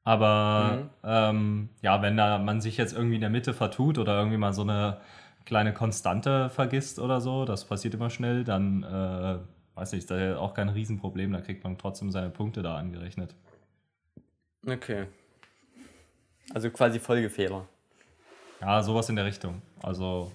Aber 0.03 0.91
ähm, 1.05 1.69
ja, 1.83 2.01
wenn 2.03 2.17
da 2.17 2.39
man 2.39 2.61
sich 2.61 2.77
jetzt 2.77 2.95
irgendwie 2.95 3.17
in 3.17 3.21
der 3.21 3.31
Mitte 3.31 3.53
vertut 3.53 3.99
oder 3.99 4.17
irgendwie 4.17 4.39
mal 4.39 4.53
so 4.53 4.63
eine 4.63 5.01
kleine 5.45 5.75
Konstante 5.75 6.49
vergisst 6.49 6.99
oder 6.99 7.21
so, 7.21 7.45
das 7.45 7.65
passiert 7.65 7.95
immer 7.95 8.11
schnell, 8.11 8.45
dann 8.45 8.83
äh, 8.83 9.39
weiß 9.75 9.93
nicht, 9.93 10.03
ist 10.03 10.11
da 10.11 10.39
auch 10.39 10.55
kein 10.55 10.69
Riesenproblem, 10.69 11.33
da 11.33 11.41
kriegt 11.41 11.65
man 11.65 11.77
trotzdem 11.79 12.11
seine 12.11 12.31
Punkte 12.31 12.63
da 12.63 12.77
angerechnet. 12.77 13.35
Okay. 14.67 15.07
Also 16.53 16.71
quasi 16.71 16.99
Folgefehler. 16.99 17.67
Ja, 18.61 18.83
sowas 18.83 19.09
in 19.09 19.17
der 19.17 19.25
Richtung. 19.25 19.63
Also, 19.83 20.31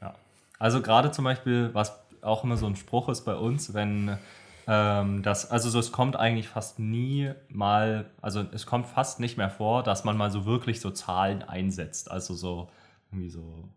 ja. 0.00 0.14
Also 0.58 0.82
gerade 0.82 1.10
zum 1.10 1.24
Beispiel, 1.24 1.70
was 1.72 2.00
auch 2.22 2.42
immer 2.42 2.56
so 2.56 2.66
ein 2.66 2.76
Spruch 2.76 3.08
ist 3.08 3.24
bei 3.24 3.36
uns, 3.36 3.74
wenn 3.74 4.18
ähm, 4.66 5.22
das, 5.22 5.50
also 5.50 5.68
so, 5.68 5.78
es 5.78 5.92
kommt 5.92 6.16
eigentlich 6.16 6.48
fast 6.48 6.78
nie 6.78 7.32
mal, 7.48 8.10
also 8.22 8.44
es 8.52 8.66
kommt 8.66 8.86
fast 8.86 9.20
nicht 9.20 9.36
mehr 9.36 9.50
vor, 9.50 9.82
dass 9.82 10.04
man 10.04 10.16
mal 10.16 10.30
so 10.30 10.46
wirklich 10.46 10.80
so 10.80 10.90
Zahlen 10.90 11.42
einsetzt. 11.42 12.10
Also 12.10 12.34
so, 12.34 12.70
irgendwie 13.10 13.30
so, 13.30 13.68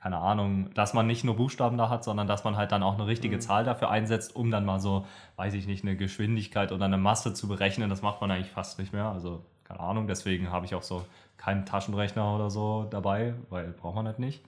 keine 0.00 0.18
Ahnung, 0.18 0.68
dass 0.74 0.92
man 0.92 1.06
nicht 1.06 1.24
nur 1.24 1.36
Buchstaben 1.36 1.78
da 1.78 1.88
hat, 1.88 2.04
sondern 2.04 2.26
dass 2.26 2.44
man 2.44 2.56
halt 2.56 2.72
dann 2.72 2.82
auch 2.82 2.94
eine 2.94 3.06
richtige 3.06 3.38
Zahl 3.38 3.64
dafür 3.64 3.90
einsetzt, 3.90 4.36
um 4.36 4.50
dann 4.50 4.66
mal 4.66 4.78
so, 4.78 5.06
weiß 5.36 5.54
ich 5.54 5.66
nicht, 5.66 5.82
eine 5.82 5.96
Geschwindigkeit 5.96 6.72
oder 6.72 6.84
eine 6.84 6.98
Masse 6.98 7.32
zu 7.32 7.48
berechnen. 7.48 7.88
Das 7.88 8.02
macht 8.02 8.20
man 8.20 8.30
eigentlich 8.30 8.50
fast 8.50 8.78
nicht 8.78 8.92
mehr. 8.92 9.06
Also, 9.06 9.44
keine 9.64 9.80
Ahnung, 9.80 10.06
deswegen 10.06 10.50
habe 10.50 10.66
ich 10.66 10.74
auch 10.74 10.82
so 10.82 11.06
keinen 11.38 11.64
Taschenrechner 11.64 12.34
oder 12.34 12.50
so 12.50 12.86
dabei, 12.90 13.34
weil 13.48 13.68
braucht 13.68 13.94
man 13.94 14.06
halt 14.06 14.18
nicht. 14.18 14.44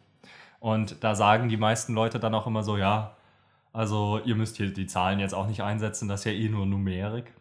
Und 0.61 1.03
da 1.03 1.15
sagen 1.15 1.49
die 1.49 1.57
meisten 1.57 1.95
Leute 1.95 2.21
dann 2.21 2.35
auch 2.35 2.47
immer 2.47 2.63
so, 2.63 2.77
ja, 2.77 3.16
also 3.77 4.21
ihr 4.25 4.35
müsst 4.35 4.57
hier 4.57 4.73
die 4.73 4.87
Zahlen 4.87 5.19
jetzt 5.19 5.35
auch 5.35 5.47
nicht 5.47 5.63
einsetzen, 5.63 6.09
das 6.09 6.21
ist 6.21 6.25
ja 6.25 6.33
eh 6.33 6.49
nur 6.49 6.65
Numerik. 6.65 7.33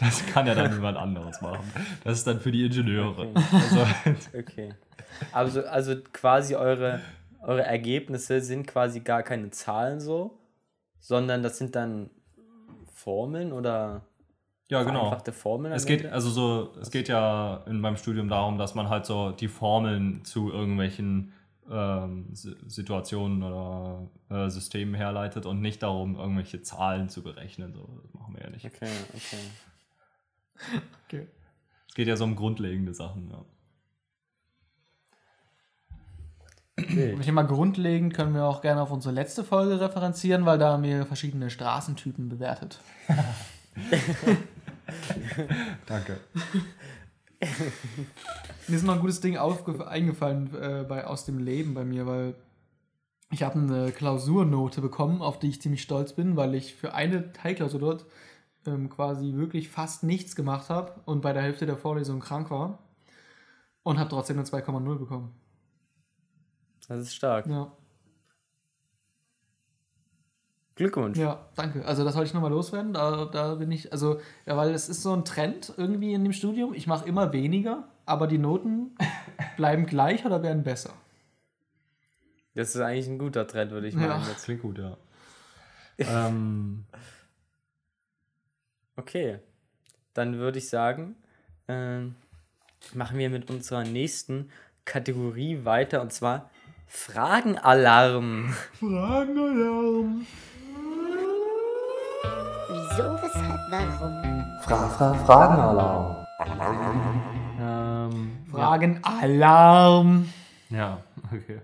Das 0.00 0.24
kann 0.26 0.46
ja 0.46 0.54
dann 0.54 0.72
jemand 0.72 0.96
anderes 0.96 1.40
machen. 1.40 1.72
Das 2.04 2.18
ist 2.18 2.26
dann 2.26 2.40
für 2.40 2.52
die 2.52 2.64
Ingenieure. 2.66 3.28
Also, 3.34 3.86
Okay. 4.38 4.74
Also, 5.32 5.64
also 5.64 5.96
quasi 6.12 6.54
eure, 6.54 7.00
eure 7.42 7.62
Ergebnisse 7.62 8.40
sind 8.40 8.66
quasi 8.66 9.00
gar 9.00 9.22
keine 9.22 9.50
Zahlen 9.50 10.00
so, 10.00 10.38
sondern 11.00 11.42
das 11.42 11.58
sind 11.58 11.74
dann 11.74 12.10
Formeln 12.92 13.52
oder 13.52 14.02
ja, 14.68 14.82
genau. 14.82 15.16
Formeln? 15.32 15.72
Es 15.74 15.86
geht, 15.86 16.06
also 16.06 16.30
so, 16.30 16.72
es 16.80 16.90
geht 16.90 17.08
ja 17.08 17.64
in 17.66 17.80
meinem 17.80 17.96
Studium 17.96 18.28
darum, 18.28 18.58
dass 18.58 18.74
man 18.74 18.88
halt 18.88 19.06
so 19.06 19.30
die 19.30 19.48
Formeln 19.48 20.24
zu 20.24 20.52
irgendwelchen 20.52 21.32
ähm, 21.70 22.34
Si- 22.34 22.56
Situationen 22.66 23.42
oder 23.42 24.08
äh, 24.28 24.50
Systemen 24.50 24.94
herleitet 24.94 25.46
und 25.46 25.60
nicht 25.60 25.82
darum, 25.82 26.16
irgendwelche 26.16 26.62
Zahlen 26.62 27.08
zu 27.08 27.22
berechnen. 27.22 27.72
So, 27.74 28.00
das 28.02 28.14
machen 28.14 28.34
wir 28.34 28.44
ja 28.44 28.50
nicht. 28.50 28.64
Okay, 28.64 28.90
okay. 29.14 29.38
Okay. 31.06 31.28
Es 31.86 31.94
geht 31.94 32.08
ja 32.08 32.16
so 32.16 32.24
um 32.24 32.34
grundlegende 32.34 32.94
Sachen. 32.94 33.30
Ja. 33.30 33.44
Und 37.14 37.22
Thema 37.22 37.42
grundlegend 37.42 38.14
können 38.14 38.34
wir 38.34 38.44
auch 38.44 38.60
gerne 38.62 38.80
auf 38.82 38.90
unsere 38.90 39.14
letzte 39.14 39.44
Folge 39.44 39.80
referenzieren, 39.80 40.44
weil 40.46 40.58
da 40.58 40.72
haben 40.72 40.82
wir 40.82 41.06
verschiedene 41.06 41.50
Straßentypen 41.50 42.28
bewertet. 42.28 42.80
Danke. 45.86 46.20
Mir 48.68 48.76
ist 48.76 48.84
noch 48.84 48.94
ein 48.94 49.00
gutes 49.00 49.20
Ding 49.20 49.36
eingefallen 49.36 50.54
äh, 50.54 50.84
bei, 50.88 51.06
aus 51.06 51.24
dem 51.24 51.38
Leben 51.38 51.74
bei 51.74 51.84
mir, 51.84 52.06
weil 52.06 52.34
ich 53.30 53.42
habe 53.42 53.58
eine 53.58 53.92
Klausurnote 53.92 54.80
bekommen, 54.80 55.20
auf 55.20 55.38
die 55.38 55.48
ich 55.48 55.60
ziemlich 55.60 55.82
stolz 55.82 56.14
bin, 56.14 56.36
weil 56.36 56.54
ich 56.54 56.74
für 56.74 56.94
eine 56.94 57.32
Teilklausur 57.32 57.80
dort 57.80 58.06
ähm, 58.66 58.88
quasi 58.88 59.34
wirklich 59.34 59.68
fast 59.68 60.02
nichts 60.02 60.36
gemacht 60.36 60.70
habe 60.70 61.00
und 61.04 61.20
bei 61.20 61.32
der 61.32 61.42
Hälfte 61.42 61.66
der 61.66 61.76
Vorlesung 61.76 62.20
krank 62.20 62.50
war 62.50 62.78
und 63.82 63.98
habe 63.98 64.10
trotzdem 64.10 64.38
eine 64.38 64.46
2,0 64.46 64.98
bekommen. 64.98 65.34
Das 66.88 67.00
ist 67.00 67.14
stark. 67.14 67.46
Ja. 67.46 67.72
Glückwunsch. 70.76 71.18
Ja, 71.18 71.46
danke. 71.56 71.84
Also 71.86 72.04
das 72.04 72.14
wollte 72.14 72.28
ich 72.28 72.34
nochmal 72.34 72.50
loswerden. 72.50 72.92
Da, 72.92 73.24
da 73.24 73.54
bin 73.54 73.70
ich, 73.72 73.90
also, 73.92 74.20
ja, 74.44 74.56
weil 74.56 74.72
es 74.74 74.88
ist 74.88 75.02
so 75.02 75.12
ein 75.14 75.24
Trend 75.24 75.72
irgendwie 75.76 76.12
in 76.12 76.22
dem 76.22 76.32
Studium. 76.34 76.74
Ich 76.74 76.86
mache 76.86 77.08
immer 77.08 77.32
weniger, 77.32 77.88
aber 78.04 78.26
die 78.26 78.38
Noten 78.38 78.94
bleiben 79.56 79.86
gleich 79.86 80.24
oder 80.26 80.42
werden 80.42 80.62
besser. 80.62 80.90
Das 82.54 82.74
ist 82.74 82.80
eigentlich 82.80 83.06
ein 83.08 83.18
guter 83.18 83.46
Trend, 83.46 83.70
würde 83.72 83.88
ich 83.88 83.94
Ja. 83.94 84.00
meinen. 84.00 84.24
Das 84.26 84.44
klingt 84.44 84.62
gut, 84.62 84.78
ja. 84.78 84.96
ähm, 85.98 86.84
Okay, 88.98 89.40
dann 90.14 90.38
würde 90.38 90.58
ich 90.58 90.70
sagen, 90.70 91.16
ähm, 91.68 92.14
machen 92.94 93.18
wir 93.18 93.28
mit 93.28 93.50
unserer 93.50 93.84
nächsten 93.84 94.50
Kategorie 94.86 95.64
weiter 95.66 96.00
und 96.00 96.14
zwar 96.14 96.50
Fragenalarm. 96.86 98.54
Fragenalarm. 98.78 100.26
Wieso, 102.96 103.12
weshalb, 103.22 103.60
warum? 103.70 104.60
Fra 104.62 104.88
Fra 104.88 105.12
Fragenalarm. 105.26 106.26
ähm, 107.60 108.46
Fragenalarm. 108.50 110.32
ja, 110.70 111.04
okay. 111.30 111.60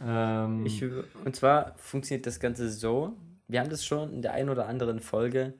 ähm, 0.00 0.64
Ich, 0.66 0.80
und 1.24 1.34
zwar 1.34 1.74
funktioniert 1.78 2.26
das 2.26 2.38
Ganze 2.38 2.70
so, 2.70 3.16
wir 3.48 3.58
haben 3.58 3.70
das 3.70 3.84
schon 3.84 4.12
in 4.12 4.22
der 4.22 4.34
einen 4.34 4.50
oder 4.50 4.68
anderen 4.68 5.00
Folge 5.00 5.54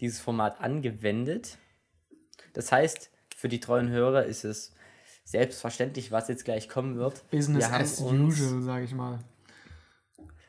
dieses 0.00 0.18
Format 0.18 0.60
angewendet. 0.60 1.58
Das 2.52 2.72
heißt, 2.72 3.12
für 3.36 3.48
die 3.48 3.60
treuen 3.60 3.90
Hörer 3.90 4.24
ist 4.24 4.42
es 4.42 4.74
selbstverständlich, 5.24 6.10
was 6.10 6.26
jetzt 6.26 6.44
gleich 6.44 6.68
kommen 6.68 6.96
wird. 6.96 7.30
Business 7.30 7.70
wir 7.70 7.76
as 7.78 8.00
uns, 8.00 8.40
usual, 8.40 8.62
sage 8.62 8.84
ich 8.86 8.92
mal. 8.92 9.20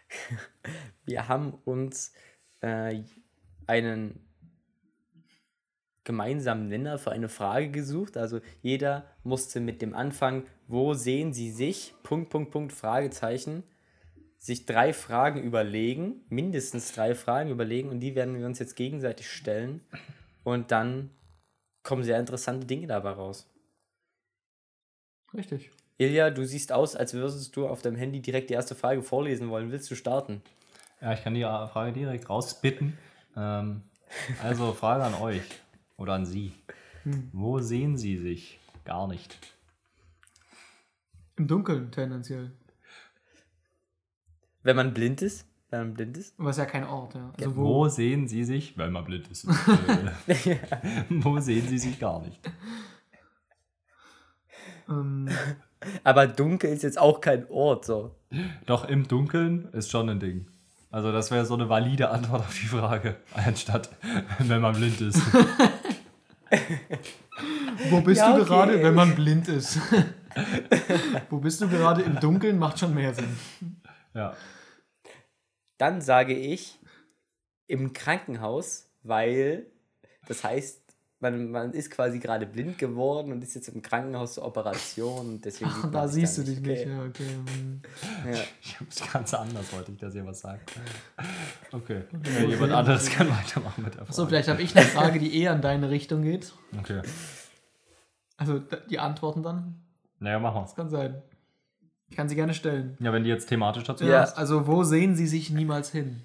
Wir 1.06 1.28
haben 1.28 1.54
uns 1.66 2.14
äh, 2.64 3.04
einen 3.68 4.20
gemeinsamen 6.04 6.68
Nenner 6.68 6.98
für 6.98 7.12
eine 7.12 7.30
Frage 7.30 7.70
gesucht. 7.70 8.18
Also 8.18 8.42
jeder 8.62 9.06
musste 9.24 9.60
mit 9.60 9.82
dem 9.82 9.94
Anfang, 9.94 10.46
wo 10.68 10.94
sehen 10.94 11.34
Sie 11.34 11.52
sich, 11.52 11.94
Punkt, 12.04 12.30
Punkt, 12.30 12.52
Punkt, 12.52 12.74
Fragezeichen, 12.74 13.64
sich 14.38 14.66
drei 14.66 14.92
Fragen 14.92 15.42
überlegen, 15.42 16.22
mindestens 16.30 16.92
drei 16.92 17.16
Fragen 17.16 17.50
überlegen 17.50 17.90
und 17.90 18.02
die 18.02 18.16
werden 18.16 18.38
wir 18.38 18.46
uns 18.46 18.60
jetzt 18.60 18.76
gegenseitig 18.76 19.30
stellen 19.30 19.82
und 20.44 20.72
dann 20.72 21.12
kommen 21.84 22.04
sehr 22.04 22.20
interessante 22.20 22.68
Dinge 22.68 22.88
dabei 22.88 23.12
raus. 23.12 23.50
Richtig. 25.34 25.72
Ilja, 25.98 26.30
du 26.30 26.46
siehst 26.46 26.74
aus, 26.74 26.96
als 26.96 27.14
würdest 27.14 27.56
du 27.56 27.68
auf 27.68 27.82
deinem 27.82 27.96
Handy 27.96 28.20
direkt 28.20 28.50
die 28.50 28.56
erste 28.56 28.76
Frage 28.76 29.02
vorlesen 29.02 29.50
wollen. 29.50 29.72
Willst 29.72 29.90
du 29.90 29.96
starten? 29.96 30.42
ja, 31.02 31.14
ich 31.14 31.24
kann 31.24 31.34
die 31.34 31.44
Frage 31.44 31.94
direkt 31.94 32.30
rausbitten. 32.30 32.98
Ähm, 33.36 33.84
also, 34.42 34.74
Frage 34.74 35.04
an 35.04 35.16
euch 35.16 35.44
oder 35.98 36.14
an 36.14 36.26
Sie. 36.26 36.54
Wo 37.32 37.60
sehen 37.60 37.98
Sie 37.98 38.18
sich? 38.18 38.60
Gar 38.86 39.08
nicht. 39.08 39.38
Im 41.36 41.48
Dunkeln 41.48 41.92
tendenziell. 41.92 42.52
Wenn 44.62 44.76
man 44.76 44.94
blind 44.94 45.22
ist? 45.22 45.46
Wenn 45.70 45.80
man 45.88 45.94
blind 45.96 46.18
ist? 46.18 46.40
Aber 46.40 46.52
ist 46.52 46.58
ja 46.58 46.66
kein 46.66 46.86
Ort, 46.86 47.16
ja. 47.16 47.34
Also 47.38 47.56
Wo, 47.56 47.64
wo? 47.64 47.88
sehen 47.90 48.28
Sie 48.28 48.44
sich, 48.44 48.78
wenn 48.78 48.92
man 48.94 49.04
blind 49.04 49.28
ist? 49.30 49.46
äh, 50.28 50.58
wo 51.10 51.40
sehen 51.40 51.68
Sie 51.68 51.80
sich 51.80 52.00
gar 52.00 52.22
nicht? 52.22 52.40
Ähm, 54.88 55.30
Aber 56.04 56.28
dunkel 56.28 56.72
ist 56.72 56.84
jetzt 56.84 57.00
auch 57.00 57.20
kein 57.22 57.50
Ort, 57.50 57.86
so. 57.86 58.16
Doch 58.66 58.88
im 58.88 59.08
Dunkeln 59.08 59.66
ist 59.74 59.92
schon 59.92 60.10
ein 60.10 60.20
Ding. 60.20 60.48
Also 60.94 61.12
das 61.12 61.32
wäre 61.32 61.44
so 61.44 61.56
eine 61.56 61.68
valide 61.70 62.10
Antwort 62.12 62.42
auf 62.42 62.54
die 62.54 62.68
Frage, 62.68 63.16
anstatt 63.34 63.90
wenn 64.38 64.62
man 64.62 64.76
blind 64.76 65.02
ist. 65.02 65.20
wo 67.90 68.02
bist 68.02 68.22
Ja, 68.22 68.36
du 68.36 68.42
okay. 68.42 68.50
gerade, 68.50 68.84
wenn 68.84 68.94
man 68.94 69.16
blind 69.16 69.48
ist? 69.48 69.80
wo 71.32 71.40
bist 71.40 71.62
du 71.62 71.68
gerade 71.68 72.04
im 72.04 72.20
Dunkeln? 72.20 72.60
Macht 72.60 72.78
schon 72.78 72.94
mehr 72.94 73.12
Sinn. 73.16 73.36
Ja. 74.14 74.36
Dann 75.80 76.00
sage 76.00 76.36
ich 76.36 76.78
im 77.66 77.94
Krankenhaus, 77.94 78.92
weil 79.02 79.66
das 80.28 80.44
heißt, 80.44 80.83
man, 81.24 81.50
man 81.50 81.72
ist 81.74 81.90
quasi 81.90 82.20
gerade 82.20 82.46
blind 82.46 82.78
geworden 82.78 83.32
und 83.32 83.42
ist 83.44 83.56
jetzt 83.56 83.70
im 83.70 83.82
Krankenhaus 83.82 84.36
zur 84.36 84.46
Operation 84.46 85.28
und 85.28 85.46
deswegen 85.46 85.72
sieht 85.72 85.84
man 85.86 85.92
Da 85.92 86.08
siehst 86.08 86.38
du 86.38 86.44
dich 86.44 86.60
nicht. 86.60 86.82
Okay. 86.82 86.92
Ja, 86.92 87.04
okay. 87.06 87.28
hm. 87.56 87.82
Ja. 88.32 88.40
Ich 88.62 88.76
habe 88.80 88.86
es 88.90 89.12
ganz 89.12 89.34
anders, 89.34 89.74
wollte 89.74 89.92
ich, 89.94 89.98
dass 89.98 90.14
ihr 90.14 90.26
was 90.26 90.42
sagt. 90.42 90.72
Okay. 91.72 92.04
Ja, 92.40 92.46
jemand 92.48 92.72
anderes 92.74 93.10
kann 93.10 93.28
weitermachen 93.30 93.84
mit 93.84 93.96
der 93.96 94.02
Frage. 94.06 94.14
So, 94.14 94.26
vielleicht 94.28 94.48
habe 94.50 94.62
ich 94.62 94.76
eine 94.76 94.86
Frage, 94.86 95.18
die 95.20 95.36
eher 95.42 95.54
in 95.54 95.62
deine 95.62 95.90
Richtung 95.90 96.22
geht. 96.22 96.54
Okay. 96.78 97.02
Also 98.38 98.60
die 98.90 99.00
Antworten 99.00 99.42
dann? 99.42 99.82
Naja, 100.20 100.40
machen 100.40 100.62
Das 100.64 100.72
wir. 100.72 100.76
kann 100.76 100.90
sein. 100.90 101.22
Ich 102.10 102.16
kann 102.18 102.30
sie 102.30 102.36
gerne 102.36 102.54
stellen. 102.54 102.96
Ja, 103.00 103.12
wenn 103.12 103.24
die 103.24 103.30
jetzt 103.30 103.48
thematisch 103.50 103.84
dazu 103.86 104.04
Ja. 104.06 104.20
passt. 104.20 104.38
Also, 104.38 104.68
wo 104.68 104.84
sehen 104.84 105.16
Sie 105.16 105.26
sich 105.28 105.50
niemals 105.50 105.90
hin? 105.92 106.22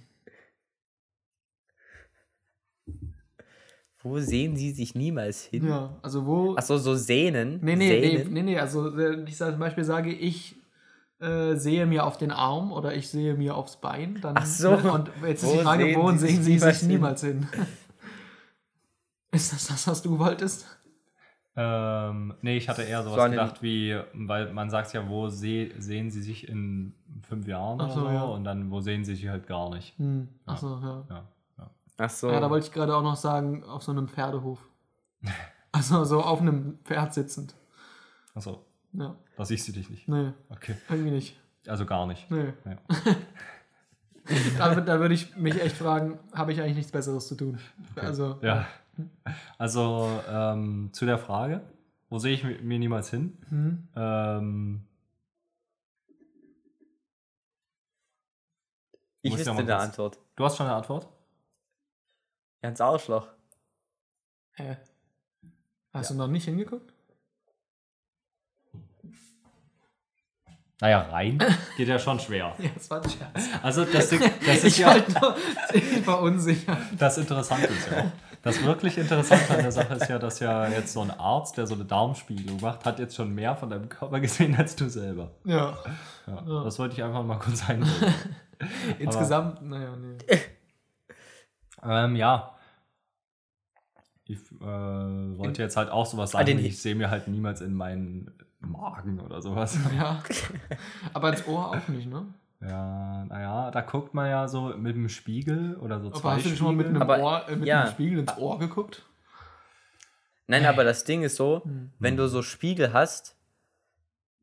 Wo 4.01 4.18
sehen 4.20 4.57
Sie 4.57 4.70
sich 4.70 4.94
niemals 4.94 5.44
hin? 5.44 5.66
Ja, 5.66 5.96
also 6.03 6.24
wo. 6.24 6.55
Achso, 6.57 6.78
so 6.78 6.94
Sehnen. 6.94 7.59
nee, 7.62 7.74
nee, 7.74 8.01
nee, 8.01 8.16
Sehnen. 8.18 8.32
nee, 8.32 8.42
nee, 8.42 8.59
also 8.59 8.96
äh, 8.96 9.24
ich 9.24 9.36
sag, 9.36 9.51
zum 9.51 9.61
Beispiel 9.61 9.84
sage, 9.84 10.12
ich 10.12 10.57
äh, 11.20 11.57
sehe 11.57 11.84
mir 11.84 12.07
auf 12.07 12.16
den 12.16 12.30
Arm 12.30 12.70
oder 12.70 12.94
ich 12.94 13.09
sehe 13.09 13.34
mir 13.34 13.57
aufs 13.57 13.80
Bein. 13.80 14.20
Dann, 14.20 14.36
Ach 14.36 14.46
so. 14.46 14.70
Und 14.92 15.11
jetzt 15.26 15.42
ist 15.42 15.51
Wo 15.51 15.57
die 15.57 15.62
Frage, 15.62 15.84
sehen 15.84 16.01
wo 16.01 16.11
Sie 16.12 16.18
sich 16.18 16.30
sehen 16.30 16.42
Sie 16.44 16.53
niemals 16.53 16.80
sich 16.80 16.88
niemals 16.88 17.20
hin? 17.22 17.49
Ist 19.30 19.53
das 19.53 19.66
das, 19.66 19.86
was 19.86 20.01
du 20.01 20.18
wolltest? 20.18 20.66
Ähm, 21.55 22.34
nee, 22.40 22.57
ich 22.57 22.68
hatte 22.68 22.82
eher 22.82 23.03
sowas 23.03 23.24
So 23.24 23.30
gedacht 23.30 23.62
wie, 23.62 24.01
weil 24.14 24.53
man 24.53 24.70
sagt 24.70 24.92
ja, 24.94 25.09
wo 25.09 25.28
seh, 25.28 25.72
sehen 25.76 26.11
sie 26.11 26.22
sich 26.22 26.49
in 26.49 26.94
fünf 27.28 27.46
Jahren 27.46 27.80
Ach 27.80 27.86
oder 27.86 27.94
so, 27.94 28.01
so 28.03 28.11
ja. 28.11 28.22
und 28.22 28.44
dann, 28.44 28.70
wo 28.70 28.80
sehen 28.80 29.05
sie 29.05 29.16
sich 29.16 29.28
halt 29.28 29.46
gar 29.49 29.68
nicht. 29.74 29.99
Hm. 29.99 30.28
Achso, 30.46 30.78
ja. 30.80 31.05
Ja, 31.11 31.16
ja. 31.16 31.28
Achso. 31.99 32.30
Ja, 32.30 32.40
da 32.40 32.49
wollte 32.49 32.66
ich 32.66 32.72
gerade 32.72 32.94
auch 32.96 33.03
noch 33.03 33.16
sagen, 33.16 33.64
auf 33.64 33.82
so 33.82 33.92
einem 33.92 34.09
Pferdehof. 34.09 34.59
Also 35.70 36.03
so 36.05 36.22
auf 36.22 36.40
einem 36.40 36.78
Pferd 36.84 37.12
sitzend. 37.12 37.55
Achso, 38.34 38.64
Ja. 38.94 39.14
da 39.36 39.44
siehst 39.44 39.68
du 39.68 39.72
dich 39.72 39.90
nicht. 39.90 40.09
Nee, 40.09 40.32
Okay, 40.49 40.76
irgendwie 40.88 41.11
nicht. 41.11 41.38
also 41.66 41.84
gar 41.84 42.07
nicht. 42.07 42.30
Nee. 42.30 42.55
Ja. 42.64 42.78
Da, 44.59 44.74
da 44.74 45.01
würde 45.01 45.14
ich 45.14 45.36
mich 45.36 45.59
echt 45.59 45.76
fragen, 45.78 46.18
habe 46.34 46.53
ich 46.53 46.61
eigentlich 46.61 46.76
nichts 46.76 46.92
Besseres 46.92 47.28
zu 47.28 47.34
tun? 47.34 47.59
Also, 47.96 48.38
Ja. 48.42 48.66
Also 49.57 50.20
ähm, 50.28 50.90
zu 50.92 51.07
der 51.07 51.16
Frage, 51.18 51.62
wo 52.11 52.18
sehe 52.18 52.34
ich 52.34 52.44
mi- 52.44 52.61
mir 52.61 52.78
niemals 52.78 53.09
hin? 53.11 53.38
Hm? 53.49 53.88
Ähm, 53.96 54.84
ich 59.22 59.32
ja 59.32 59.38
wüsste 59.38 59.53
eine 59.53 59.76
Antwort. 59.76 60.18
du 60.36 60.44
hast 60.44 60.57
schon 60.57 60.66
eine 60.66 60.76
Antwort? 60.76 61.09
Ganz 62.62 62.80
Arschloch. 62.80 63.28
Hä? 64.54 64.76
Hast 65.92 66.11
du 66.11 66.14
noch 66.14 66.26
nicht 66.28 66.44
hingeguckt? 66.44 66.92
Naja, 70.80 71.00
rein 71.11 71.38
geht 71.76 71.88
ja 71.88 71.98
schon 71.98 72.20
schwer. 72.20 72.54
Ja, 72.59 72.70
das 72.74 72.88
war 72.90 73.02
ein 73.02 73.11
Scherz. 73.11 73.48
Also 73.62 73.84
das, 73.84 74.11
das 74.11 74.56
ist 74.59 74.64
Ich 74.64 74.78
ja 74.78 74.96
nur 74.96 75.36
ich 75.72 76.06
war 76.06 76.20
unsicher. 76.22 76.76
das 76.96 77.18
Interessante 77.18 77.66
ist 77.66 77.90
ja 77.90 78.02
auch. 78.02 78.11
Das 78.42 78.62
wirklich 78.62 78.96
Interessante 78.96 79.54
an 79.54 79.62
der 79.62 79.72
Sache 79.72 79.94
ist 79.94 80.09
ja, 80.09 80.18
dass 80.20 80.38
ja 80.38 80.68
jetzt 80.68 80.92
so 80.92 81.00
ein 81.00 81.11
Arzt, 81.11 81.56
der 81.56 81.66
so 81.66 81.74
eine 81.74 81.84
Darmspiegelung 81.84 82.61
macht, 82.61 82.84
hat 82.84 83.00
jetzt 83.00 83.16
schon 83.16 83.34
mehr 83.34 83.56
von 83.56 83.68
deinem 83.70 83.88
Körper 83.88 84.20
gesehen 84.20 84.54
als 84.56 84.76
du 84.76 84.88
selber. 84.88 85.32
Ja. 85.44 85.76
Ja, 86.28 86.44
Ja. 86.46 86.62
Das 86.64 86.78
wollte 86.78 86.94
ich 86.94 87.02
einfach 87.02 87.24
mal 87.24 87.38
kurz 87.40 87.68
einbringen. 87.68 88.14
Insgesamt, 89.00 89.62
naja, 89.62 89.96
nee. 89.96 90.18
Ähm, 91.84 92.16
ja. 92.16 92.54
Ich 94.24 94.38
äh, 94.60 94.64
wollte 94.64 95.62
jetzt 95.62 95.76
halt 95.76 95.90
auch 95.90 96.04
sowas 96.06 96.32
sagen. 96.32 96.46
den- 96.46 96.58
wie 96.58 96.66
ich 96.66 96.80
sehe 96.82 96.94
mir 96.94 97.10
halt 97.10 97.28
niemals 97.28 97.60
in 97.60 97.72
meinen 97.74 98.30
Magen 98.60 99.20
oder 99.20 99.40
sowas. 99.40 99.78
Ja. 99.96 100.22
Aber 101.14 101.30
ins 101.30 101.46
Ohr 101.46 101.70
auch 101.70 101.88
nicht, 101.88 102.08
ne? 102.10 102.26
Ja, 102.60 103.24
naja, 103.26 103.70
da 103.70 103.80
guckt 103.82 104.14
man 104.14 104.28
ja 104.28 104.48
so 104.48 104.76
mit 104.76 104.96
dem 104.96 105.08
Spiegel 105.08 105.76
oder 105.76 106.00
so 106.00 106.08
Aber 106.08 106.16
zwei 106.20 106.34
hast 106.34 106.46
du 106.46 106.56
schon 106.56 106.66
mal 106.66 106.74
mit 106.74 106.88
einem, 106.88 107.00
Aber, 107.00 107.20
Ohr, 107.20 107.48
äh, 107.48 107.56
mit 107.56 107.68
ja. 107.68 107.82
einem 107.82 107.92
Spiegel 107.92 108.18
ins 108.18 108.36
Ohr 108.36 108.58
geguckt? 108.58 109.04
Nein, 110.48 110.66
aber 110.66 110.82
das 110.82 111.04
Ding 111.04 111.22
ist 111.22 111.36
so, 111.36 111.62
Hm. 111.64 111.92
wenn 111.98 112.16
du 112.16 112.26
so 112.28 112.42
Spiegel 112.42 112.92
hast, 112.92 113.36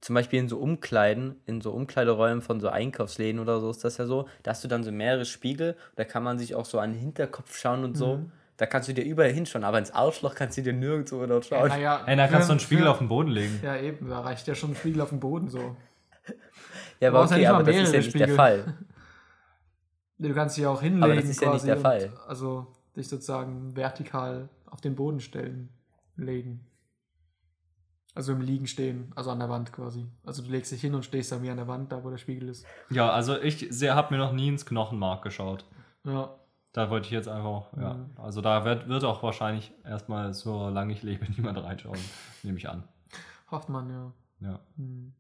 zum 0.02 0.14
Beispiel 0.14 0.40
in 0.40 0.48
so 0.50 0.58
Umkleiden, 0.60 1.36
in 1.46 1.62
so 1.62 1.72
Umkleideräumen 1.72 2.42
von 2.42 2.60
so 2.60 2.70
Einkaufsläden 2.70 3.40
oder 3.40 3.60
so 3.60 3.70
ist 3.72 3.84
das 3.84 3.98
ja 3.98 4.06
so, 4.06 4.28
da 4.44 4.52
hast 4.52 4.64
du 4.64 4.68
dann 4.68 4.84
so 4.84 4.92
mehrere 4.92 5.26
Spiegel, 5.26 5.76
da 5.96 6.04
kann 6.04 6.22
man 6.24 6.38
sich 6.38 6.54
auch 6.56 6.66
so 6.66 6.80
an 6.80 6.92
den 6.94 7.00
Hinterkopf 7.00 7.58
schauen 7.58 7.84
und 7.84 7.96
so. 7.98 8.18
Mhm. 8.18 8.32
Da 8.58 8.66
kannst 8.68 8.88
du 8.88 8.94
dir 8.94 9.04
überall 9.04 9.32
hinschauen, 9.32 9.66
aber 9.66 9.80
ins 9.80 9.92
Arschloch 9.92 10.34
kannst 10.36 10.58
du 10.58 10.62
dir 10.62 10.72
nirgendwo 10.74 11.26
dort 11.26 11.46
schauen. 11.46 11.68
naja, 11.70 12.04
Ey, 12.06 12.16
da 12.16 12.28
kannst 12.28 12.48
du 12.48 12.54
einen 12.54 12.60
Spiegel 12.62 12.86
für- 12.86 12.92
auf 12.92 13.00
den 13.00 13.10
Boden 13.10 13.30
legen. 13.32 13.60
Ja, 13.64 13.76
eben, 13.78 14.08
da 14.08 14.22
reicht 14.22 14.48
ja 14.48 14.56
schon 14.56 14.72
ein 14.72 14.76
Spiegel 14.76 15.02
auf 15.02 15.10
dem 15.10 15.20
Boden 15.20 15.50
so. 15.50 15.76
ja, 17.02 17.10
aber 17.10 17.20
ja 17.20 17.26
okay, 17.26 17.44
mal 17.44 17.54
aber 17.56 17.64
das 17.64 17.76
ist 17.76 17.92
ja 17.94 17.98
nicht 18.00 18.14
der 18.14 18.20
Spiegel. 18.20 18.36
Fall. 18.36 18.74
Du 20.18 20.34
kannst 20.34 20.56
dich 20.56 20.66
auch 20.66 20.82
hinlegen. 20.82 21.04
Aber 21.04 21.16
das 21.16 21.26
ist 21.26 21.42
ja 21.42 21.52
nicht 21.52 21.68
der 21.68 21.76
und- 21.76 21.82
Fall. 21.82 22.10
Also 22.28 22.68
dich 22.96 23.08
sozusagen 23.10 23.76
vertikal 23.76 24.48
auf 24.68 24.80
den 24.80 24.96
Boden 24.96 25.20
stellen, 25.20 25.68
legen. 26.16 26.66
Also 28.16 28.32
im 28.32 28.40
Liegen 28.40 28.66
stehen, 28.66 29.12
also 29.16 29.30
an 29.30 29.40
der 29.40 29.50
Wand 29.50 29.74
quasi. 29.74 30.06
Also 30.24 30.42
du 30.42 30.50
legst 30.50 30.72
dich 30.72 30.80
hin 30.80 30.96
und 30.96 31.04
stehst 31.04 31.34
dann 31.34 31.44
wie 31.44 31.50
an 31.50 31.58
der 31.58 31.68
Wand, 31.68 31.92
da 31.92 32.02
wo 32.02 32.10
der 32.10 32.18
Spiegel 32.18 32.48
ist. 32.48 32.66
Ja, 32.90 33.12
also 33.12 33.38
ich 33.40 33.70
habe 33.90 34.14
mir 34.14 34.20
noch 34.20 34.32
nie 34.32 34.48
ins 34.48 34.66
Knochenmark 34.66 35.22
geschaut. 35.22 35.66
Ja. 36.06 36.34
Da 36.72 36.90
wollte 36.90 37.08
ich 37.08 37.12
jetzt 37.12 37.28
einfach, 37.28 37.72
ja. 37.78 37.96
Mhm. 37.96 38.12
Also 38.16 38.40
da 38.40 38.64
wird, 38.64 38.88
wird 38.88 39.04
auch 39.04 39.22
wahrscheinlich 39.22 39.74
erstmal, 39.84 40.34
solange 40.34 40.94
ich 40.94 41.04
lebe, 41.04 41.26
niemand 41.36 41.62
reinschauen, 41.62 42.00
nehme 42.42 42.58
ich 42.58 42.70
an. 42.70 42.88
Hofft 43.52 43.68
man, 43.68 43.90
ja. 43.90 44.14
Ja. 44.40 44.60
Hm. 44.78 45.14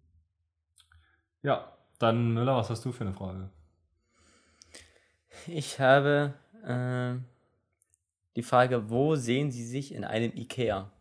Ja, 1.44 1.74
dann 2.00 2.34
Müller, 2.34 2.56
was 2.56 2.70
hast 2.70 2.84
du 2.86 2.92
für 2.92 3.04
eine 3.04 3.14
Frage? 3.14 3.50
Ich 5.48 5.80
habe 5.80 6.34
äh, 6.66 7.16
die 8.36 8.44
Frage, 8.44 8.90
wo 8.90 9.16
sehen 9.16 9.52
Sie 9.52 9.66
sich 9.66 9.94
in 9.94 10.04
einem 10.04 10.32
Ikea? 10.36 10.92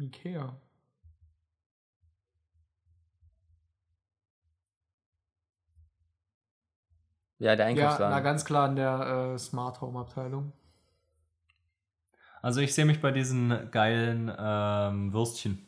Ikea. 0.00 0.56
Ja, 7.38 7.54
der 7.54 7.66
Ja, 7.66 7.70
Einkaufswagen. 7.70 8.10
na 8.10 8.20
ganz 8.20 8.44
klar 8.44 8.68
in 8.68 8.76
der 8.76 9.32
äh, 9.34 9.38
Smart 9.38 9.80
Home 9.80 9.98
Abteilung. 10.00 10.52
Also 12.42 12.60
ich 12.60 12.74
sehe 12.74 12.84
mich 12.84 13.00
bei 13.00 13.10
diesen 13.10 13.70
geilen 13.70 14.32
ähm, 14.38 15.12
Würstchen. 15.12 15.66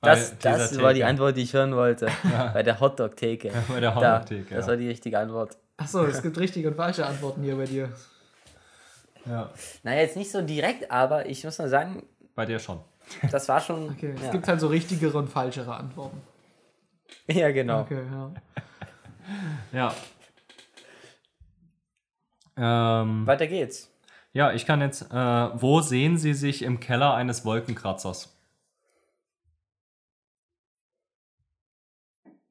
das 0.00 0.30
Bei 0.32 0.36
das 0.52 0.80
war 0.80 0.94
die. 0.94 1.04
Antwort, 1.04 1.36
die 1.36 1.42
ich 1.42 1.52
hören 1.54 1.74
wollte. 1.76 2.08
Bei 2.54 2.62
der 2.62 2.80
Hotdog-Theke. 2.80 3.52
Bei 3.68 3.80
der 3.80 3.92
Da, 3.94 3.96
Hotdog-Theke, 4.20 4.54
Das 4.54 4.66
ja. 4.66 4.70
war 4.70 4.76
die 4.76 4.88
richtige 4.88 5.18
Antwort. 5.18 5.58
Achso, 5.76 6.04
es 6.04 6.22
gibt 6.22 6.38
richtige 6.38 6.68
und 6.68 6.74
falsche 6.74 7.06
Antworten 7.06 7.42
hier 7.42 7.56
bei 7.56 7.64
dir. 7.64 7.90
ja. 9.26 9.50
Naja, 9.82 10.02
jetzt 10.02 10.16
nicht 10.16 10.30
so 10.30 10.42
direkt, 10.42 10.90
aber 10.90 11.26
ich 11.26 11.42
muss 11.44 11.58
mal 11.58 11.68
sagen, 11.68 12.02
Bei 12.40 12.46
dir 12.46 12.58
schon. 12.58 12.80
das 13.30 13.46
war 13.50 13.60
schon. 13.60 13.90
Okay, 13.90 14.14
es 14.16 14.22
ja. 14.22 14.30
gibt 14.30 14.48
halt 14.48 14.60
so 14.60 14.68
richtigere 14.68 15.18
und 15.18 15.28
falschere 15.28 15.74
Antworten. 15.74 16.22
ja, 17.26 17.52
genau. 17.52 17.82
Okay, 17.82 18.02
ja. 18.10 18.32
Ja. 22.56 23.02
Ähm, 23.02 23.26
Weiter 23.26 23.46
geht's. 23.46 23.90
ja, 24.32 24.54
ich 24.54 24.64
kann 24.64 24.80
jetzt. 24.80 25.12
Äh, 25.12 25.14
wo 25.14 25.82
sehen 25.82 26.16
Sie 26.16 26.32
sich 26.32 26.62
im 26.62 26.80
Keller 26.80 27.12
eines 27.12 27.44
Wolkenkratzers? 27.44 28.34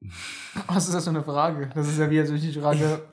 Was 0.68 0.86
ist 0.86 0.94
das 0.94 1.02
für 1.02 1.10
eine 1.10 1.24
Frage? 1.24 1.68
Das 1.74 1.88
ist 1.88 1.98
ja 1.98 2.08
wie 2.10 2.14
jetzt 2.14 2.30
die 2.30 2.60
Frage, 2.60 3.08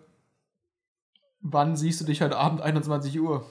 wann 1.42 1.76
siehst 1.76 2.02
du 2.02 2.06
dich 2.06 2.22
heute 2.22 2.38
Abend 2.38 2.62
21 2.62 3.20
Uhr? 3.20 3.48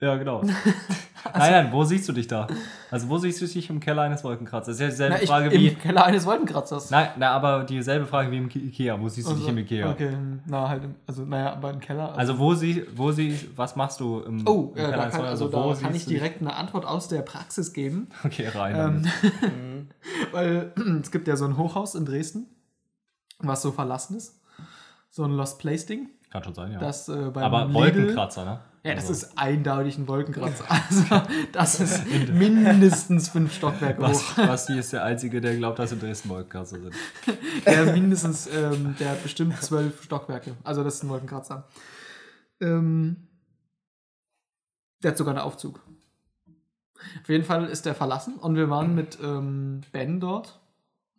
Ja, 0.00 0.16
genau. 0.16 0.42
nein, 1.34 1.52
nein, 1.52 1.72
wo 1.72 1.84
siehst 1.84 2.06
du 2.08 2.12
dich 2.12 2.26
da? 2.26 2.46
Also, 2.90 3.08
wo 3.08 3.16
siehst 3.16 3.40
du 3.40 3.46
dich 3.46 3.70
im 3.70 3.80
Keller 3.80 4.02
eines 4.02 4.22
Wolkenkratzers? 4.24 4.66
Das 4.66 4.74
ist 4.76 4.80
ja 4.80 4.88
dieselbe 5.08 5.14
Na, 5.14 5.22
ich, 5.22 5.28
Frage 5.28 5.48
Im 5.50 5.60
wie. 5.62 5.70
Keller 5.74 6.04
eines 6.04 6.26
Wolkenkratzers. 6.26 6.90
Nein, 6.90 7.10
na, 7.16 7.30
aber 7.30 7.64
dieselbe 7.64 8.04
Frage 8.04 8.30
wie 8.30 8.36
im 8.38 8.50
Ikea. 8.50 9.00
Wo 9.00 9.08
siehst 9.08 9.28
du 9.28 9.32
dich 9.32 9.42
Also, 9.42 9.52
im 9.52 9.58
Ikea? 9.58 9.90
Okay, 9.90 10.16
na 10.46 10.68
halt, 10.68 10.84
im, 10.84 10.94
also 11.06 11.24
naja, 11.24 11.52
aber 11.52 11.70
im 11.70 11.80
Keller. 11.80 12.12
Also, 12.18 12.38
wo 12.38 12.54
sie, 12.54 12.84
wo 12.96 13.12
sie, 13.12 13.38
was 13.56 13.76
machst 13.76 14.00
du 14.00 14.20
im, 14.20 14.46
oh, 14.46 14.72
im 14.74 14.82
da 14.82 14.90
eines 15.00 15.14
kann, 15.14 15.24
also 15.24 15.46
wo 15.46 15.72
da 15.72 15.80
kann 15.80 15.92
siehst 15.92 15.94
ich 15.94 16.04
dich- 16.06 16.18
direkt 16.18 16.40
eine 16.42 16.54
Antwort 16.56 16.84
aus 16.84 17.08
der 17.08 17.22
Praxis 17.22 17.72
geben. 17.72 18.08
Okay, 18.24 18.48
rein. 18.48 19.08
Ähm. 19.42 19.88
Weil 20.32 20.72
es 21.00 21.10
gibt 21.12 21.28
ja 21.28 21.36
so 21.36 21.44
ein 21.46 21.56
Hochhaus 21.56 21.94
in 21.94 22.04
Dresden, 22.04 22.46
was 23.38 23.62
so 23.62 23.70
verlassen 23.72 24.16
ist. 24.16 24.40
So 25.08 25.22
ein 25.24 25.30
Lost 25.30 25.60
Place-Ding. 25.60 26.10
Kann 26.30 26.42
schon 26.42 26.54
sein, 26.54 26.72
ja. 26.72 26.80
Das 26.80 27.08
äh, 27.08 27.12
aber 27.12 27.66
Lidl- 27.66 27.72
Wolkenkratzer, 27.74 28.44
ne? 28.44 28.58
Ja, 28.84 28.94
das 28.94 29.08
Also, 29.08 29.26
ist 29.26 29.38
eindeutig 29.38 29.96
ein 29.96 30.06
Wolkenkratzer. 30.06 30.66
Also, 30.68 31.22
das 31.52 31.80
ist 31.80 32.06
mindestens 32.06 33.30
fünf 33.30 33.54
Stockwerke 33.54 34.06
hoch. 34.06 34.36
Basti 34.36 34.78
ist 34.78 34.92
der 34.92 35.04
Einzige, 35.04 35.40
der 35.40 35.56
glaubt, 35.56 35.78
dass 35.78 35.92
in 35.92 36.00
Dresden 36.00 36.28
Wolkenkratzer 36.28 36.78
sind. 36.78 36.94
Der 37.64 37.92
mindestens, 37.92 38.46
ähm, 38.46 38.94
der 38.98 39.14
bestimmt 39.14 39.60
zwölf 39.62 40.02
Stockwerke. 40.02 40.54
Also, 40.64 40.84
das 40.84 40.96
ist 40.96 41.02
ein 41.02 41.08
Wolkenkratzer. 41.08 41.66
Ähm, 42.60 43.26
der 45.02 45.12
hat 45.12 45.18
sogar 45.18 45.34
einen 45.34 45.42
Aufzug. 45.42 45.80
Auf 47.22 47.28
jeden 47.28 47.44
Fall 47.44 47.64
ist 47.66 47.86
der 47.86 47.94
verlassen 47.94 48.36
und 48.36 48.54
wir 48.56 48.68
waren 48.70 48.94
mit 48.94 49.18
ähm, 49.22 49.80
Ben 49.92 50.20
dort 50.20 50.60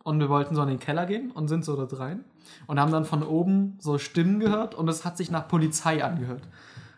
und 0.03 0.19
wir 0.19 0.29
wollten 0.29 0.55
so 0.55 0.61
in 0.63 0.69
den 0.69 0.79
Keller 0.79 1.05
gehen 1.05 1.31
und 1.31 1.47
sind 1.47 1.65
so 1.65 1.75
dort 1.75 1.99
rein 1.99 2.23
und 2.67 2.79
haben 2.79 2.91
dann 2.91 3.05
von 3.05 3.21
oben 3.23 3.77
so 3.79 3.97
Stimmen 3.99 4.39
gehört 4.39 4.73
und 4.73 4.87
es 4.87 5.05
hat 5.05 5.17
sich 5.17 5.29
nach 5.29 5.47
Polizei 5.47 6.03
angehört. 6.03 6.47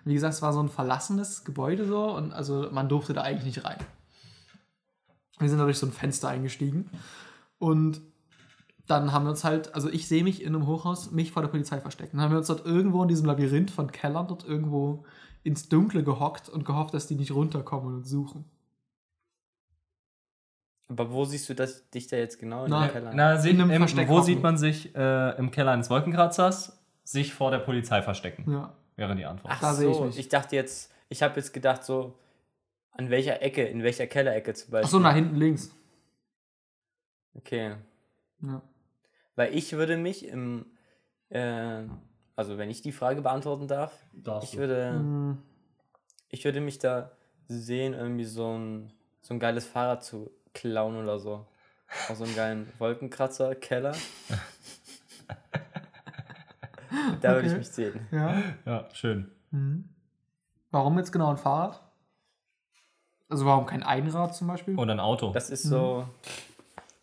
Wie 0.07 0.13
gesagt, 0.13 0.33
es 0.33 0.41
war 0.41 0.53
so 0.53 0.61
ein 0.61 0.69
verlassenes 0.69 1.43
Gebäude 1.43 1.85
so 1.85 2.15
und 2.15 2.33
also 2.33 2.69
man 2.71 2.87
durfte 2.89 3.13
da 3.13 3.21
eigentlich 3.21 3.55
nicht 3.55 3.65
rein. 3.65 3.77
Wir 5.39 5.49
sind 5.49 5.59
da 5.59 5.65
durch 5.65 5.77
so 5.77 5.85
ein 5.85 5.91
Fenster 5.91 6.29
eingestiegen 6.29 6.89
und 7.59 8.01
dann 8.87 9.11
haben 9.11 9.25
wir 9.25 9.31
uns 9.31 9.43
halt, 9.43 9.75
also 9.75 9.89
ich 9.89 10.07
sehe 10.07 10.23
mich 10.23 10.41
in 10.41 10.55
einem 10.55 10.65
Hochhaus, 10.65 11.11
mich 11.11 11.31
vor 11.31 11.41
der 11.41 11.49
Polizei 11.49 11.81
verstecken. 11.81 12.17
Dann 12.17 12.25
haben 12.25 12.31
wir 12.31 12.37
uns 12.37 12.47
dort 12.47 12.65
irgendwo 12.65 13.01
in 13.03 13.09
diesem 13.09 13.25
Labyrinth 13.25 13.69
von 13.69 13.91
Kellern 13.91 14.27
dort 14.27 14.45
irgendwo 14.45 15.05
ins 15.43 15.67
Dunkle 15.67 16.03
gehockt 16.03 16.47
und 16.47 16.63
gehofft, 16.63 16.93
dass 16.93 17.07
die 17.07 17.15
nicht 17.15 17.31
runterkommen 17.31 17.87
und 17.87 17.95
uns 17.99 18.09
suchen. 18.09 18.45
Aber 20.89 21.11
wo 21.11 21.25
siehst 21.25 21.49
du 21.49 21.53
das, 21.53 21.89
dich 21.89 22.07
da 22.07 22.15
jetzt 22.15 22.39
genau 22.39 22.63
in 22.63 22.71
Na, 22.71 22.87
dem 22.87 22.93
Keller? 22.93 23.11
Na, 23.13 23.37
sieht, 23.37 23.53
In 23.55 23.61
einem 23.61 23.83
im, 23.83 24.07
wo 24.07 24.21
sieht 24.21 24.41
man 24.41 24.57
sich 24.57 24.95
äh, 24.95 25.37
im 25.37 25.51
Keller 25.51 25.71
eines 25.71 25.89
Wolkenkratzers? 25.89 26.79
Sich 27.03 27.33
vor 27.33 27.51
der 27.51 27.59
Polizei 27.59 28.01
verstecken, 28.01 28.51
Ja. 28.51 28.73
Wäre 28.97 29.15
die 29.15 29.25
Antwort. 29.25 29.53
Ach 29.55 29.61
da 29.61 29.71
ich 29.71 29.77
so, 29.77 30.05
mich. 30.05 30.17
ich 30.19 30.29
dachte 30.29 30.55
jetzt, 30.55 30.91
ich 31.09 31.23
habe 31.23 31.35
jetzt 31.37 31.53
gedacht 31.53 31.83
so, 31.83 32.17
an 32.91 33.09
welcher 33.09 33.41
Ecke, 33.41 33.63
in 33.65 33.83
welcher 33.83 34.07
Kellerecke 34.07 34.53
zum 34.53 34.71
Beispiel. 34.71 34.85
Achso, 34.85 34.99
nach 34.99 35.13
hinten 35.15 35.35
links. 35.35 35.73
Okay. 37.35 37.75
Ja. 38.41 38.61
Weil 39.35 39.55
ich 39.55 39.73
würde 39.73 39.97
mich 39.97 40.25
im, 40.27 40.65
äh, 41.29 41.83
also 42.35 42.57
wenn 42.57 42.69
ich 42.69 42.81
die 42.81 42.91
Frage 42.91 43.21
beantworten 43.21 43.67
darf, 43.67 43.93
Darfst 44.13 44.49
ich 44.49 44.51
du. 44.55 44.57
würde, 44.59 44.89
Hm, 44.91 45.37
ich 46.29 46.43
würde 46.43 46.59
mich 46.61 46.79
da 46.79 47.11
sehen, 47.47 47.93
irgendwie 47.93 48.25
so 48.25 48.57
ein, 48.57 48.91
so 49.21 49.33
ein 49.35 49.39
geiles 49.39 49.65
Fahrrad 49.65 50.03
zu 50.03 50.31
klauen 50.53 50.97
oder 50.97 51.19
so. 51.19 51.45
Auch 52.09 52.15
so 52.15 52.23
einen 52.23 52.35
geilen 52.35 52.73
Wolkenkratzer, 52.79 53.55
Keller. 53.55 53.95
da 57.21 57.35
würde 57.35 57.47
ich 57.47 57.57
mich 57.57 57.69
sehen. 57.69 58.07
ja. 58.11 58.41
Ja, 58.65 58.85
schön. 58.93 59.31
Mhm. 59.51 59.89
Warum 60.71 60.97
jetzt 60.97 61.11
genau 61.11 61.29
ein 61.29 61.37
Fahrrad? 61.37 61.81
Also 63.29 63.45
warum 63.45 63.65
kein 63.65 63.83
Einrad 63.83 64.35
zum 64.35 64.47
Beispiel? 64.47 64.77
Und 64.77 64.89
ein 64.89 64.99
Auto. 64.99 65.31
Das 65.31 65.49
ist 65.49 65.63
so, 65.63 66.07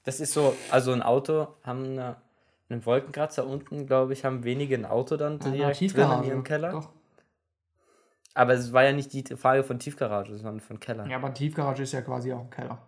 das 0.04 0.20
ist 0.20 0.32
so, 0.32 0.54
also 0.70 0.92
ein 0.92 1.02
Auto 1.02 1.48
haben 1.62 1.84
eine, 1.84 2.16
einen 2.68 2.84
Wolkenkratzer 2.86 3.46
unten, 3.46 3.86
glaube 3.86 4.12
ich, 4.14 4.24
haben 4.24 4.44
wenige 4.44 4.74
ein 4.74 4.86
Auto 4.86 5.16
dann 5.16 5.38
Ja, 5.40 5.50
direkt 5.50 5.80
drin 5.94 6.10
in 6.12 6.24
ihrem 6.24 6.44
Keller. 6.44 6.70
Doch. 6.70 6.90
Aber 8.34 8.54
es 8.54 8.72
war 8.72 8.84
ja 8.84 8.92
nicht 8.92 9.12
die 9.12 9.22
Frage 9.36 9.64
von 9.64 9.78
Tiefgarage, 9.78 10.34
sondern 10.34 10.60
von 10.60 10.80
Keller. 10.80 11.06
Ja, 11.06 11.18
aber 11.18 11.32
Tiefgarage 11.32 11.82
ist 11.84 11.92
ja 11.92 12.02
quasi 12.02 12.32
auch 12.32 12.40
ein 12.40 12.50
Keller. 12.50 12.78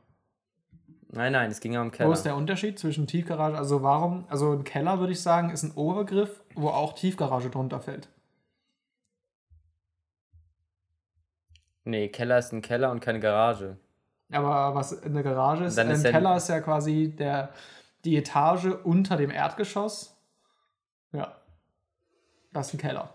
Nein, 1.08 1.32
nein, 1.32 1.50
es 1.50 1.60
ging 1.60 1.72
ja 1.72 1.80
um 1.80 1.88
Wo 1.88 1.90
Keller. 1.92 2.12
ist 2.12 2.24
der 2.24 2.36
Unterschied 2.36 2.78
zwischen 2.78 3.06
Tiefgarage? 3.06 3.56
Also 3.56 3.82
warum? 3.82 4.24
Also 4.28 4.52
ein 4.52 4.64
Keller 4.64 4.98
würde 4.98 5.12
ich 5.12 5.22
sagen, 5.22 5.50
ist 5.50 5.62
ein 5.62 5.72
Oberbegriff, 5.72 6.40
wo 6.54 6.68
auch 6.68 6.94
Tiefgarage 6.94 7.48
drunter 7.50 7.80
fällt. 7.80 8.08
Nee, 11.84 12.08
Keller 12.08 12.38
ist 12.38 12.52
ein 12.52 12.62
Keller 12.62 12.90
und 12.90 13.00
keine 13.00 13.20
Garage. 13.20 13.76
Aber 14.32 14.74
was 14.74 15.02
eine 15.04 15.22
Garage 15.22 15.64
ist, 15.64 15.78
Dann 15.78 15.86
ein 15.88 15.94
ist 15.94 16.02
Keller 16.04 16.36
ist 16.36 16.48
ja 16.48 16.60
quasi 16.60 17.14
der, 17.16 17.50
die 18.04 18.16
Etage 18.16 18.66
unter 18.82 19.16
dem 19.16 19.30
Erdgeschoss. 19.30 20.16
Ja. 21.12 21.36
Das 22.52 22.68
ist 22.68 22.74
ein 22.74 22.78
Keller. 22.78 23.14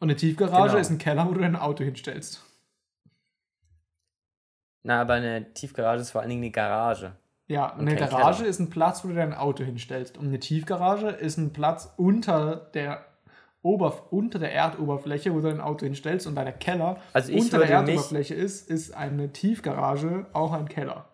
Und 0.00 0.08
eine 0.10 0.16
Tiefgarage 0.16 0.70
Genau. 0.70 0.80
ist 0.80 0.90
ein 0.90 0.98
Keller, 0.98 1.28
wo 1.28 1.32
du 1.34 1.40
dein 1.40 1.54
Auto 1.54 1.84
hinstellst. 1.84 2.44
Na, 4.82 5.00
aber 5.00 5.14
eine 5.14 5.52
Tiefgarage 5.52 6.00
ist 6.02 6.10
vor 6.10 6.20
allen 6.22 6.30
Dingen 6.30 6.42
eine 6.42 6.50
Garage. 6.50 7.12
Ja, 7.46 7.74
eine 7.74 7.96
Garage 7.96 8.38
Keller. 8.38 8.48
ist 8.48 8.60
ein 8.60 8.70
Platz, 8.70 9.04
wo 9.04 9.08
du 9.08 9.14
dein 9.14 9.34
Auto 9.34 9.64
hinstellst. 9.64 10.16
Und 10.16 10.26
eine 10.28 10.38
Tiefgarage 10.38 11.08
ist 11.08 11.36
ein 11.36 11.52
Platz 11.52 11.92
unter 11.96 12.56
der, 12.74 13.04
Oberf 13.62 14.04
unter 14.10 14.38
der 14.38 14.54
Erdoberfläche, 14.54 15.32
wo 15.34 15.40
du 15.40 15.48
dein 15.48 15.60
Auto 15.60 15.84
hinstellst. 15.84 16.26
Und 16.26 16.34
der 16.36 16.52
Keller 16.52 16.96
Also 17.12 17.32
unter 17.32 17.58
der 17.58 17.82
mich- 17.82 17.88
Erdoberfläche 17.90 18.34
ist, 18.34 18.70
ist 18.70 18.92
eine 18.96 19.32
Tiefgarage 19.32 20.26
auch 20.32 20.52
ein 20.52 20.68
Keller. 20.68 21.06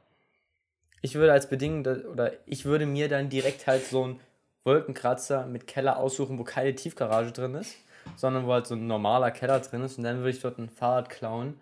Ich 1.03 1.15
würde 1.15 1.33
als 1.33 1.49
Bedingung, 1.49 1.85
oder 1.85 2.33
ich 2.47 2.65
würde 2.65 2.87
mir 2.87 3.09
dann 3.09 3.29
direkt 3.29 3.67
halt 3.67 3.85
so 3.85 4.05
einen 4.05 4.21
Wolkenkratzer 4.65 5.47
mit 5.47 5.67
Keller 5.67 5.99
aussuchen, 5.99 6.39
wo 6.39 6.45
keine 6.45 6.75
Tiefgarage 6.75 7.33
drin 7.33 7.55
ist, 7.55 7.75
sondern 8.17 8.47
wo 8.47 8.53
halt 8.53 8.67
so 8.67 8.75
ein 8.75 8.87
normaler 8.87 9.31
Keller 9.31 9.61
drin 9.61 9.83
ist. 9.83 9.99
Und 9.99 10.05
dann 10.05 10.19
würde 10.19 10.31
ich 10.31 10.41
dort 10.41 10.59
ein 10.59 10.69
Fahrrad 10.69 11.09
klauen, 11.09 11.59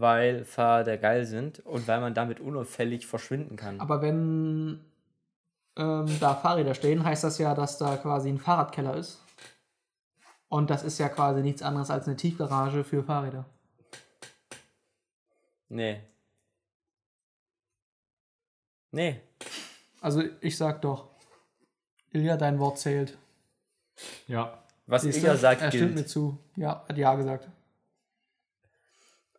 weil 0.00 0.44
Fahrräder 0.44 0.98
geil 0.98 1.24
sind 1.24 1.60
und 1.60 1.86
weil 1.86 2.00
man 2.00 2.14
damit 2.14 2.40
unauffällig 2.40 3.06
verschwinden 3.06 3.56
kann. 3.56 3.80
Aber 3.80 4.02
wenn. 4.02 4.80
ähm, 5.76 6.06
da 6.20 6.34
Fahrräder 6.34 6.74
stehen, 6.74 7.04
heißt 7.04 7.24
das 7.24 7.38
ja, 7.38 7.54
dass 7.54 7.78
da 7.78 7.96
quasi 7.96 8.28
ein 8.28 8.38
Fahrradkeller 8.38 8.96
ist. 8.96 9.20
Und 10.48 10.70
das 10.70 10.84
ist 10.84 10.98
ja 10.98 11.08
quasi 11.08 11.42
nichts 11.42 11.62
anderes 11.62 11.90
als 11.90 12.06
eine 12.06 12.16
Tiefgarage 12.16 12.84
für 12.84 13.02
Fahrräder. 13.02 13.44
Nee. 15.68 16.00
Nee. 18.92 19.20
Also 20.00 20.22
ich 20.40 20.56
sag 20.56 20.82
doch. 20.82 21.08
Ilja, 22.12 22.36
dein 22.36 22.60
Wort 22.60 22.78
zählt. 22.78 23.18
Ja. 24.28 24.62
Was 24.86 25.04
Ilja 25.04 25.36
sagt, 25.36 25.62
er 25.62 25.72
stimmt 25.72 25.96
mir 25.96 26.06
zu. 26.06 26.38
Ja, 26.56 26.84
hat 26.88 26.96
ja 26.96 27.14
gesagt. 27.14 27.48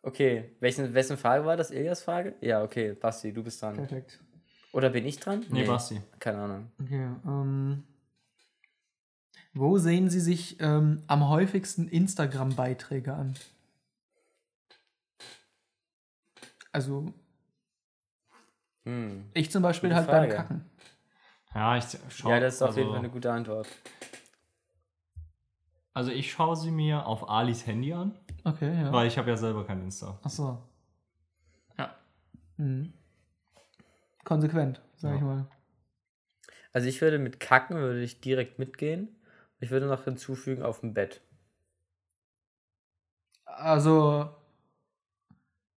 Okay, 0.06 0.52
welchen, 0.60 0.94
wessen 0.94 1.16
Frage 1.16 1.44
war 1.44 1.56
das? 1.56 1.72
Iljas 1.72 2.00
Frage? 2.00 2.36
Ja, 2.40 2.62
okay, 2.62 2.92
Basti, 2.92 3.32
du 3.32 3.42
bist 3.42 3.60
dran. 3.60 3.74
Perfekt. 3.74 4.20
Oder 4.70 4.88
bin 4.90 5.04
ich 5.04 5.18
dran? 5.18 5.44
Nee, 5.50 5.64
Basti. 5.64 6.00
Keine 6.20 6.38
Ahnung. 6.38 6.70
Okay, 6.80 7.10
ähm, 7.26 7.82
wo 9.52 9.78
sehen 9.78 10.08
Sie 10.08 10.20
sich 10.20 10.60
ähm, 10.60 11.02
am 11.08 11.28
häufigsten 11.28 11.88
Instagram-Beiträge 11.88 13.14
an? 13.14 13.34
Also, 16.70 17.12
Hm. 18.84 19.24
ich 19.34 19.50
zum 19.50 19.64
Beispiel 19.64 19.88
Gute 19.88 19.96
halt 19.96 20.06
beim 20.06 20.30
Frage. 20.30 20.34
Kacken. 20.36 20.70
Ja, 21.52 21.76
ich 21.78 21.84
schau, 22.10 22.30
Ja, 22.30 22.38
das 22.38 22.54
ist 22.54 22.62
auf 22.62 22.68
also, 22.68 22.78
jeden 22.78 22.90
Fall 22.90 22.98
eine 23.00 23.10
gute 23.10 23.32
Antwort. 23.32 23.66
Also 25.94 26.12
ich 26.12 26.30
schaue 26.30 26.54
sie 26.54 26.70
mir 26.70 27.06
auf 27.06 27.28
Alis 27.28 27.66
Handy 27.66 27.92
an, 27.94 28.14
Okay, 28.46 28.80
ja. 28.80 28.92
weil 28.92 29.08
ich 29.08 29.18
habe 29.18 29.28
ja 29.30 29.36
selber 29.36 29.66
kein 29.66 29.80
Insta. 29.82 30.20
Ach 30.22 30.30
so. 30.30 30.62
Ja. 31.76 31.94
Mhm. 32.58 32.92
Konsequent, 34.24 34.80
sag 34.94 35.10
Ja. 35.10 35.16
ich 35.16 35.22
mal. 35.22 35.46
Also 36.72 36.86
ich 36.88 37.00
würde 37.00 37.18
mit 37.18 37.40
Kacken 37.40 37.76
würde 37.76 38.02
ich 38.02 38.20
direkt 38.20 38.58
mitgehen. 38.60 39.08
Ich 39.58 39.70
würde 39.70 39.86
noch 39.86 40.04
hinzufügen 40.04 40.62
auf 40.62 40.80
dem 40.80 40.94
Bett. 40.94 41.22
Also, 43.46 44.30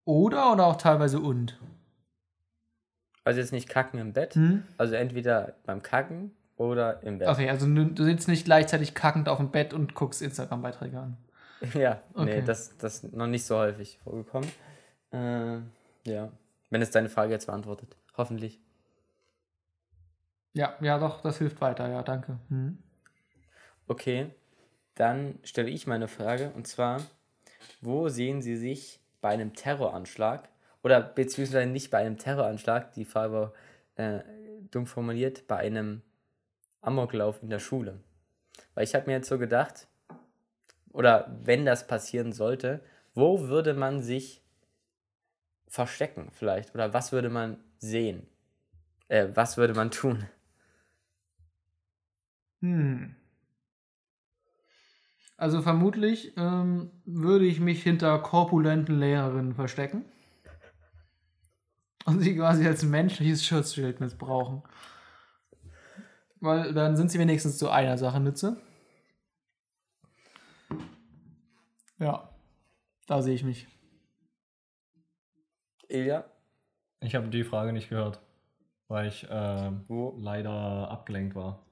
oder 0.05 0.51
oder 0.51 0.65
auch 0.65 0.77
teilweise 0.77 1.19
und? 1.19 1.59
Also 3.23 3.39
jetzt 3.39 3.51
nicht 3.51 3.69
Kacken 3.69 3.99
im 3.99 4.13
Bett, 4.13 4.35
Hm? 4.35 4.63
also 4.77 4.95
entweder 4.95 5.55
beim 5.65 5.83
Kacken 5.83 6.31
oder 6.55 7.03
im 7.03 7.19
Bett. 7.19 7.27
Okay, 7.27 7.49
also 7.49 7.67
du, 7.67 7.85
du 7.85 8.03
sitzt 8.03 8.27
nicht 8.27 8.45
gleichzeitig 8.45 8.93
kackend 8.95 9.29
auf 9.29 9.37
dem 9.37 9.51
Bett 9.51 9.73
und 9.73 9.93
guckst 9.95 10.21
Instagram-Beiträge 10.21 10.99
an. 10.99 11.17
Ja, 11.73 12.01
nee, 12.15 12.21
Okay. 12.21 12.43
das, 12.45 12.77
das 12.77 13.03
ist 13.03 13.13
noch 13.13 13.27
nicht 13.27 13.45
so 13.45 13.57
häufig 13.57 13.99
vorgekommen. 14.03 14.49
Äh, 15.11 15.59
ja, 16.09 16.31
wenn 16.69 16.81
es 16.81 16.91
deine 16.91 17.09
Frage 17.09 17.31
jetzt 17.31 17.47
beantwortet. 17.47 17.95
Hoffentlich. 18.15 18.59
Ja, 20.53 20.75
ja, 20.81 20.97
doch, 20.97 21.21
das 21.21 21.37
hilft 21.37 21.61
weiter, 21.61 21.87
ja, 21.87 22.01
danke. 22.03 22.39
Hm. 22.49 22.77
Okay, 23.87 24.31
dann 24.95 25.39
stelle 25.43 25.69
ich 25.69 25.87
meine 25.87 26.07
Frage 26.07 26.51
und 26.55 26.67
zwar, 26.67 27.01
wo 27.81 28.09
sehen 28.09 28.41
Sie 28.41 28.57
sich 28.57 28.99
bei 29.21 29.29
einem 29.29 29.53
Terroranschlag 29.53 30.49
oder 30.83 31.01
beziehungsweise 31.01 31.67
nicht 31.67 31.91
bei 31.91 31.99
einem 31.99 32.17
Terroranschlag, 32.17 32.91
die 32.93 33.05
Frage 33.05 33.33
war 33.33 33.53
äh, 33.95 34.23
dumm 34.71 34.87
formuliert, 34.87 35.47
bei 35.47 35.57
einem 35.57 36.01
Amoklauf 36.81 37.41
in 37.43 37.49
der 37.49 37.59
Schule? 37.59 37.99
Weil 38.73 38.83
ich 38.83 38.95
habe 38.95 39.05
mir 39.07 39.13
jetzt 39.13 39.29
so 39.29 39.37
gedacht, 39.37 39.87
oder 40.91 41.37
wenn 41.43 41.65
das 41.65 41.87
passieren 41.87 42.33
sollte, 42.33 42.81
wo 43.13 43.47
würde 43.47 43.73
man 43.73 44.01
sich 44.01 44.41
verstecken 45.67 46.29
vielleicht? 46.31 46.73
Oder 46.75 46.93
was 46.93 47.11
würde 47.11 47.29
man 47.29 47.57
sehen? 47.77 48.27
Äh, 49.07 49.27
was 49.33 49.57
würde 49.57 49.73
man 49.73 49.91
tun? 49.91 50.25
Hm. 52.61 53.15
Also 55.37 55.61
vermutlich 55.61 56.33
ähm, 56.35 56.89
würde 57.05 57.45
ich 57.45 57.59
mich 57.59 57.83
hinter 57.83 58.17
korpulenten 58.19 58.99
Lehrerinnen 58.99 59.53
verstecken 59.53 60.03
und 62.05 62.21
sie 62.21 62.35
quasi 62.35 62.65
als 62.65 62.83
menschliches 62.83 63.45
Schutzschild 63.45 63.99
missbrauchen. 63.99 64.63
Weil 66.39 66.73
dann 66.73 66.95
sind 66.95 67.11
sie 67.11 67.19
wenigstens 67.19 67.57
zu 67.57 67.69
einer 67.69 67.97
Sache 67.97 68.19
nütze. 68.19 68.57
Ja, 71.99 72.29
da 73.07 73.21
sehe 73.21 73.33
ich 73.35 73.43
mich. 73.43 73.67
Ilja? 75.89 76.25
Ich 77.01 77.15
habe 77.15 77.27
die 77.29 77.43
Frage 77.43 77.73
nicht 77.73 77.89
gehört, 77.89 78.19
weil 78.87 79.07
ich 79.07 79.23
äh, 79.29 79.71
Wo? 79.87 80.15
leider 80.19 80.89
abgelenkt 80.91 81.35
war. 81.35 81.65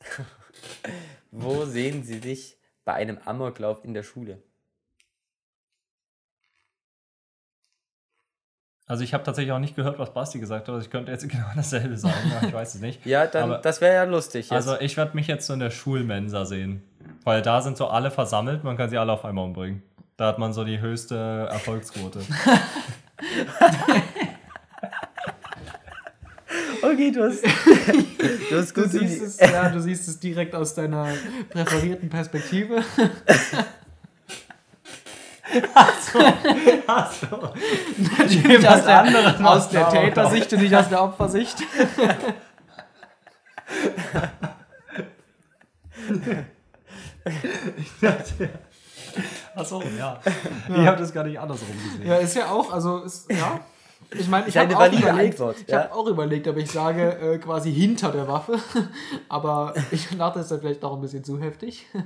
Wo 1.30 1.64
sehen 1.64 2.02
Sie 2.02 2.18
sich 2.18 2.56
bei 2.84 2.94
einem 2.94 3.18
Amoklauf 3.18 3.84
in 3.84 3.94
der 3.94 4.02
Schule? 4.02 4.42
Also 8.86 9.04
ich 9.04 9.14
habe 9.14 9.22
tatsächlich 9.22 9.52
auch 9.52 9.60
nicht 9.60 9.76
gehört, 9.76 10.00
was 10.00 10.12
Basti 10.12 10.40
gesagt 10.40 10.66
hat. 10.66 10.74
Also 10.74 10.84
ich 10.84 10.90
könnte 10.90 11.12
jetzt 11.12 11.28
genau 11.28 11.46
dasselbe 11.54 11.96
sagen, 11.96 12.16
ich 12.44 12.52
weiß 12.52 12.74
es 12.74 12.80
nicht. 12.80 13.06
Ja, 13.06 13.26
dann, 13.26 13.52
Aber- 13.52 13.62
das 13.62 13.80
wäre 13.80 13.94
ja 13.94 14.04
lustig. 14.04 14.46
Jetzt. 14.46 14.52
Also 14.52 14.80
ich 14.80 14.96
werde 14.96 15.14
mich 15.14 15.28
jetzt 15.28 15.46
so 15.46 15.52
in 15.52 15.60
der 15.60 15.70
Schulmensa 15.70 16.44
sehen. 16.44 16.82
Weil 17.24 17.42
da 17.42 17.60
sind 17.60 17.76
so 17.76 17.88
alle 17.88 18.10
versammelt, 18.10 18.64
man 18.64 18.76
kann 18.76 18.88
sie 18.90 18.98
alle 18.98 19.12
auf 19.12 19.24
einmal 19.24 19.44
umbringen. 19.44 19.82
Da 20.16 20.26
hat 20.26 20.38
man 20.38 20.52
so 20.52 20.64
die 20.64 20.80
höchste 20.80 21.48
Erfolgsquote. 21.50 22.20
okay, 26.82 27.10
du 27.10 27.24
hast, 27.24 27.42
du 27.42 28.58
hast 28.58 28.76
Du 28.76 28.82
gut 28.82 28.94
in 28.94 29.08
siehst, 29.08 29.22
es, 29.22 29.50
ja, 29.50 29.68
du 29.70 29.80
siehst 29.80 30.08
es 30.08 30.20
direkt 30.20 30.54
aus 30.54 30.74
deiner 30.74 31.08
präferierten 31.50 32.08
Perspektive. 32.08 32.82
Achso. 35.74 36.18
Nicht 38.28 38.68
aus 38.68 38.84
der, 38.84 39.00
anderes 39.00 39.40
aus 39.40 39.68
der 39.68 39.88
Tätersicht 39.88 40.52
und 40.52 40.60
nicht 40.60 40.74
aus 40.74 40.88
der 40.88 41.02
Opfersicht. 41.02 41.58
Achso, 49.54 49.82
ja. 49.98 50.20
Ich 50.68 50.86
habe 50.86 50.98
das 50.98 51.12
gar 51.12 51.24
nicht 51.24 51.38
andersrum 51.38 51.68
gesehen. 51.68 52.06
Ja, 52.06 52.16
ist 52.16 52.36
ja 52.36 52.50
auch, 52.50 52.72
also 52.72 53.02
ist, 53.02 53.30
ja. 53.30 53.60
Ich 54.12 54.28
meine, 54.28 54.48
ich 54.48 54.56
habe 54.56 54.76
auch, 54.76 54.92
überlegt, 54.92 55.40
Antwort, 55.40 55.56
ich 55.60 55.68
ja. 55.68 55.84
hab 55.84 55.92
auch 55.92 56.06
überlegt, 56.06 56.48
ob 56.48 56.56
ich 56.56 56.70
sage, 56.70 57.16
äh, 57.18 57.38
quasi 57.38 57.72
hinter 57.72 58.10
der 58.10 58.26
Waffe. 58.26 58.58
Aber 59.28 59.74
ich 59.90 60.08
dachte, 60.16 60.38
das 60.38 60.46
ist 60.46 60.52
dann 60.52 60.60
vielleicht 60.60 60.84
auch 60.84 60.94
ein 60.94 61.00
bisschen 61.00 61.24
zu 61.24 61.40
heftig. 61.40 61.86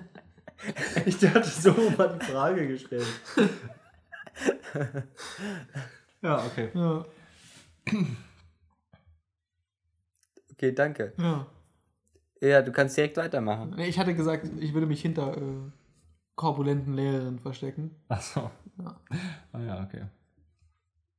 Ich 1.04 1.18
dachte, 1.18 1.42
so 1.42 1.74
mal 1.98 2.18
die 2.18 2.24
Frage 2.24 2.66
gestellt. 2.66 3.04
ja, 6.22 6.42
okay. 6.46 6.70
Ja. 6.72 7.04
Okay, 10.52 10.72
danke. 10.72 11.12
ja. 11.18 11.46
Ja, 12.44 12.62
du 12.62 12.72
kannst 12.72 12.96
direkt 12.96 13.16
weitermachen. 13.16 13.74
Nee, 13.76 13.86
Ich 13.88 13.98
hatte 13.98 14.14
gesagt, 14.14 14.48
ich 14.60 14.74
würde 14.74 14.86
mich 14.86 15.00
hinter 15.02 15.36
äh, 15.36 15.40
korpulenten 16.36 16.94
Lehrerinnen 16.94 17.38
verstecken. 17.38 17.90
Achso. 18.08 18.50
Ja. 18.78 18.96
Ah 19.52 19.60
ja, 19.60 19.82
okay. 19.82 20.02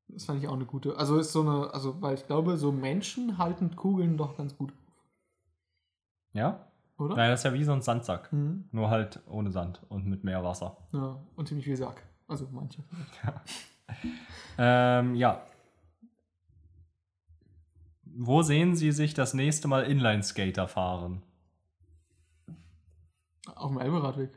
Das 0.10 0.26
fand 0.26 0.42
ich 0.42 0.48
auch 0.48 0.54
eine 0.54 0.66
gute. 0.66 0.98
Also 0.98 1.18
ist 1.18 1.32
so 1.32 1.42
eine, 1.42 1.74
also 1.74 2.02
weil 2.02 2.14
ich 2.16 2.28
glaube, 2.28 2.58
so 2.58 2.72
Menschen 2.72 3.38
halten 3.38 3.76
Kugeln 3.76 4.18
doch 4.18 4.38
ganz 4.38 4.56
gut, 4.56 4.72
Ja? 6.34 6.68
oder? 6.98 7.16
Nein, 7.16 7.32
das 7.32 7.40
ist 7.42 7.44
ja 7.46 7.54
wie 7.54 7.64
so 7.64 7.74
ein 7.74 7.82
Sandsack. 7.82 8.32
Mhm. 8.32 8.66
Nur 8.72 8.90
halt 8.90 9.20
ohne 9.28 9.52
Sand 9.52 9.82
und 9.90 10.06
mit 10.06 10.24
mehr 10.24 10.44
Wasser. 10.44 10.78
Ja, 10.94 11.18
und 11.36 11.48
ziemlich 11.48 11.66
viel 11.66 11.76
Sack. 11.78 12.04
Also 12.28 12.48
manche. 12.52 12.84
Ähm, 14.58 15.16
ja. 15.16 15.42
Wo 18.18 18.42
sehen 18.44 18.76
Sie 18.76 18.94
sich 18.94 19.14
das 19.14 19.34
nächste 19.34 19.68
Mal 19.68 19.84
Inline-Skater 19.84 20.70
fahren? 20.70 21.22
Auf 23.54 23.72
dem 23.72 23.80
Elberadweg. 23.80 24.32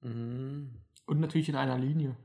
Mhm. 0.00 0.80
Und 1.06 1.20
natürlich 1.20 1.48
in 1.48 1.54
einer 1.54 1.78
Linie. 1.78 2.16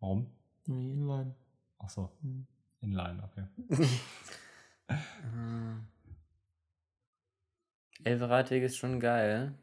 Warum? 0.00 0.26
Wie 0.66 0.92
Inline. 0.92 1.34
Achso, 1.78 2.10
Hm. 2.22 2.46
Inline, 2.80 3.22
okay. 3.24 3.46
Elfradig 8.04 8.62
ist 8.62 8.76
schon 8.76 9.00
geil. 9.00 9.54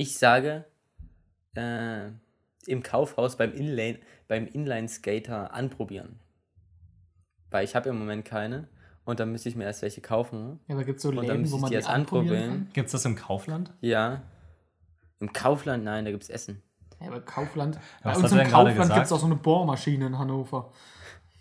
Ich 0.00 0.16
sage, 0.16 0.64
äh, 1.54 2.06
im 2.64 2.82
Kaufhaus 2.82 3.36
beim 3.36 3.52
Inline, 3.52 3.98
beim 4.28 4.46
Inline-Skater 4.46 5.52
anprobieren. 5.52 6.18
Weil 7.50 7.64
ich 7.64 7.76
habe 7.76 7.90
im 7.90 7.98
Moment 7.98 8.24
keine. 8.24 8.68
Und 9.04 9.20
dann 9.20 9.30
müsste 9.30 9.50
ich 9.50 9.56
mir 9.56 9.64
erst 9.64 9.82
welche 9.82 10.00
kaufen. 10.00 10.58
Ja, 10.68 10.76
da 10.76 10.84
gibt 10.84 10.96
es 10.96 11.02
so 11.02 11.10
Läden, 11.10 11.52
wo 11.52 11.58
man 11.58 11.68
die 11.68 11.74
die 11.74 11.74
erst 11.74 11.90
anprobieren. 11.90 12.70
Gibt 12.72 12.86
es 12.86 12.92
das 12.92 13.04
im 13.04 13.14
Kaufland? 13.14 13.74
Ja. 13.82 14.22
Im 15.18 15.34
Kaufland, 15.34 15.84
nein, 15.84 16.06
da 16.06 16.12
gibt 16.12 16.22
es 16.22 16.30
Essen. 16.30 16.62
Ja, 16.98 17.08
aber 17.08 17.20
Kaufland. 17.20 17.78
Bei 18.02 18.12
Was 18.12 18.22
uns 18.22 18.32
im 18.32 18.48
Kaufland 18.48 18.94
gibt 18.94 19.04
es 19.04 19.12
auch 19.12 19.20
so 19.20 19.26
eine 19.26 19.36
Bohrmaschine 19.36 20.06
in 20.06 20.18
Hannover. 20.18 20.72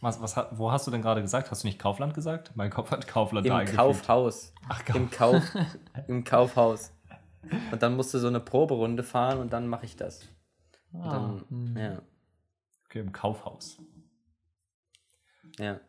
Was, 0.01 0.21
was, 0.21 0.35
wo 0.51 0.69
hast 0.69 0.85
du 0.85 0.91
denn 0.91 1.01
gerade 1.01 1.21
gesagt? 1.21 1.49
Hast 1.49 1.63
du 1.63 1.67
nicht 1.67 1.79
Kaufland 1.79 2.13
gesagt? 2.13 2.51
Mein 2.55 2.71
Kopf 2.71 2.91
hat 2.91 3.07
Kaufland 3.07 3.47
Im 3.47 3.53
da. 3.53 3.63
Kaufhaus. 3.63 4.53
Ach, 4.67 4.83
Kauf. 4.83 4.95
Im, 4.97 5.09
Kauf, 5.09 5.43
Im 6.09 6.23
Kaufhaus. 6.25 6.91
Und 7.71 7.81
dann 7.81 7.95
musst 7.95 8.13
du 8.13 8.19
so 8.19 8.27
eine 8.27 8.39
Proberunde 8.39 9.03
fahren 9.03 9.39
und 9.39 9.53
dann 9.53 9.67
mache 9.67 9.85
ich 9.85 9.95
das. 9.95 10.27
Ah, 10.93 11.09
dann, 11.11 11.45
hm. 11.49 11.77
ja, 11.77 12.01
Okay, 12.85 12.99
im 12.99 13.11
Kaufhaus. 13.11 13.77
ja. 15.57 15.79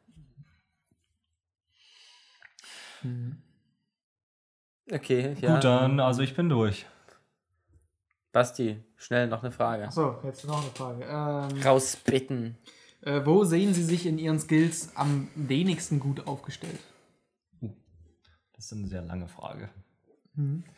Hm. 3.03 3.43
Okay, 4.93 5.35
ja. 5.41 5.55
Gut, 5.55 5.65
dann, 5.65 6.01
also 6.01 6.23
ich 6.23 6.35
bin 6.35 6.49
durch. 6.49 6.87
Basti, 8.33 8.83
schnell 8.97 9.27
noch 9.29 9.43
eine 9.43 9.51
Frage. 9.53 9.85
Achso, 9.85 10.21
jetzt 10.25 10.45
noch 10.47 10.61
eine 10.63 10.71
Frage. 10.71 11.05
Ähm, 11.05 11.63
Rausbitten. 11.63 12.59
äh, 13.01 13.23
wo 13.25 13.45
sehen 13.45 13.73
Sie 13.75 13.83
sich 13.83 14.07
in 14.07 14.19
Ihren 14.19 14.39
Skills 14.39 14.95
am 14.97 15.29
wenigsten 15.35 15.99
gut 16.01 16.27
aufgestellt? 16.27 16.79
Das 18.53 18.67
ist 18.67 18.73
eine 18.75 18.87
sehr 18.89 19.03
lange 19.03 19.27
Frage. 19.27 19.71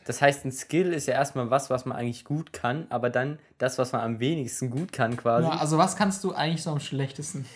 Das 0.04 0.20
heißt, 0.20 0.44
ein 0.44 0.52
Skill 0.52 0.92
ist 0.92 1.06
ja 1.06 1.14
erstmal 1.14 1.50
was, 1.50 1.70
was 1.70 1.84
man 1.84 1.96
eigentlich 1.96 2.24
gut 2.24 2.52
kann, 2.52 2.86
aber 2.90 3.10
dann 3.10 3.38
das, 3.58 3.78
was 3.78 3.92
man 3.92 4.00
am 4.00 4.18
wenigsten 4.18 4.70
gut 4.70 4.92
kann, 4.92 5.16
quasi. 5.16 5.46
Ja, 5.46 5.56
also 5.56 5.78
was 5.78 5.94
kannst 5.94 6.24
du 6.24 6.32
eigentlich 6.32 6.62
so 6.62 6.70
am 6.70 6.80
schlechtesten? 6.80 7.46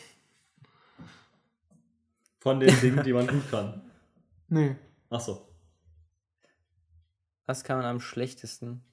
Von 2.38 2.60
den 2.60 2.78
Dingen, 2.80 3.02
die 3.02 3.12
man 3.12 3.26
gut 3.26 3.50
kann. 3.50 3.82
Nee. 4.48 4.76
Achso. 5.10 5.48
Was 7.46 7.64
kann 7.64 7.78
man 7.78 7.86
am 7.86 8.00
schlechtesten? 8.00 8.84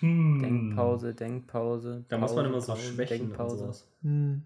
Hm. 0.00 0.40
Denkpause, 0.42 1.14
Denkpause. 1.14 2.04
Da 2.08 2.18
muss 2.18 2.34
man 2.34 2.44
Pause, 2.44 2.48
immer 2.48 2.60
so 2.60 2.72
Pause, 2.72 2.92
schwächen 2.92 3.20
und 3.20 3.28
Denkpause. 3.28 3.58
sowas. 3.58 3.88
Hm. 4.02 4.42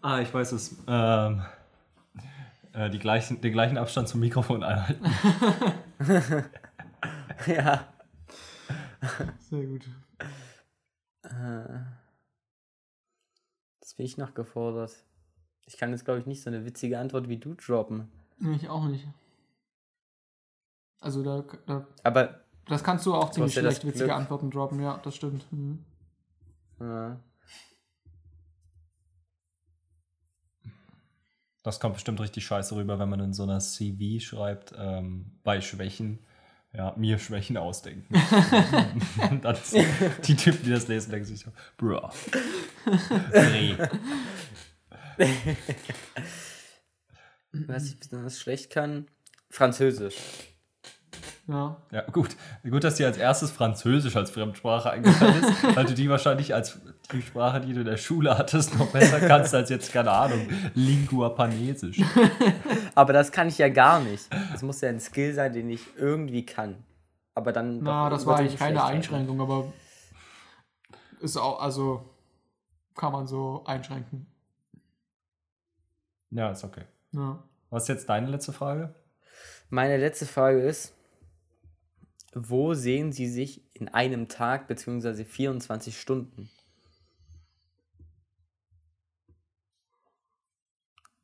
Ah, 0.00 0.20
ich 0.20 0.32
weiß 0.32 0.52
es. 0.52 0.76
Ähm, 0.86 1.42
äh, 2.72 2.90
die 2.90 2.98
gleichen, 2.98 3.40
den 3.40 3.52
gleichen 3.52 3.78
Abstand 3.78 4.08
zum 4.08 4.20
Mikrofon 4.20 4.62
einhalten. 4.64 5.04
ja. 7.46 7.88
Sehr 9.38 9.66
gut. 9.66 9.88
Äh, 11.22 11.78
Jetzt 13.80 13.96
bin 13.96 14.06
ich 14.06 14.16
noch 14.16 14.32
gefordert. 14.34 14.92
Ich 15.66 15.76
kann 15.76 15.90
jetzt, 15.90 16.04
glaube 16.04 16.20
ich, 16.20 16.26
nicht 16.26 16.42
so 16.42 16.50
eine 16.50 16.64
witzige 16.64 16.98
Antwort 16.98 17.28
wie 17.28 17.36
du 17.38 17.54
droppen. 17.54 18.10
Nee, 18.38 18.56
ich 18.56 18.68
auch 18.68 18.86
nicht. 18.86 19.06
Also 21.00 21.22
da, 21.22 21.44
da 21.66 21.86
Aber 22.04 22.41
das 22.66 22.82
kannst 22.84 23.06
du 23.06 23.14
auch 23.14 23.30
ziemlich 23.30 23.54
ja 23.54 23.62
das 23.62 23.74
schlecht 23.74 23.86
witzige 23.86 24.04
Glück. 24.06 24.16
Antworten 24.16 24.50
droppen, 24.50 24.80
ja, 24.80 24.98
das 25.04 25.16
stimmt. 25.16 25.44
Mhm. 25.52 25.84
äh, 26.80 27.16
Das 31.64 31.78
kommt 31.78 31.94
bestimmt 31.94 32.20
richtig 32.20 32.44
scheiße 32.44 32.74
rüber, 32.74 32.98
wenn 32.98 33.08
man 33.08 33.20
in 33.20 33.32
so 33.32 33.44
einer 33.44 33.60
CV 33.60 34.20
schreibt, 34.24 34.74
ähm, 34.76 35.30
bei 35.44 35.60
Schwächen, 35.60 36.18
ja, 36.72 36.92
mir 36.96 37.18
Schwächen 37.18 37.56
ausdenken. 37.56 38.12
Und 39.30 39.44
dann 39.44 39.54
ist- 39.54 39.76
die 40.26 40.34
Typen, 40.34 40.64
die 40.64 40.70
das 40.70 40.88
lesen, 40.88 41.10
denken 41.12 41.26
sich 41.26 41.38
so, 41.40 41.52
bruh. 41.76 42.00
Nee. 43.32 43.76
was 47.52 47.86
ich 47.86 47.98
besonders 48.00 48.40
schlecht 48.40 48.70
kann, 48.70 49.06
Französisch. 49.50 50.16
Ja. 51.48 51.76
Ja, 51.90 52.02
gut. 52.02 52.36
Gut, 52.68 52.84
dass 52.84 52.96
dir 52.96 53.06
als 53.06 53.16
erstes 53.16 53.50
Französisch 53.50 54.16
als 54.16 54.30
Fremdsprache 54.30 54.90
eingefallen 54.90 55.42
ist, 55.42 55.64
weil 55.76 55.84
du 55.84 55.94
die 55.94 56.08
wahrscheinlich 56.08 56.54
als 56.54 56.78
die 57.12 57.22
Sprache, 57.22 57.60
die 57.60 57.74
du 57.74 57.80
in 57.80 57.86
der 57.86 57.96
Schule 57.96 58.38
hattest, 58.38 58.78
noch 58.78 58.92
besser 58.92 59.20
kannst 59.20 59.54
als 59.54 59.68
jetzt, 59.68 59.92
keine 59.92 60.12
Ahnung, 60.12 60.48
Lingua 60.74 61.30
Panesisch. 61.30 62.00
Aber 62.94 63.12
das 63.12 63.32
kann 63.32 63.48
ich 63.48 63.58
ja 63.58 63.68
gar 63.68 64.00
nicht. 64.00 64.28
Das 64.52 64.62
muss 64.62 64.80
ja 64.80 64.88
ein 64.88 65.00
Skill 65.00 65.34
sein, 65.34 65.52
den 65.52 65.68
ich 65.70 65.86
irgendwie 65.96 66.46
kann. 66.46 66.76
Aber 67.34 67.52
dann. 67.52 67.82
Na, 67.82 68.08
das 68.10 68.26
war 68.26 68.38
eigentlich 68.38 68.58
keine. 68.58 68.84
Einschränkung, 68.84 69.40
aber 69.40 69.72
ist 71.20 71.36
auch, 71.36 71.62
also 71.62 72.10
kann 72.94 73.12
man 73.12 73.26
so 73.26 73.62
einschränken. 73.64 74.26
Ja, 76.30 76.50
ist 76.50 76.64
okay. 76.64 76.84
Ja. 77.12 77.42
Was 77.70 77.84
ist 77.84 77.88
jetzt 77.88 78.08
deine 78.08 78.26
letzte 78.26 78.52
Frage? 78.52 78.94
Meine 79.70 79.96
letzte 79.96 80.26
Frage 80.26 80.60
ist: 80.60 80.94
Wo 82.34 82.72
sehen 82.72 83.12
Sie 83.12 83.28
sich 83.28 83.62
in 83.74 83.88
einem 83.88 84.28
Tag 84.28 84.66
bzw. 84.66 85.24
24 85.24 86.00
Stunden? 86.00 86.48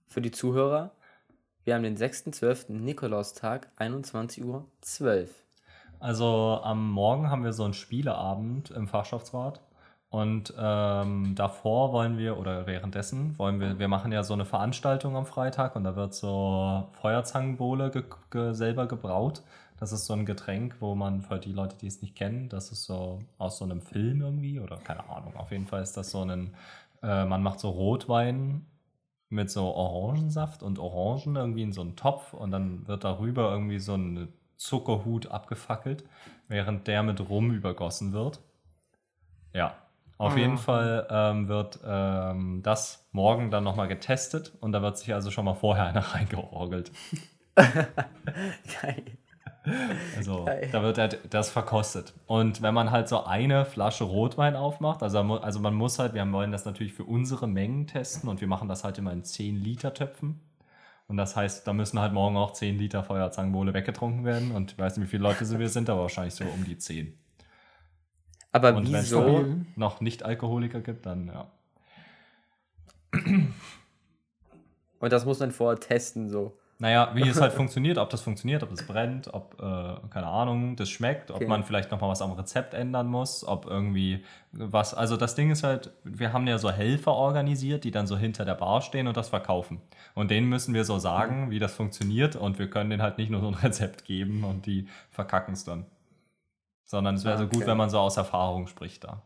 Für 0.07 0.21
die 0.21 0.31
Zuhörer, 0.31 0.93
wir 1.65 1.75
haben 1.75 1.83
den 1.83 1.97
6.12. 1.97 2.73
Nikolaustag, 2.73 3.71
21 3.77 4.45
Uhr 4.45 4.67
12. 4.83 5.35
Also 6.01 6.61
am 6.63 6.91
Morgen 6.91 7.31
haben 7.31 7.45
wir 7.45 7.53
so 7.53 7.65
einen 7.65 7.75
Spieleabend 7.75 8.71
im 8.71 8.87
Fachschaftsrat. 8.87 9.61
Und 10.11 10.55
ähm, 10.59 11.35
davor 11.35 11.93
wollen 11.93 12.17
wir, 12.17 12.39
oder 12.39 12.67
währenddessen 12.67 13.39
wollen 13.39 13.61
wir, 13.61 13.79
wir 13.79 13.89
machen 13.89 14.11
ja 14.11 14.23
so 14.23 14.33
eine 14.33 14.47
Veranstaltung 14.47 15.17
am 15.17 15.27
Freitag 15.27 15.77
und 15.77 15.85
da 15.85 15.97
wird 15.97 16.15
so 16.15 16.89
Feuerzangenbowle 16.93 17.91
ge 17.91 18.05
ge 18.31 18.55
selber 18.55 18.87
gebraut. 18.87 19.43
Das 19.81 19.93
ist 19.93 20.07
so 20.07 20.13
ein 20.15 20.27
Getränk, 20.27 20.77
wo 20.81 20.95
man, 20.95 21.23
für 21.23 21.39
die 21.39 21.53
Leute, 21.53 21.77
die 21.77 21.87
es 21.87 22.03
nicht 22.03 22.17
kennen, 22.17 22.49
das 22.49 22.73
ist 22.73 22.85
so 22.85 23.23
aus 23.39 23.59
so 23.59 23.65
einem 23.65 23.81
Film 23.81 24.21
irgendwie 24.21 24.59
oder 24.61 24.77
keine 24.79 25.09
Ahnung. 25.09 25.37
Auf 25.37 25.53
jeden 25.53 25.67
Fall 25.67 25.83
ist 25.83 25.97
das 25.97 26.11
so 26.11 26.23
ein, 26.23 26.55
äh, 27.03 27.25
man 27.25 27.43
macht 27.43 27.61
so 27.61 27.71
Rotwein 27.71 28.67
mit 29.29 29.51
so 29.51 29.67
Orangensaft 29.75 30.63
und 30.63 30.79
Orangen 30.79 31.37
irgendwie 31.37 31.63
in 31.63 31.73
so 31.73 31.83
einen 31.83 31.97
Topf 31.97 32.33
und 32.33 32.51
dann 32.51 32.89
wird 32.89 33.05
darüber 33.05 33.51
irgendwie 33.53 33.79
so 33.79 33.95
ein 33.95 34.33
Zuckerhut 34.57 35.29
abgefackelt, 35.31 36.05
während 36.49 36.87
der 36.89 37.03
mit 37.05 37.21
Rum 37.29 37.53
übergossen 37.53 38.13
wird. 38.13 38.41
Ja, 39.53 39.75
auf 40.19 40.35
Ah. 40.35 40.37
jeden 40.37 40.59
Fall 40.59 41.07
ähm, 41.11 41.49
wird 41.49 41.79
ähm, 41.85 42.63
das 42.65 43.07
morgen 43.13 43.51
dann 43.53 43.63
nochmal 43.65 43.87
getestet 43.89 44.53
und 44.61 44.73
da 44.73 44.83
wird 44.83 44.99
sich 44.99 45.15
also 45.15 45.31
schon 45.31 45.45
mal 45.45 45.55
vorher 45.55 45.87
einer 45.89 46.01
reingeorgelt. 46.01 46.91
Geil. 47.57 49.05
Also 50.17 50.45
Geil. 50.45 50.69
da 50.73 50.83
wird 50.83 50.99
halt 50.99 51.21
das 51.31 51.51
verkostet. 51.51 52.15
Und 52.27 52.63
wenn 52.63 52.75
man 52.75 52.91
halt 52.91 53.09
so 53.09 53.25
eine 53.25 53.65
Flasche 53.65 54.05
Rotwein 54.05 54.57
aufmacht, 54.57 55.03
also, 55.03 55.19
also 55.21 55.61
man 55.61 55.75
muss 55.75 55.99
halt, 55.99 56.15
wir 56.15 56.31
wollen 56.33 56.53
das 56.53 56.65
natürlich 56.65 56.95
für 56.95 57.05
unsere 57.05 57.47
Mengen 57.47 57.87
testen 57.87 58.29
und 58.29 58.41
wir 58.41 58.49
machen 58.49 58.69
das 58.69 58.85
halt 58.85 58.99
immer 58.99 59.13
in 59.13 59.25
10 59.25 59.57
Liter 59.57 59.93
Töpfen. 59.95 60.41
Und 61.07 61.17
das 61.17 61.37
heißt, 61.37 61.67
da 61.67 61.73
müssen 61.73 61.99
halt 61.99 62.13
morgen 62.13 62.37
auch 62.37 62.53
10 62.53 62.79
Liter 62.79 63.03
Feuerzangenbowle 63.03 63.73
weggetrunken 63.75 64.25
werden. 64.25 64.53
Und 64.53 64.73
ich 64.73 64.79
weiß 64.79 64.97
nicht, 64.97 65.07
wie 65.07 65.11
viele 65.11 65.23
Leute 65.23 65.59
wir 65.59 65.69
sind, 65.69 65.89
aber 65.89 66.03
wahrscheinlich 66.03 66.35
so 66.35 66.45
um 66.45 66.65
die 66.65 66.77
10. 66.77 67.19
Aber 68.53 68.75
Und 68.75 68.87
wenn 68.87 68.95
es 68.95 69.07
wieso? 69.07 69.47
Noch 69.77 70.01
Nicht-Alkoholiker 70.01 70.81
gibt, 70.81 71.07
dann 71.07 71.29
ja. 71.29 71.51
Und 75.01 75.13
das 75.13 75.25
muss 75.25 75.41
man 75.41 75.51
vorher 75.51 75.81
testen, 75.81 76.29
so. 76.29 76.59
Naja, 76.81 77.11
wie 77.15 77.29
es 77.29 77.41
halt 77.41 77.53
funktioniert, 77.55 77.99
ob 77.99 78.09
das 78.11 78.21
funktioniert, 78.21 78.63
ob 78.63 78.71
es 78.71 78.87
brennt, 78.87 79.35
ob, 79.35 79.55
äh, 79.61 80.09
keine 80.11 80.29
Ahnung, 80.29 80.77
das 80.77 80.89
schmeckt, 80.89 81.31
ob 81.33 81.39
Okay. 81.39 81.47
man 81.49 81.65
vielleicht 81.65 81.91
nochmal 81.91 82.11
was 82.11 82.23
am 82.23 82.31
Rezept 82.33 82.73
ändern 82.73 83.09
muss, 83.09 83.45
ob 83.47 83.67
irgendwie 83.67 84.25
was. 84.53 84.95
Also 84.95 85.17
das 85.17 85.35
Ding 85.35 85.51
ist 85.51 85.65
halt, 85.65 85.91
wir 86.05 86.33
haben 86.33 86.47
ja 86.47 86.57
so 86.59 86.71
Helfer 86.71 87.13
organisiert, 87.15 87.83
die 87.83 87.91
dann 87.91 88.07
so 88.07 88.17
hinter 88.17 88.45
der 88.45 88.55
Bar 88.55 88.81
stehen 88.81 89.09
und 89.09 89.17
das 89.17 89.29
verkaufen. 89.29 89.81
Und 90.15 90.31
denen 90.31 90.49
müssen 90.49 90.73
wir 90.73 90.85
so 90.85 90.99
sagen, 91.01 91.51
wie 91.51 91.59
das 91.59 91.75
funktioniert 91.75 92.37
und 92.37 92.61
wir 92.61 92.71
können 92.71 92.91
denen 92.91 93.03
halt 93.03 93.19
nicht 93.19 93.31
nur 93.31 93.41
so 93.41 93.49
ein 93.49 93.55
Rezept 93.55 94.05
geben 94.05 94.45
und 94.45 94.67
die 94.67 94.87
verkacken 95.11 95.55
es 95.55 95.65
dann. 95.65 95.85
Sondern 96.85 97.17
es 97.17 97.25
wäre 97.25 97.35
Ah, 97.35 97.39
so 97.39 97.47
gut, 97.49 97.57
okay. 97.57 97.67
wenn 97.67 97.77
man 97.77 97.91
so 97.91 97.99
aus 97.99 98.17
Erfahrung 98.17 98.69
spricht 98.69 99.03
da. 99.05 99.23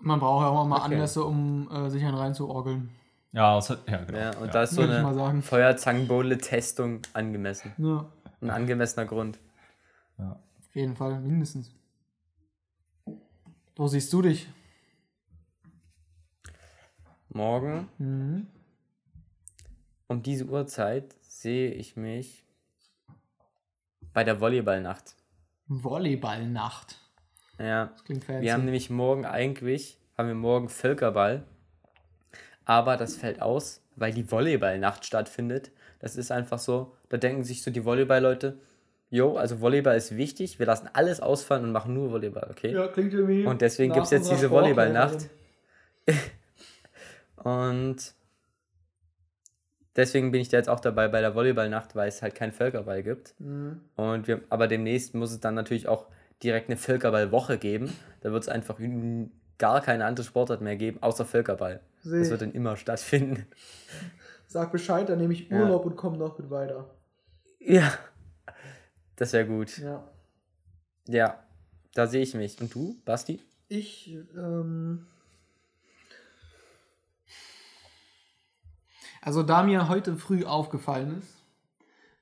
Man 0.00 0.18
braucht 0.18 0.42
ja 0.42 0.48
auch 0.48 0.66
mal 0.66 0.76
Okay. 0.76 0.94
Anlässe, 0.94 1.24
um 1.24 1.70
äh, 1.70 1.88
sich 1.90 2.04
einen 2.04 2.16
reinzuorgeln. 2.16 2.90
Ja, 3.32 3.52
außer, 3.54 3.78
ja 3.86 4.04
genau. 4.04 4.18
Ja, 4.18 4.36
und 4.38 4.46
ja. 4.46 4.52
da 4.52 4.62
ist 4.64 4.72
so 4.72 4.82
eine. 4.82 5.42
Feuerzangenbowle-Testung 5.42 7.02
angemessen. 7.12 7.72
Ja, 7.78 8.10
Ein 8.40 8.50
angemessener 8.50 9.06
Grund. 9.06 9.38
auf 10.18 10.74
jeden 10.74 10.96
Fall, 10.96 11.20
mindestens. 11.20 11.72
Wo 13.76 13.86
siehst 13.86 14.12
du 14.12 14.22
dich? 14.22 14.48
Morgen 17.28 17.88
Mhm. 17.98 18.46
um 20.08 20.22
diese 20.22 20.46
Uhrzeit 20.46 21.14
sehe 21.22 21.70
ich 21.72 21.96
mich 21.96 22.44
bei 24.12 24.24
der 24.24 24.40
Volleyballnacht. 24.40 25.14
Volleyballnacht. 25.68 26.98
Ja. 27.58 27.86
Das 27.86 28.04
klingt 28.04 28.24
fancy. 28.24 28.42
Wir 28.42 28.52
haben 28.54 28.64
nämlich 28.64 28.90
morgen 28.90 29.24
eigentlich, 29.24 29.98
haben 30.18 30.26
wir 30.28 30.34
morgen 30.34 30.68
Völkerball, 30.68 31.44
aber 32.70 32.96
das 32.96 33.16
fällt 33.16 33.42
aus, 33.42 33.82
weil 33.96 34.12
die 34.12 34.30
Volleyballnacht 34.30 35.04
stattfindet. 35.04 35.72
Das 35.98 36.14
ist 36.14 36.30
einfach 36.30 36.60
so, 36.60 36.94
da 37.08 37.16
denken 37.16 37.42
sich 37.42 37.64
so 37.64 37.72
die 37.72 37.84
Volleyball-Leute, 37.84 38.60
jo, 39.10 39.36
also 39.36 39.60
Volleyball 39.60 39.96
ist 39.96 40.16
wichtig, 40.16 40.60
wir 40.60 40.66
lassen 40.66 40.88
alles 40.92 41.18
ausfallen 41.18 41.64
und 41.64 41.72
machen 41.72 41.94
nur 41.94 42.12
Volleyball, 42.12 42.46
okay? 42.48 42.70
ja, 42.72 42.86
klingt 42.86 43.12
irgendwie. 43.12 43.44
Und 43.44 43.60
deswegen 43.60 43.92
gibt 43.92 44.04
es 44.04 44.12
jetzt 44.12 44.30
diese 44.30 44.52
Volleyballnacht. 44.52 45.28
Sportlehrerin. 46.06 46.30
Und 47.42 48.14
deswegen 49.96 50.30
bin 50.30 50.40
ich 50.40 50.50
da 50.50 50.58
jetzt 50.58 50.68
auch 50.68 50.80
dabei 50.80 51.08
bei 51.08 51.20
der 51.22 51.34
Volleyballnacht, 51.34 51.96
weil 51.96 52.08
es 52.08 52.20
halt 52.20 52.34
keinen 52.34 52.52
Völkerball 52.52 53.02
gibt. 53.02 53.34
Mhm. 53.38 53.80
Und 53.96 54.28
wir, 54.28 54.42
aber 54.50 54.68
demnächst 54.68 55.14
muss 55.14 55.32
es 55.32 55.40
dann 55.40 55.54
natürlich 55.54 55.88
auch 55.88 56.06
direkt 56.42 56.68
eine 56.68 56.76
Völkerballwoche 56.76 57.56
geben. 57.56 57.92
Da 58.20 58.30
wird 58.30 58.42
es 58.42 58.48
einfach 58.48 58.78
gar 59.56 59.80
keine 59.80 60.04
andere 60.04 60.26
Sportart 60.26 60.60
mehr 60.60 60.76
geben, 60.76 61.02
außer 61.02 61.24
Völkerball. 61.24 61.80
Seh 62.02 62.20
Das 62.20 62.30
wird 62.30 62.42
dann 62.42 62.52
immer 62.52 62.76
stattfinden. 62.76 63.46
Sag 64.46 64.72
Bescheid, 64.72 65.08
dann 65.08 65.18
nehme 65.18 65.32
ich 65.32 65.48
Ja. 65.48 65.60
Urlaub 65.60 65.84
und 65.86 65.96
komme 65.96 66.16
noch 66.16 66.38
mit 66.38 66.50
weiter. 66.50 66.90
Ja. 67.58 67.92
Das 69.16 69.32
wäre 69.32 69.46
gut. 69.46 69.78
Ja. 69.78 70.08
Ja. 71.06 71.42
Da 71.94 72.06
sehe 72.06 72.22
ich 72.22 72.34
mich. 72.34 72.60
Und 72.60 72.74
du, 72.74 73.00
Basti? 73.04 73.42
Ich, 73.68 74.16
ähm. 74.36 75.06
Also, 79.22 79.42
da 79.42 79.62
mir 79.62 79.88
heute 79.88 80.16
früh 80.16 80.44
aufgefallen 80.44 81.18
ist, 81.18 81.40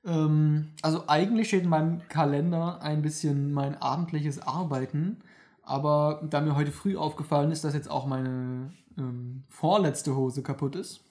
ähm, 0.05 0.69
also 0.81 1.05
eigentlich 1.07 1.47
steht 1.47 1.63
in 1.63 1.69
meinem 1.69 2.07
Kalender 2.09 2.81
ein 2.81 3.01
bisschen 3.01 3.51
mein 3.53 3.81
abendliches 3.81 4.41
Arbeiten, 4.41 5.21
aber 5.63 6.21
da 6.29 6.41
mir 6.41 6.55
heute 6.55 6.71
früh 6.71 6.97
aufgefallen 6.97 7.51
ist, 7.51 7.63
dass 7.63 7.73
jetzt 7.73 7.89
auch 7.89 8.05
meine 8.05 8.71
ähm, 8.99 9.43
vorletzte 9.49 10.15
Hose 10.15 10.43
kaputt 10.43 10.75
ist, 10.75 11.01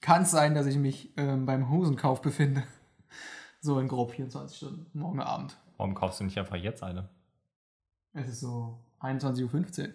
kann 0.00 0.22
es 0.22 0.30
sein, 0.30 0.54
dass 0.54 0.66
ich 0.66 0.76
mich 0.76 1.12
ähm, 1.16 1.46
beim 1.46 1.70
Hosenkauf 1.70 2.22
befinde. 2.22 2.64
So 3.60 3.80
in 3.80 3.88
grob 3.88 4.12
24 4.12 4.56
Stunden, 4.56 4.86
morgen 4.96 5.18
Abend. 5.18 5.56
Warum 5.78 5.96
kaufst 5.96 6.20
du 6.20 6.24
nicht 6.24 6.38
einfach 6.38 6.54
jetzt 6.54 6.84
eine? 6.84 7.08
Es 8.12 8.28
ist 8.28 8.38
so 8.38 8.78
21.15 9.00 9.80
Uhr. 9.82 9.94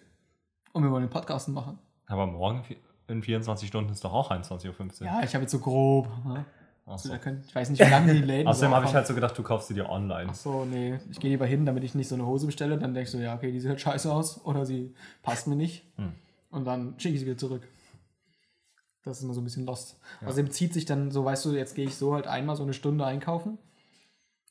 Und 0.74 0.84
wir 0.84 0.92
wollen 0.92 1.04
den 1.04 1.10
Podcast 1.10 1.48
machen. 1.48 1.80
Aber 2.08 2.28
morgen 2.28 2.66
in 3.08 3.24
24 3.24 3.68
Stunden 3.68 3.92
ist 3.92 4.04
doch 4.04 4.12
auch 4.12 4.32
21.15 4.32 5.02
Uhr. 5.02 5.08
Ja, 5.08 5.24
ich 5.24 5.34
habe 5.34 5.44
jetzt 5.44 5.52
so 5.52 5.60
grob. 5.60 6.10
Ne? 6.26 6.46
Also, 6.86 7.10
so. 7.10 7.16
ich 7.16 7.56
weiß 7.56 7.70
nicht, 7.70 7.80
wie 7.80 7.90
lange 7.90 8.14
die 8.14 8.20
Läden 8.20 8.48
Außerdem 8.50 8.76
habe 8.76 8.86
ich 8.86 8.94
halt 8.94 9.08
so 9.08 9.16
gedacht, 9.16 9.38
du 9.38 9.44
kaufst 9.44 9.70
sie 9.70 9.74
dir 9.74 9.90
online. 9.90 10.28
Ach 10.30 10.36
so, 10.36 10.66
nee. 10.66 11.00
Ich 11.10 11.20
gehe 11.20 11.32
lieber 11.32 11.46
hin, 11.46 11.66
damit 11.66 11.84
ich 11.84 11.96
nicht 11.96 12.10
so 12.10 12.16
eine 12.16 12.26
Hose 12.26 12.46
bestelle. 12.46 12.78
Dann 12.78 12.96
ich 12.96 13.10
so, 13.10 13.20
ja, 13.20 13.36
okay, 13.36 13.52
die 13.52 13.60
sieht 13.60 13.70
halt 13.70 13.80
scheiße 13.80 14.12
aus. 14.12 14.44
Oder 14.46 14.66
sie 14.66 14.94
passt 15.22 15.48
mir 15.48 15.56
nicht. 15.56 15.86
Hm. 15.96 16.14
Und 16.54 16.66
dann 16.66 16.94
schicke 17.00 17.16
ich 17.16 17.22
sie 17.22 17.26
wieder 17.26 17.38
zurück. 17.38 17.68
Das 19.04 19.18
ist 19.18 19.24
immer 19.24 19.34
so 19.34 19.42
ein 19.42 19.44
bisschen 19.44 19.66
lost. 19.66 20.00
Außerdem 20.22 20.52
zieht 20.52 20.72
sich 20.72 20.86
dann 20.86 21.12
so, 21.12 21.26
weißt 21.26 21.44
du, 21.46 21.52
jetzt 21.52 21.76
gehe 21.76 21.86
ich 21.86 21.96
so 21.96 22.14
halt 22.14 22.28
einmal 22.28 22.56
so 22.56 22.64
eine 22.64 22.74
Stunde 22.74 23.06
einkaufen. 23.06 23.58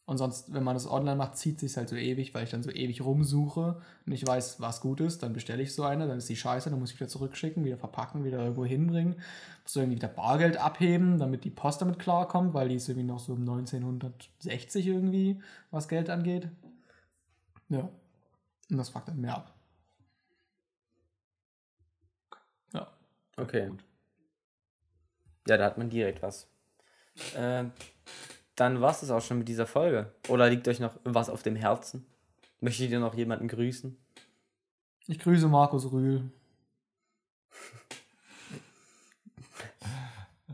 Und 0.05 0.19
sonst, 0.19 0.53
wenn 0.53 0.65
man 0.65 0.75
das 0.75 0.91
online 0.91 1.15
macht, 1.15 1.37
zieht 1.37 1.61
sich 1.61 1.77
halt 1.77 1.89
so 1.89 1.95
ewig, 1.95 2.35
weil 2.35 2.43
ich 2.43 2.51
dann 2.51 2.65
so 2.65 2.71
ewig 2.71 3.03
rumsuche 3.03 3.81
und 4.05 4.13
ich 4.13 4.27
weiß, 4.27 4.61
was 4.61 4.81
gut 4.81 5.01
ist. 5.01 5.23
Dann 5.23 5.33
bestelle 5.33 5.63
ich 5.63 5.75
so 5.75 5.85
eine, 5.85 6.09
dann 6.09 6.19
ist 6.19 6.29
die 6.29 6.37
scheiße, 6.37 6.69
dann 6.71 6.81
muss 6.81 6.91
ich 6.91 6.97
wieder 6.99 7.09
zurückschicken, 7.09 7.65
wieder 7.65 7.79
verpacken, 7.79 8.25
wieder 8.25 8.41
irgendwo 8.41 8.65
hinbringen. 8.65 9.15
Muss 9.63 9.77
irgendwie 9.77 9.97
wieder 9.97 10.09
Bargeld 10.09 10.57
abheben, 10.57 11.19
damit 11.19 11.45
die 11.45 11.51
Post 11.51 11.83
damit 11.83 12.01
klarkommt, 12.01 12.53
weil 12.53 12.69
die 12.69 12.75
ist 12.75 12.89
irgendwie 12.89 13.07
noch 13.07 13.21
so 13.21 13.33
um 13.33 13.49
1960 13.49 14.89
irgendwie, 14.89 15.41
was 15.71 15.87
Geld 15.87 16.11
angeht. 16.11 16.49
Ja. 17.69 17.89
Und 18.71 18.77
das 18.77 18.89
fuckt 18.89 19.07
dann 19.07 19.21
mehr 19.21 19.37
ab. 19.37 19.55
Okay. 23.37 23.71
Ja, 25.49 25.57
da 25.57 25.65
hat 25.65 25.79
man 25.79 25.91
direkt 25.91 26.23
was. 26.23 26.49
Äh, 27.37 27.65
dann 28.57 28.81
war 28.81 28.91
es 28.91 29.01
das 29.01 29.11
auch 29.11 29.23
schon 29.23 29.39
mit 29.39 29.49
dieser 29.49 29.67
Folge. 29.67 30.13
Oder 30.29 30.49
liegt 30.49 30.69
euch 30.69 30.81
noch 30.81 30.99
was 31.05 31.29
auf 31.29 31.43
dem 31.43 31.57
Herzen? 31.57 32.07
Möchtet 32.61 32.91
ihr 32.91 33.01
noch 33.01 33.15
jemanden 33.15 33.49
grüßen? 33.49 33.97
Ich 35.07 35.19
grüße 35.19 35.49
Markus 35.49 35.91
Rühl. 35.91 36.31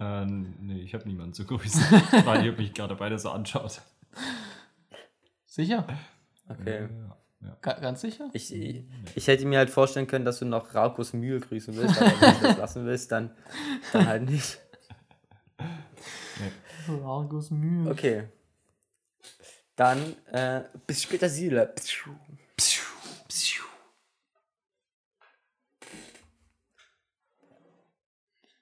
Äh, 0.00 0.26
nee, 0.26 0.80
ich 0.82 0.94
habe 0.94 1.09
niemanden 1.09 1.32
zu 1.32 1.44
grüßen, 1.44 1.82
weil 2.24 2.46
ihr 2.46 2.52
mich 2.52 2.72
gerade 2.72 2.94
beide 2.94 3.18
so 3.18 3.30
anschaut. 3.30 3.82
Sicher? 5.44 5.84
Okay. 6.48 6.82
Ja, 6.82 7.16
ja. 7.40 7.56
Ga- 7.60 7.78
Ganz 7.81 8.01
sicher? 8.01 8.31
Ich, 8.32 8.52
ich 8.55 9.27
hätte 9.27 9.47
mir 9.47 9.59
halt 9.59 9.70
vorstellen 9.70 10.06
können, 10.06 10.24
dass 10.24 10.39
du 10.40 10.44
noch 10.44 10.74
Raukus 10.74 11.12
Mühl 11.12 11.40
grüßen 11.40 11.74
willst, 11.77 12.01
aber 12.01 12.20
wenn 12.20 12.35
du 12.35 12.40
das 12.43 12.56
lassen 12.59 12.86
willst, 12.86 13.12
dann, 13.12 13.31
dann 13.93 14.06
halt 14.06 14.23
nicht. 14.28 14.59
Markus 16.86 17.51
Mühl. 17.51 17.90
Okay. 17.90 18.28
Dann 19.77 20.16
äh, 20.32 20.65
bis 20.86 21.02
später, 21.02 21.28
Siedler. 21.28 21.73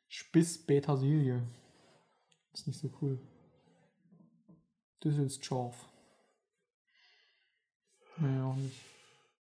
Spiss 0.09 0.65
Petersilie. 0.65 1.43
Ist 2.53 2.67
nicht 2.67 2.79
so 2.81 2.91
cool. 3.01 3.19
Das 5.01 5.17
ist 5.19 5.45
scharf. 5.45 5.89
Nee, 8.19 8.41
auch 8.43 8.57
nicht. 8.57 8.86